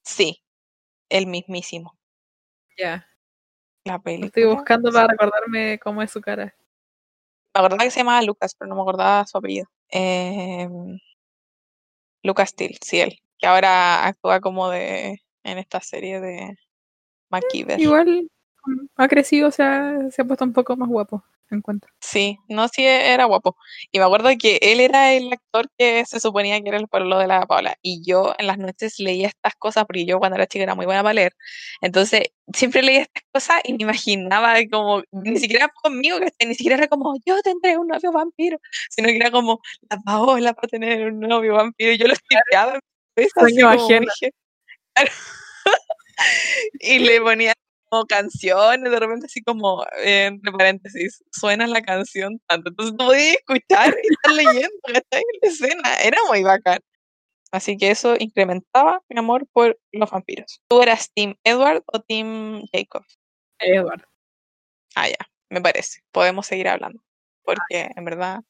[0.05, 0.43] Sí,
[1.09, 1.97] el mismísimo.
[2.77, 3.07] Ya.
[3.85, 4.55] La Lo estoy película.
[4.55, 6.55] buscando para recordarme cómo es su cara.
[7.55, 9.67] Me acordaba que se llamaba Lucas, pero no me acordaba su apellido.
[9.89, 10.99] Em,
[12.23, 13.19] Lucas Steele, sí, él.
[13.43, 16.57] Que ahora actúa como de en esta serie de
[17.29, 17.81] MacGyver.
[17.81, 18.31] Igual
[18.95, 21.91] ha crecido, o sea, se ha puesto un poco más guapo, encuentro.
[22.01, 23.57] Sí, no, sí era guapo.
[23.91, 27.19] Y me acuerdo que él era el actor que se suponía que era el pueblo
[27.19, 27.77] de la Paola.
[27.83, 30.87] Y yo en las noches leía estas cosas, porque yo cuando era chica era muy
[30.87, 31.35] buena para leer.
[31.81, 32.23] Entonces,
[32.55, 36.87] siempre leía estas cosas y me imaginaba como, ni siquiera conmigo, que ni siquiera era
[36.87, 38.59] como, yo tendré un novio vampiro,
[38.89, 39.61] sino que era como,
[39.91, 41.91] la Paola va a tener un novio vampiro.
[41.91, 42.81] Y yo lo tipeaba en
[43.35, 43.71] Sueño
[46.81, 47.55] y le ponía
[47.89, 52.71] como canciones, de repente así como, eh, entre paréntesis, suena la canción tanto.
[52.71, 55.23] Entonces tú podías escuchar y estar leyendo, ¿cachai?
[55.43, 56.79] La escena, era muy bacán.
[57.53, 60.63] Así que eso incrementaba mi amor por los vampiros.
[60.69, 63.05] ¿Tú eras Team Edward o Team Jacob?
[63.59, 64.07] Edward.
[64.95, 65.19] Ah, ya,
[65.51, 66.01] me parece.
[66.13, 67.03] Podemos seguir hablando.
[67.45, 68.41] Porque en verdad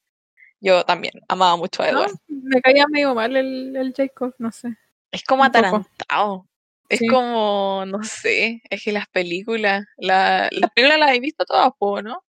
[0.63, 2.17] yo también amaba mucho a No, Edward.
[2.27, 4.75] me caía medio mal el, el Jacob, no sé.
[5.11, 6.47] Es como atarantado.
[6.89, 7.07] Es Sí.
[7.07, 11.71] como, no sé, es que las películas, la, las películas las he visto todas,
[12.03, 12.23] ¿no?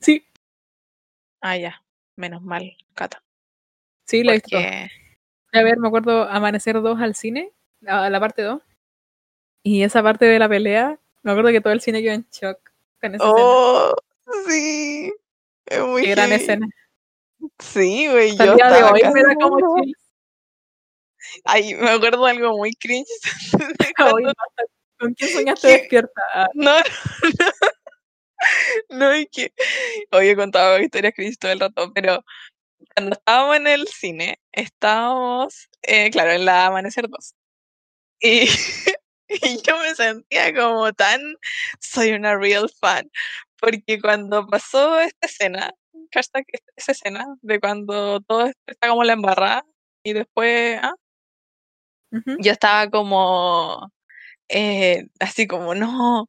[0.00, 0.26] Sí,
[1.40, 1.82] Ah, ya,
[2.16, 3.22] menos mal, Cata.
[4.06, 4.56] sí, la he visto.
[4.58, 8.62] A ver, me acuerdo Amanecer 2 al cine, la, la parte 2.
[9.62, 12.58] Y esa parte de la pelea, me acuerdo que todo el cine quedó en shock
[13.00, 13.42] con esa escena.
[13.46, 13.94] Oh,
[14.48, 15.12] Sí.
[15.66, 16.66] Es muy Qué gran escena.
[17.58, 19.98] Sí, güey, yo día de hoy me da como chills.
[21.44, 23.08] Ay, me acuerdo de algo muy cringe.
[23.96, 24.32] cuando-.
[24.98, 25.78] ¿Con quién soñaste ¿Qué?
[25.78, 26.22] despierta?
[26.32, 26.72] Ah, No,
[28.90, 29.52] no, no, es que
[30.12, 32.24] hoy he contado historias cringe todo el rato, pero
[32.94, 37.34] cuando estábamos en el cine, estábamos, eh, claro, en la Amanecer 2.
[38.20, 38.48] Y,
[39.28, 41.20] y yo me sentía como tan,
[41.80, 43.10] soy una real fan,
[43.60, 45.74] porque cuando pasó esta escena,
[46.14, 46.44] hashtag
[46.76, 49.64] esa escena de cuando todo está como la embarrada,
[50.04, 50.94] y después, ah,
[52.12, 52.36] ujú.
[52.40, 53.90] yo estaba como
[54.48, 56.28] eh, así como no,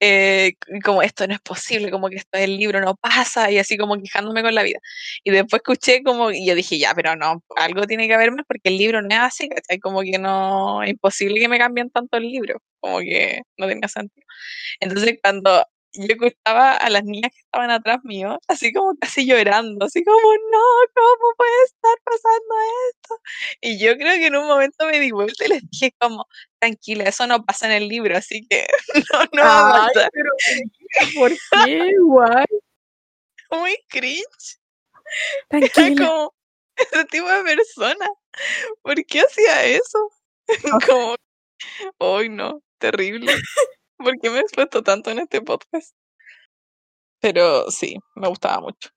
[0.00, 0.54] eh,
[0.84, 3.96] como esto no es posible, como que esto del libro no pasa, y así como
[4.00, 4.78] quejándome con la vida.
[5.24, 8.44] Y después escuché como, y yo dije, ya, pero no, algo tiene que haber más
[8.46, 9.78] porque el libro no es así, ¿cachai?
[9.80, 13.88] Como que no, es imposible que me cambien tanto el libro, como que no tenía
[13.88, 14.26] sentido.
[14.80, 19.86] Entonces cuando yo escuchaba a las niñas que estaban atrás mío, así como casi llorando,
[19.86, 20.60] así como, no,
[20.94, 22.54] ¿cómo puede estar pasando
[22.90, 23.14] esto?
[23.60, 26.26] Y yo creo que en un momento me di vuelta y les dije como,
[26.58, 28.66] tranquila, eso no pasa en el libro, así que
[29.12, 30.10] no, no va a pasar.
[30.12, 30.30] pero
[31.14, 31.32] ¿por
[31.64, 31.92] qué?
[31.98, 32.44] Guay.
[33.50, 34.58] Muy cringe.
[35.50, 36.06] Era Tranquila.
[36.06, 36.34] como
[36.76, 38.08] ese tipo de persona.
[38.82, 40.10] ¿Por qué hacía eso?
[40.86, 41.16] Como,
[41.98, 43.32] hoy no, terrible.
[43.98, 45.94] ¿Por qué me he expuesto tanto en este podcast?
[47.20, 48.90] Pero sí, me gustaba mucho.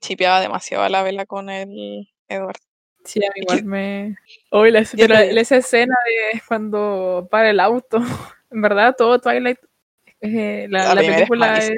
[0.00, 2.58] Chipeaba demasiado a la vela con el Edward.
[3.04, 4.16] Sí, a mí igual me...
[4.50, 7.98] Hoy la, pero esa escena de cuando para el auto,
[8.50, 9.58] en verdad, todo Twilight,
[10.20, 11.70] eh, la, La la primera es película es,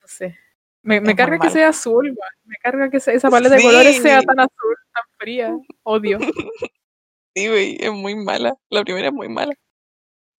[0.00, 0.38] no sé,
[0.82, 2.32] me, me carga que sea azul, weón.
[2.44, 6.18] me carga que sea- esa paleta de colores sea tan azul, tan fría, odio.
[7.36, 8.54] Sí, güey, es muy mala.
[8.70, 9.52] La primera es muy mala.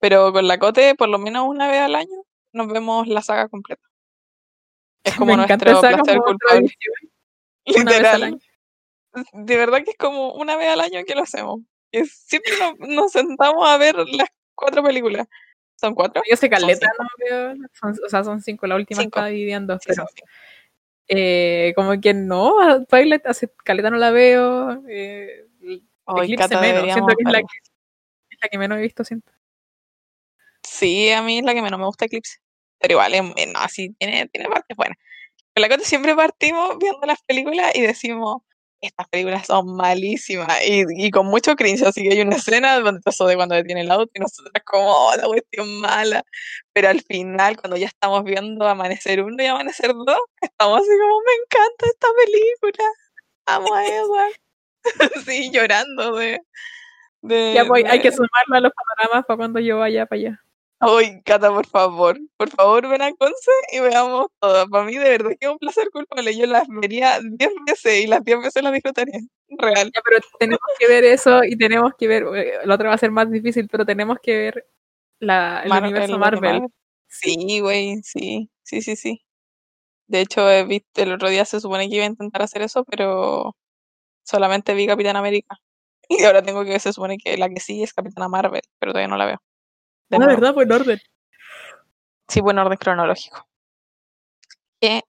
[0.07, 2.23] Pero con la Cote, por lo menos una vez al año,
[2.53, 3.81] nos vemos la saga completa.
[5.03, 6.69] Es como me nuestro placer culpable.
[7.65, 8.39] Literal.
[9.33, 11.61] De verdad que es como una vez al año que lo hacemos.
[11.91, 15.27] Que siempre nos, nos sentamos a ver las cuatro películas.
[15.75, 16.21] ¿Son cuatro?
[16.29, 19.17] Yo sé caleta, no veo, son- o sea, son cinco, la última Cinco.
[19.17, 20.05] está dividida en dos, Sí, pero
[21.07, 25.47] eh, como que no, a Twilight hace caleta no la veo, eh,
[26.03, 27.57] Hoy, Eclipse menos, siento que es la que,
[28.29, 29.31] es la que menos he visto, siento.
[30.79, 32.37] Sí, a mí es la que menos me gusta Eclipse.
[32.79, 34.97] Pero igual, es, es- no, sí, tiene, tiene partes buenas.
[35.55, 38.43] Con la Cote siempre partimos viendo las películas y decimos,
[38.81, 43.01] estas películas son malísimas y, y con mucho cringe, así que hay una escena donde
[43.05, 46.23] eso de cuando detiene el auto y nosotros como, oh, la cuestión mala,
[46.73, 51.21] pero al final cuando ya estamos viendo Amanecer 1 y Amanecer 2, estamos así como,
[51.21, 52.89] me encanta esta película,
[53.47, 54.33] amo a Edward,
[55.27, 56.41] sí, llorando de...
[57.21, 60.44] de Ya, pues, hay que sumarlo a los panoramas para cuando yo vaya para allá.
[60.79, 64.67] Ay, Cata, por favor, por favor ven a Conce y veamos todo.
[64.69, 66.35] Para mí de verdad que es un placer culpable.
[66.35, 69.19] Yo las vería 10 veces y las 10 veces las disfrutaría.
[69.49, 69.91] Real.
[69.93, 72.97] Ya, pero tenemos que ver eso y tenemos que ver, eh, la otra va a
[72.99, 74.67] ser más difícil, pero tenemos que ver
[75.19, 76.67] la, el Mar- universo Marvel.
[77.07, 79.21] Sí, güey, sí, sí, sí, sí.
[80.07, 82.83] De hecho, he visto, el otro día se supone que iba a intentar hacer eso,
[82.85, 83.55] pero
[84.25, 85.57] solamente vi Capitán América.
[86.09, 89.07] Y ahora tengo que, se supone que la que sí es Capitana Marvel, pero todavía
[89.09, 89.41] no la veo.
[90.09, 90.33] De Ah, nuevo.
[90.33, 90.99] verdad, pues en orden.
[92.27, 93.47] Sí, buen orden cronológico.
[94.81, 95.01] Je.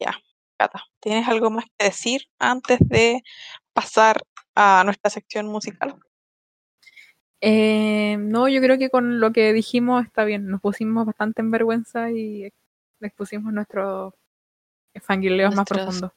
[0.00, 0.14] Ya,
[0.58, 3.22] Cata, ¿tienes algo más que decir antes de
[3.72, 4.22] pasar
[4.54, 5.96] a nuestra sección musical?
[7.40, 10.48] Eh, no, yo creo que con lo que dijimos está bien.
[10.48, 12.50] Nos pusimos bastante en vergüenza y
[13.00, 14.14] expusimos nuestros
[15.02, 16.12] fangirleos más profundos.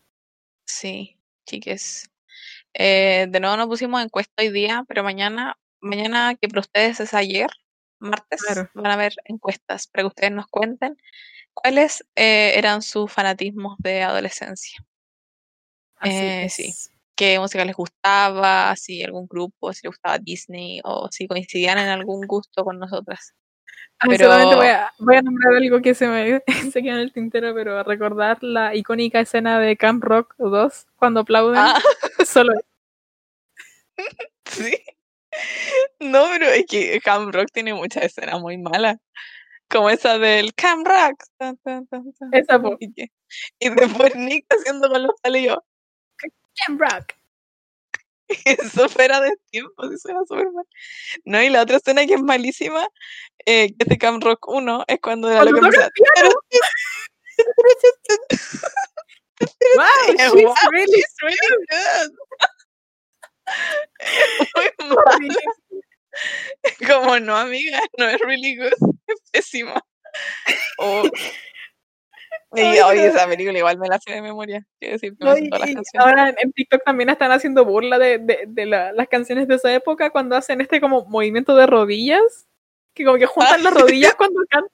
[0.66, 2.10] Sí, chiques.
[2.74, 7.14] Eh, de nuevo nos pusimos encuesta hoy día, pero mañana, mañana que para ustedes es
[7.14, 7.50] ayer,
[8.00, 8.70] martes, Claro.
[8.74, 10.98] van a haber encuestas para que ustedes nos cuenten
[11.54, 14.80] cuáles eh, eran sus fanatismos de adolescencia.
[15.98, 16.54] Así Eh, es.
[16.54, 16.74] sí.
[17.16, 21.88] qué música les gustaba, si algún grupo, si les gustaba Disney o si coincidían en
[21.90, 23.34] algún gusto con nosotras.
[24.00, 26.44] Ay, Pero- Solamente voy a, voy a nombrar algo que se me
[26.76, 31.22] se queda en el tintero, pero recordar la icónica escena de Camp Rock 2 cuando
[31.22, 31.58] aplauden.
[31.58, 31.82] Ah,
[32.28, 32.54] Solo
[34.46, 34.76] sí.
[36.00, 38.98] No, pero es que Cam Rock tiene muchas escenas muy malas.
[39.70, 41.24] Como esa del Cam Rock.
[41.38, 42.78] tan, tan, tan, tan, Esa, po.
[42.80, 43.12] Y, que-
[43.60, 45.58] y después Nick haciendo con los palillos.
[46.66, 47.14] Camp Rock.
[48.46, 50.66] Eso fuera de tiempo, eso era súper mal.
[51.24, 52.86] No, y la otra escena que es malísima,
[53.46, 56.30] eh, que es de Cam Rock 1, es cuando Cuando loca toca empieza,
[59.76, 59.86] Wow,
[60.18, 62.12] she's wow, really It's really good.
[64.56, 65.38] Muy mal.
[66.88, 68.74] Como no, amiga, no es really good,
[69.08, 69.84] es pésima.
[72.54, 74.66] Y hoy esa película igual me la sé de memoria.
[74.80, 75.16] Decir,
[76.00, 80.10] ahora en, TikTok también están haciendo burla de, de, de las canciones de esa época
[80.10, 82.48] cuando hacen este como movimiento de rodillas,
[82.94, 84.72] que como que juntan las rodillas cuando cantan.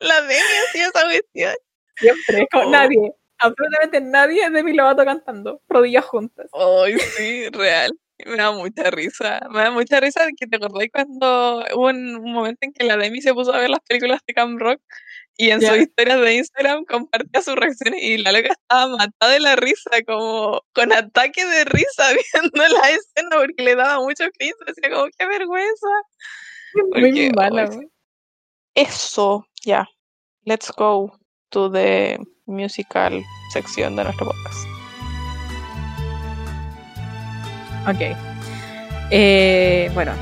[0.00, 1.54] La Demi hacía esa cuestión.
[1.96, 2.70] Siempre, con oh.
[2.70, 6.48] nadie, absolutamente nadie de mi Lovato cantando, rodillas juntas.
[6.52, 7.90] Ay, sí, real.
[8.26, 9.40] Me da mucha risa.
[9.50, 13.22] Me da mucha risa que te acordás cuando hubo un, momento en que la Demi
[13.22, 14.80] se puso a ver las películas de Cam Rock
[15.36, 19.40] y en sus historias de Instagram compartía sus reacciones y la loca estaba matada de
[19.40, 24.54] la risa, como con ataque de risa viendo la escena porque le daba mucho cringe.
[24.66, 25.88] Decía como, qué vergüenza.
[26.92, 27.70] Muy mala,
[28.74, 29.86] Eso, ya.
[30.44, 31.18] Let's go
[31.50, 32.18] to the
[32.50, 34.66] musical sección de nuestro podcast.
[37.88, 38.16] Ok.
[39.10, 40.12] Eh, bueno,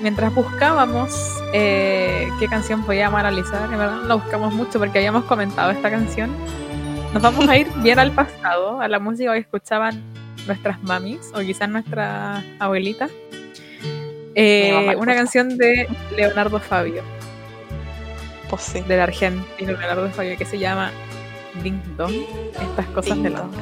[0.00, 1.12] mientras buscábamos
[1.52, 5.90] eh, qué canción podíamos analizar, en verdad no la buscamos mucho porque habíamos comentado esta
[5.90, 6.30] canción.
[7.12, 10.00] Nos vamos a ir bien al pasado, a la música que escuchaban
[10.46, 13.08] nuestras mamis o quizás nuestra abuelita.
[14.34, 17.02] Eh, una canción de Leonardo Fabio.
[18.48, 18.80] Pues sí.
[18.82, 20.92] Del argentino Leonardo Fabio que se llama
[21.62, 22.14] Ding Dong,
[22.60, 23.54] estas cosas del amor.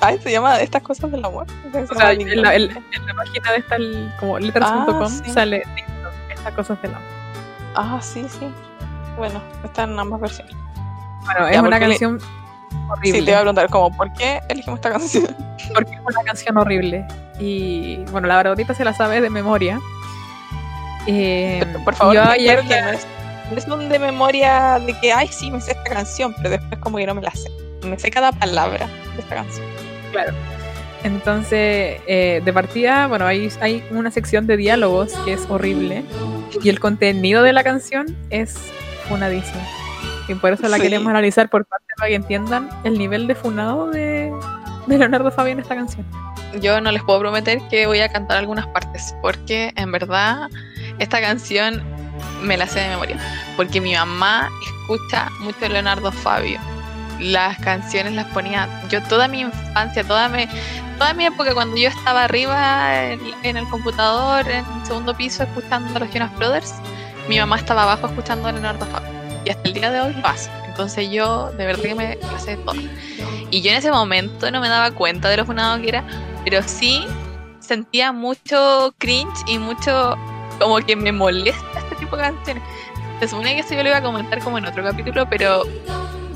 [0.00, 1.46] Ay, se llama Estas cosas del amor.
[1.90, 3.76] O sea, en, la, página de esta,
[4.18, 7.08] como letters.com, ah, sale Ding Dong, estas cosas del amor.
[7.74, 8.50] Ah, sí, sí.
[9.16, 10.54] Bueno, están en ambas versiones.
[11.24, 12.18] Bueno, es una canción
[12.88, 13.18] horrible.
[13.18, 15.36] Sí, te iba a preguntar, como, ¿por qué elegimos esta canción?
[15.74, 17.06] Porque es una canción horrible.
[17.38, 19.80] Y bueno, la verdad se la sabe de memoria.
[21.06, 22.62] Eh, por favor, yo ayer
[23.66, 26.98] no un de memoria de que, ay, sí, me sé esta canción, pero después como
[26.98, 27.50] que no me la sé.
[27.86, 28.86] Me sé cada palabra
[29.16, 29.66] de esta canción.
[30.12, 30.32] Claro.
[31.02, 36.04] Entonces, eh, de partida, bueno, hay, hay una sección de diálogos que es horrible
[36.62, 38.56] y el contenido de la canción es
[39.08, 39.62] funadísimo.
[40.28, 43.88] Y por eso la queremos analizar por parte para que entiendan el nivel de funado
[43.88, 44.30] de,
[44.86, 46.06] de Leonardo Fabio en esta canción.
[46.60, 50.48] Yo no les puedo prometer que voy a cantar algunas partes, porque en verdad
[50.98, 51.82] esta canción
[52.40, 53.18] me la sé de memoria,
[53.56, 56.60] porque mi mamá escucha mucho Leonardo Fabio.
[57.18, 60.46] Las canciones las ponía yo toda mi infancia, toda mi,
[60.98, 65.94] toda mi época cuando yo estaba arriba en, el computador, en el segundo piso, escuchando
[65.96, 66.74] a los Jonas Brothers,
[67.28, 69.10] mi mamá estaba abajo escuchando a Leonardo Fabio.
[69.44, 70.50] Y hasta el día de hoy lo hace.
[70.66, 72.80] Entonces yo de verdad que me la sé todo.
[73.50, 76.04] Y yo en ese momento no me daba cuenta de lo funado que era,
[76.44, 77.04] pero sí
[77.58, 80.16] sentía mucho cringe y mucho
[80.58, 81.69] como que me molesta
[82.16, 82.62] de canciones.
[83.20, 85.64] Se supone que esto yo lo iba a comentar como en otro capítulo, pero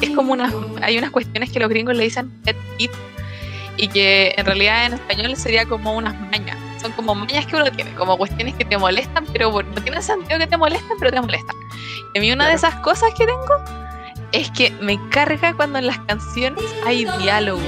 [0.01, 0.53] es como unas,
[0.83, 2.91] hay unas cuestiones que los gringos le dicen pet tip
[3.77, 6.57] y que en realidad en español sería como unas mañas.
[6.81, 10.39] Son como mañas que uno tiene, como cuestiones que te molestan, pero no tiene sentido
[10.39, 11.57] que te molestan, pero te molestan.
[12.15, 13.65] Y a mí una de esas cosas que tengo
[14.33, 17.63] es que me carga cuando en las canciones hay diálogos,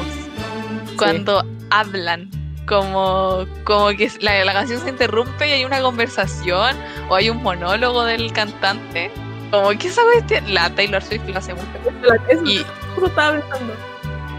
[0.97, 2.31] cuando hablan
[2.66, 6.76] como, como que la, la, canción se interrumpe y hay una conversación
[7.09, 9.10] o hay un monólogo del cantante.
[9.51, 11.66] Como que esa cuestión, la Taylor Swift lo hace mucho.
[12.44, 12.64] y
[13.05, 13.74] estaba pensando.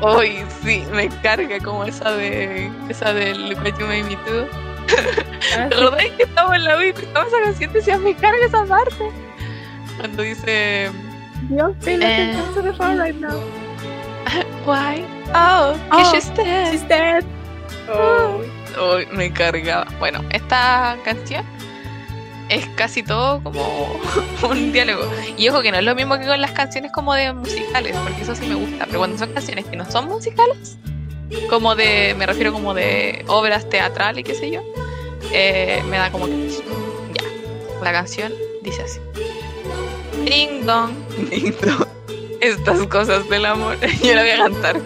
[0.01, 4.47] Hoy sí, me carga como esa de esa del What You Made Me Do.
[5.55, 5.69] Ah,
[6.17, 9.09] que estamos en la vida y estaba esa canción decía me carga esa parte?
[9.97, 10.91] Cuando dice
[11.49, 12.35] Dios, Taylor eh,
[12.79, 13.39] right now.
[14.65, 15.05] Why?
[15.33, 16.71] Oh, oh she's dead.
[16.71, 17.23] She's dead.
[17.89, 18.41] Oh.
[19.13, 19.87] me cargaba.
[19.99, 21.45] Bueno, esta canción
[22.49, 23.99] es casi todo como
[24.49, 25.09] un diálogo.
[25.37, 28.21] Y ojo que no es lo mismo que con las canciones como de musicales, porque
[28.21, 28.85] eso sí me gusta.
[28.85, 30.77] Pero cuando son canciones que no son musicales,
[31.49, 34.61] como de, me refiero como de obras teatrales y qué sé yo,
[35.31, 37.83] eh, me da como que ya.
[37.83, 38.33] La canción
[38.63, 38.99] dice así.
[40.25, 40.91] Ding dong,
[41.29, 41.87] ding dong.
[42.41, 43.77] Estas cosas del amor.
[44.03, 44.81] Yo la voy a cantar.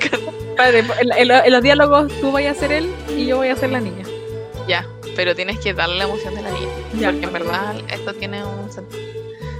[0.70, 4.06] En, los diálogos tú vas a ser él y yo voy a ser la niña.
[4.68, 4.86] Ya,
[5.16, 6.72] pero tienes que darle la emoción de la niña.
[6.94, 7.12] Ya.
[7.12, 9.02] Porque en verdad esto tiene un sentido.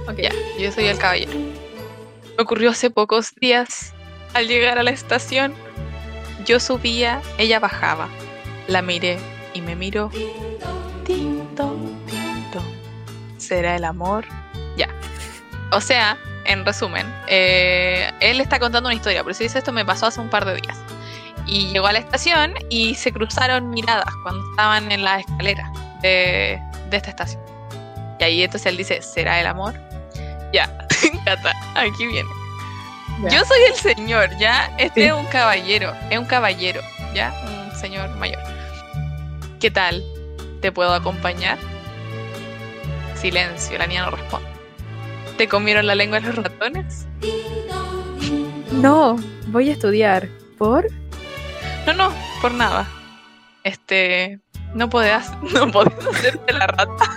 [0.08, 0.24] Okay.
[0.24, 1.32] Ya, yo soy el caballero.
[2.36, 3.92] Me ocurrió hace pocos días.
[4.34, 5.54] Al llegar a la estación,
[6.46, 8.08] yo subía, ella bajaba.
[8.66, 9.18] La miré
[9.54, 10.10] y me miró.
[11.04, 11.76] Tinto,
[12.06, 12.62] tinto.
[13.36, 14.24] ¿Será el amor?
[14.76, 14.88] Ya.
[15.70, 19.84] O sea, en resumen, eh, él está contando una historia, pero si dice esto me
[19.84, 20.78] pasó hace un par de días.
[21.46, 26.60] Y llegó a la estación y se cruzaron miradas cuando estaban en la escalera de,
[26.90, 27.42] esta estación.
[28.20, 29.74] Y ahí entonces él dice, ¿será el amor?
[30.52, 30.86] Ya,
[31.24, 32.28] Cata, aquí viene.
[33.30, 34.72] Yo soy el señor, ¿ya?
[34.78, 36.80] Este es un caballero, es un caballero,
[37.14, 37.32] ¿ya?
[37.44, 38.42] Un señor mayor.
[39.60, 40.02] ¿Qué tal?
[40.60, 41.58] ¿Te puedo acompañar?
[43.14, 44.51] Silencio, la niña no responde.
[45.42, 47.08] ¿Te comieron la lengua los ratones?
[48.70, 49.16] No,
[49.48, 50.28] voy a estudiar.
[50.56, 50.86] ¿Por?
[51.84, 52.88] No, no, por nada.
[53.64, 54.38] Este,
[54.72, 57.10] no podés, no podés hacerte la rata.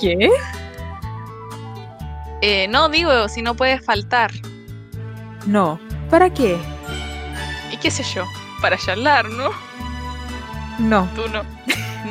[0.00, 0.30] ¿Qué?
[2.40, 4.30] Eh, no, digo, si no puedes faltar.
[5.44, 5.80] No.
[6.08, 6.56] ¿Para qué?
[7.72, 8.24] Y qué sé yo,
[8.60, 9.50] para charlar, ¿no?
[10.78, 11.08] No.
[11.16, 11.42] Tú no.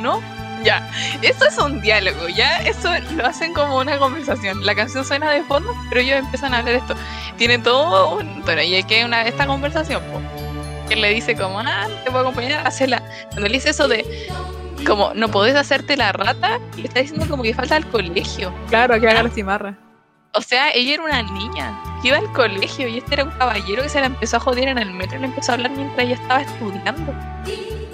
[0.02, 0.20] ¿No?
[0.64, 0.90] Ya.
[1.22, 2.58] Eso es un diálogo, ¿ya?
[2.58, 4.64] Eso lo hacen como una conversación.
[4.64, 6.94] La canción suena de fondo, pero ellos empiezan a hablar esto.
[7.36, 8.42] Tiene todo un...
[8.42, 10.20] Bueno, y hay que una esta conversación, po.
[10.88, 13.02] Que le dice como, ah, te puedo acompañar, hacerla.
[13.30, 14.04] Cuando le dice eso de
[14.86, 18.52] como no podés hacerte la rata, le está diciendo como que falta al colegio.
[18.68, 19.78] Claro, que haga la cimarra.
[20.34, 23.82] O sea, ella era una niña que iba al colegio y este era un caballero
[23.82, 26.06] que se la empezó a joder en el metro y le empezó a hablar mientras
[26.06, 27.14] ella estaba estudiando.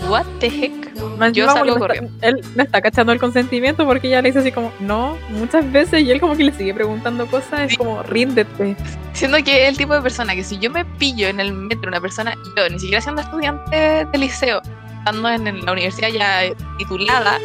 [0.07, 1.33] What the heck?
[1.33, 2.11] Yo salgo corriendo.
[2.23, 6.03] él me está cachando el consentimiento porque ella le dice así como, no, muchas veces,
[6.03, 7.77] y él como que le sigue preguntando cosas, es Sí.
[7.77, 8.77] como, ríndete.
[9.13, 11.89] Siendo que es el tipo de persona que si yo me pillo en el metro,
[11.89, 14.63] una persona, yo ni siquiera siendo estudiante de liceo,
[14.99, 17.39] estando en, la universidad ya titulada,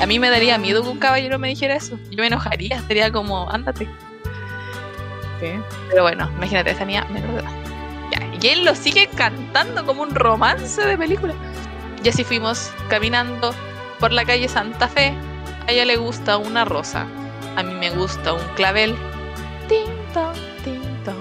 [0.00, 1.98] a mí me daría miedo que un caballero me dijera eso.
[2.10, 3.88] Yo me enojaría, sería como, ándate.
[5.40, 7.44] Pero bueno, imagínate, esa niña edad.
[8.10, 11.34] Ya, y él lo sigue cantando como un romance de película.
[12.02, 13.54] Y así fuimos caminando
[13.98, 15.14] por la calle Santa Fe.
[15.66, 17.06] A ella le gusta una rosa.
[17.56, 18.94] A mí me gusta un clavel.
[19.68, 21.16] Ting, tong, ting, tong.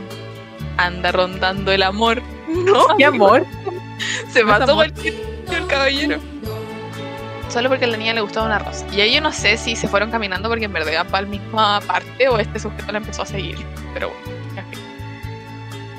[0.78, 2.22] Anda rondando el amor.
[2.48, 3.46] No, ¿Qué amor?
[4.30, 4.88] se mató amor.
[5.52, 6.20] el, caballero.
[7.50, 8.86] Solo porque a la niña le gustaba una rosa.
[8.92, 11.30] Y ahí yo no sé si se fueron caminando porque en verdad iban para la
[11.30, 13.58] misma parte o este sujeto la empezó a seguir.
[13.94, 14.37] Pero bueno.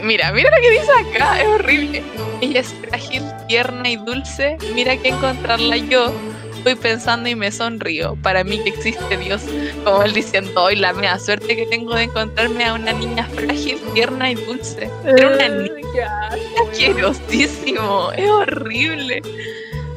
[0.03, 2.03] Mira, mira lo que dice acá, es horrible.
[2.41, 4.57] Ella es frágil, tierna y dulce.
[4.75, 6.13] Mira que encontrarla yo.
[6.57, 8.17] Estoy pensando y me sonrío.
[8.23, 9.43] Para mí que existe Dios.
[9.85, 13.79] Como él diciendo, hoy la mea suerte que tengo de encontrarme a una niña frágil,
[13.95, 14.91] tierna y dulce.
[15.05, 16.29] Era una niña
[16.63, 19.23] asquerosísimo, es horrible.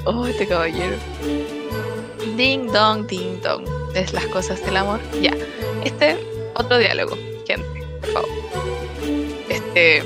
[0.06, 0.96] Oh, este caballero.
[2.38, 3.66] Ding dong, ding dong.
[3.94, 5.00] Es las cosas del amor.
[5.22, 5.32] Ya.
[5.84, 6.18] Este,
[6.56, 8.71] otro diálogo, gente, por favor.
[9.74, 10.04] Este.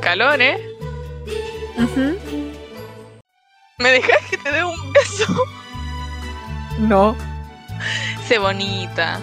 [0.00, 0.58] Calor, ¿eh?
[3.78, 5.26] ¿Me dejas que te dé un beso?
[6.78, 7.16] No,
[8.26, 9.18] Sé bonita.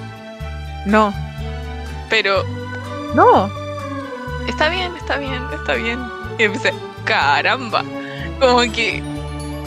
[0.85, 1.14] no,
[2.10, 2.43] Pero
[3.15, 3.49] no.
[4.47, 5.99] está bien, está bien, está bien.
[6.38, 6.73] Y empecé,
[7.05, 7.84] caramba.
[8.39, 9.01] Como que.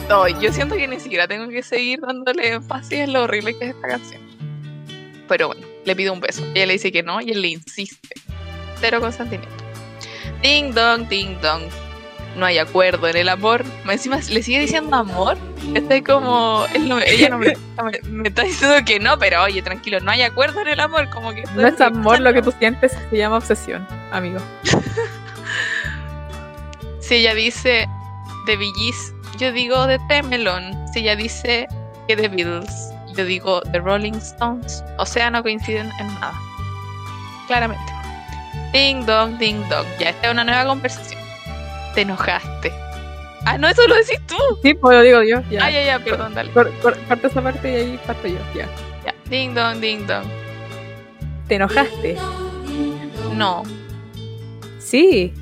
[0.09, 3.69] No, yo siento que ni siquiera tengo que seguir dándole énfasis en lo horrible que
[3.69, 4.21] es esta canción.
[5.27, 6.43] Pero bueno, le pido un beso.
[6.55, 8.15] Ella le dice que no y él le insiste.
[8.79, 9.56] Cero consentimiento.
[10.41, 11.63] Ding dong, ding dong.
[12.35, 13.63] No hay acuerdo en el amor.
[13.83, 15.37] Más Encima le sigue diciendo amor.
[15.73, 16.65] Estoy como.
[16.73, 20.11] él no- ella no me, me- me está diciendo que no, pero oye, tranquilo, no
[20.11, 21.09] hay acuerdo en el amor.
[21.09, 24.39] Como que No es amor lo que tú sientes, se llama obsesión, amigo.
[26.99, 27.87] Si ella dice
[28.47, 30.75] The Gees, yo digo The Temelon.
[30.93, 31.67] Si ella dice
[32.07, 34.83] que The Beatles, yo digo The Rolling Stones.
[34.97, 36.33] O sea, no coinciden en nada.
[37.47, 37.93] Claramente.
[38.73, 39.85] Ding dong, ding dong.
[39.99, 41.19] Ya, esta es una nueva conversación.
[41.95, 42.71] Te enojaste.
[43.45, 44.35] Ah, no, eso lo decís tú.
[44.61, 45.41] Sí, pues lo digo yo.
[45.49, 45.65] Ya.
[45.65, 46.51] Ah, ya, ya, perdón, dale.
[46.51, 48.37] Cor- cor- corta esa parte y ahí parto yo.
[48.53, 48.67] Ya.
[49.05, 49.13] Ya.
[49.29, 50.25] Ding dong, ding dong.
[51.47, 52.17] ¿Te enojaste?
[53.33, 53.63] No,
[54.79, 55.33] Sí.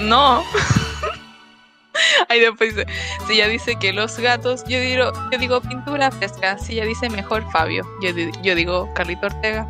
[0.00, 0.42] no.
[2.28, 2.86] Ahí después dice,
[3.26, 6.58] si ella dice que los gatos, yo digo, yo digo pintura fresca.
[6.58, 8.10] Si ella dice mejor Fabio, yo,
[8.42, 9.66] yo digo Carlito Ortega.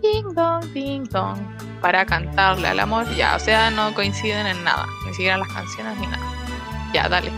[0.00, 1.38] Ding dong, ding dong.
[1.80, 5.48] Para cantarle al amor, ya, o sea, no coinciden en nada, ni siquiera en las
[5.52, 6.24] canciones ni nada.
[6.92, 7.30] Ya, dale.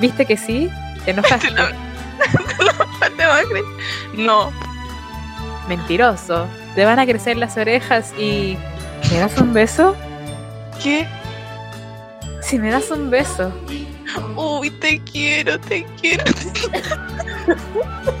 [0.00, 0.70] ¿Viste que sí?
[1.04, 1.48] ¿Te enojaste?
[1.48, 1.54] Te
[3.16, 4.22] te.
[4.22, 4.50] No,
[5.68, 6.48] Mentiroso.
[6.74, 8.56] Te van a crecer las orejas y...
[9.10, 9.96] ¿Me das un beso?
[10.82, 11.06] ¿qué?
[12.42, 13.52] Si me das un beso.
[14.36, 16.24] Uy, te quiero, te quiero.
[17.46, 18.12] Realmente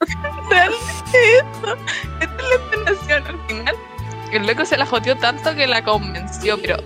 [0.00, 1.76] eso.
[2.20, 3.74] Esta es la entonación al final.
[4.32, 6.76] El loco se la joteó tanto que la convenció, pero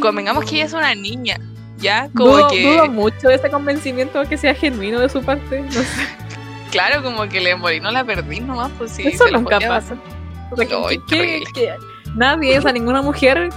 [0.00, 1.38] convengamos que ella es una niña.
[1.78, 2.62] Ya, como dudo, que.
[2.62, 5.62] dudo mucho de ese convencimiento que sea genuino de su parte.
[5.62, 6.06] No sé.
[6.70, 9.06] Claro, como que le morí, no la perdí nomás, pues sí.
[9.06, 9.80] Eso nunca joteaba.
[9.80, 9.96] pasa.
[10.50, 10.66] O sea,
[11.08, 11.44] que-
[12.14, 13.50] nadie, o sea, ninguna mujer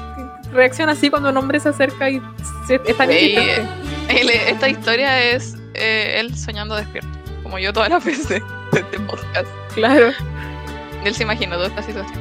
[0.51, 2.21] reacciona así cuando un hombre se acerca y
[2.67, 3.67] se, está bien
[4.09, 7.09] esta historia es eh, él soñando despierto,
[7.43, 8.41] como yo todas las veces
[8.75, 9.47] de este podcast.
[9.73, 10.11] Claro.
[11.03, 12.19] Él se imaginó toda esta situación.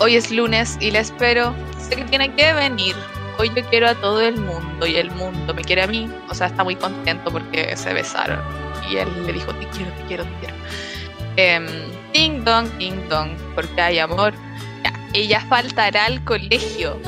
[0.00, 1.54] Hoy es lunes y le espero.
[1.78, 2.94] Sé que tiene que venir.
[3.38, 6.10] Hoy yo quiero a todo el mundo y el mundo me quiere a mí.
[6.28, 8.40] O sea, está muy contento porque se besaron.
[8.88, 10.54] Y él le dijo, te quiero, te quiero, te quiero.
[11.36, 11.66] Em,
[12.12, 14.34] Ding dong, ding dong, porque hay amor.
[14.84, 17.00] Ya, ella faltará al colegio.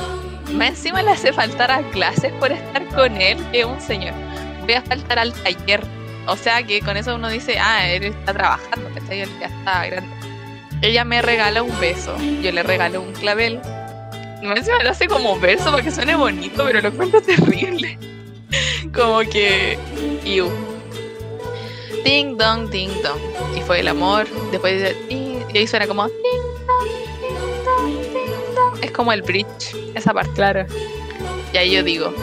[0.53, 4.13] Más encima le hace faltar a clases por estar con él, que un señor.
[4.63, 5.81] Voy a faltar al taller.
[6.27, 9.85] O sea que con eso uno dice, ah, él está trabajando, que Él ya está
[9.85, 10.09] grande.
[10.81, 13.59] Ella me regala un beso, yo le regalo un clavel.
[14.43, 17.97] Más encima lo hace como verso para que suene bonito, pero lo encuentro terrible.
[18.93, 19.77] como que.
[20.23, 20.49] Iu.
[22.03, 23.19] Ding dong, ding dong.
[23.57, 24.27] Y fue el amor.
[24.51, 24.95] Después dice.
[25.09, 26.07] Y ahí suena como.
[26.07, 26.15] Ding
[26.67, 26.89] dong,
[27.21, 28.83] ding dong, ding dong.
[28.83, 30.31] Es como el bridge, esa parte.
[30.33, 30.65] Claro.
[31.53, 32.13] Y ahí yo digo.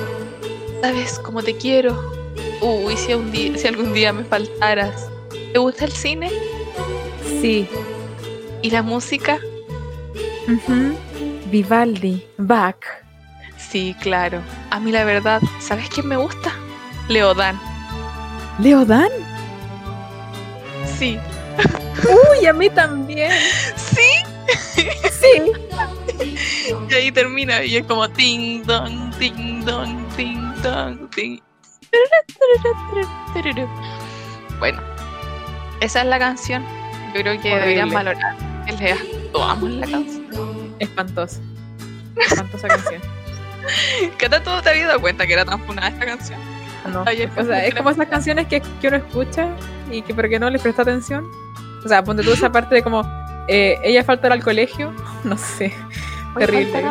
[0.80, 2.21] ¿Sabes cómo te quiero?
[2.60, 5.08] Uy, si, un día, si algún día me faltaras.
[5.52, 6.30] ¿Te gusta el cine?
[7.40, 7.68] Sí.
[8.62, 9.38] ¿Y la música?
[11.50, 12.84] Vivaldi, Bach.
[13.58, 14.40] Sí, claro.
[14.70, 16.52] A mí la verdad, ¿sabes quién me gusta?
[17.08, 17.58] Leodan.
[18.58, 19.10] ¿Leodan?
[20.98, 21.18] Sí.
[22.04, 23.32] Uy, a mí también.
[23.76, 24.22] Sí.
[25.10, 25.52] Sí.
[26.90, 31.40] Y ahí termina y es como ting dong, ting dong, ting dong, ting.
[34.58, 34.80] Bueno,
[35.80, 36.64] esa es la canción.
[37.14, 37.60] Yo creo que Horrible.
[37.60, 38.36] deberían valorar
[38.66, 40.74] que le actuamos la canción.
[40.78, 41.40] Espantosa.
[42.16, 43.02] Espantosa canción.
[44.18, 46.40] ¿Qué tanto te habías dado cuenta que era tan funada esta canción?
[46.92, 47.04] No.
[47.06, 49.46] Ayer O sea, es como esas canciones que, que uno escucha
[49.90, 51.24] y que porque no le presta atención.
[51.84, 53.02] O sea, ponte tú esa parte de como
[53.48, 54.92] eh, ella faltará al colegio.
[55.24, 55.72] No sé.
[56.38, 56.82] Terrible.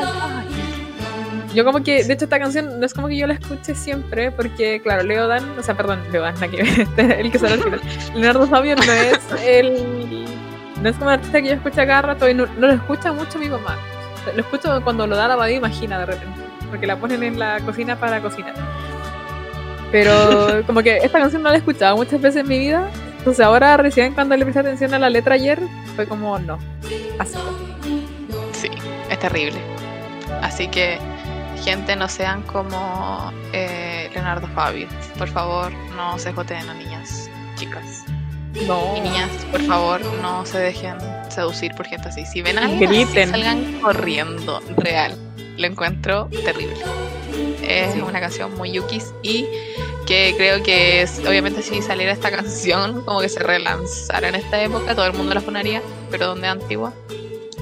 [1.53, 4.31] Yo como que, de hecho esta canción no es como que yo la escuche siempre,
[4.31, 7.53] porque claro, Leo Dan, o sea, perdón, Leo Dan, la que este, el que sale
[7.53, 7.81] al final.
[8.13, 10.25] Leonardo Fabio no es el,
[10.81, 13.11] no es como el artista que yo escucho cada rato y no, no lo escucha
[13.11, 13.77] mucho mi mamá.
[14.33, 17.59] Lo escucho cuando lo da la radio Imagina de repente, porque la ponen en la
[17.59, 18.53] cocina para cocinar.
[19.91, 23.43] Pero como que esta canción no la he escuchado muchas veces en mi vida, entonces
[23.45, 25.59] ahora recién cuando le presté atención a la letra ayer,
[25.95, 26.57] fue como, no,
[27.19, 27.39] asco.
[28.53, 28.69] Sí,
[29.09, 29.59] es terrible.
[30.41, 30.97] Así que,
[31.61, 34.87] gente, no sean como eh, Leonardo Fabio.
[35.17, 38.03] Por favor, no se joteen a niñas, chicas.
[38.67, 38.95] No.
[38.97, 40.97] Y niñas, por favor, no se dejen
[41.29, 42.25] seducir por gente así.
[42.25, 44.61] Si ven a alguien así, salgan corriendo.
[44.77, 45.17] Real.
[45.57, 46.75] Lo encuentro terrible.
[47.63, 48.01] Es Sí.
[48.01, 49.45] una canción muy yukis y
[50.05, 54.61] que creo que es, obviamente si saliera esta canción como que se relanzara en esta
[54.61, 56.91] época, todo el mundo la funaría, pero donde antigua,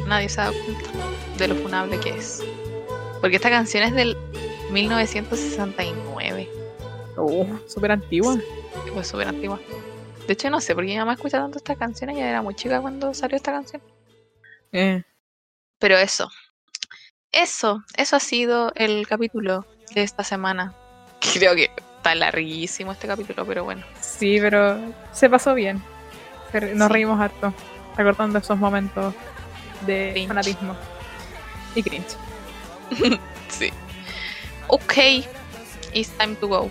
[0.07, 0.89] nadie se da cuenta
[1.37, 2.41] de lo funable que es.
[3.21, 4.15] Porque esta canción es del
[4.71, 6.49] 1969.
[7.17, 8.37] Oh, súper antigua.
[8.93, 9.59] Pues súper antigua.
[10.27, 12.09] De hecho, no sé por qué mi mamá escucha tanto esta canción.
[12.11, 13.81] Ella era muy chica cuando salió esta canción.
[14.71, 15.03] Eh,
[15.79, 16.29] Pero eso.
[17.31, 17.83] Eso.
[17.97, 20.73] Eso ha sido el capítulo de esta semana.
[21.33, 23.85] Creo que está larguísimo este capítulo, pero bueno.
[23.99, 24.79] sí, pero
[25.11, 25.81] se pasó bien.
[26.73, 26.93] Nos Sí.
[26.93, 27.53] reímos harto,
[27.95, 29.13] recordando esos momentos
[29.85, 30.27] de Cringe.
[30.27, 30.75] fanatismo
[31.75, 32.15] y cringe.
[33.49, 33.71] Sí.
[34.67, 34.93] Ok.
[35.93, 36.69] It's time to go.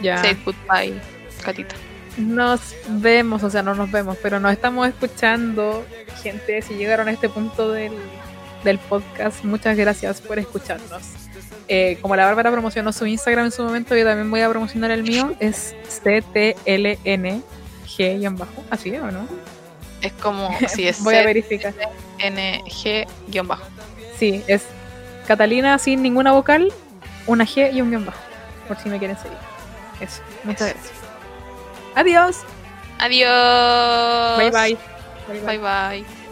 [0.00, 0.94] Ya Say goodbye,
[1.42, 1.74] Catita.
[2.16, 5.84] nos vemos, o sea, no nos vemos, pero nos estamos escuchando.
[6.22, 7.92] Gente, si llegaron a este punto del,
[8.62, 11.02] del podcast, muchas gracias por escucharnos.
[11.66, 14.90] Eh, como la Bárbara promocionó su Instagram en su momento, yo también voy a promocionar
[14.90, 15.34] el mío.
[15.40, 17.44] Es CTLNG-bajo.
[18.70, 19.26] ¿Así o no?
[20.02, 21.72] Es como si es Voy a verificar.
[22.20, 23.64] NG-bajo.
[24.18, 24.62] Sí, es
[25.26, 26.72] Catalina sin ninguna vocal,
[27.26, 28.18] una G y un guion bajo.
[28.68, 29.38] Por si me quieren seguir.
[30.00, 30.22] Eso.
[30.44, 30.78] Muchas Eso.
[30.78, 30.98] gracias.
[31.94, 32.42] Adiós.
[32.98, 34.38] Adiós.
[34.38, 34.78] Bye bye.
[35.28, 35.58] Bye bye.
[35.58, 36.23] Bye bye.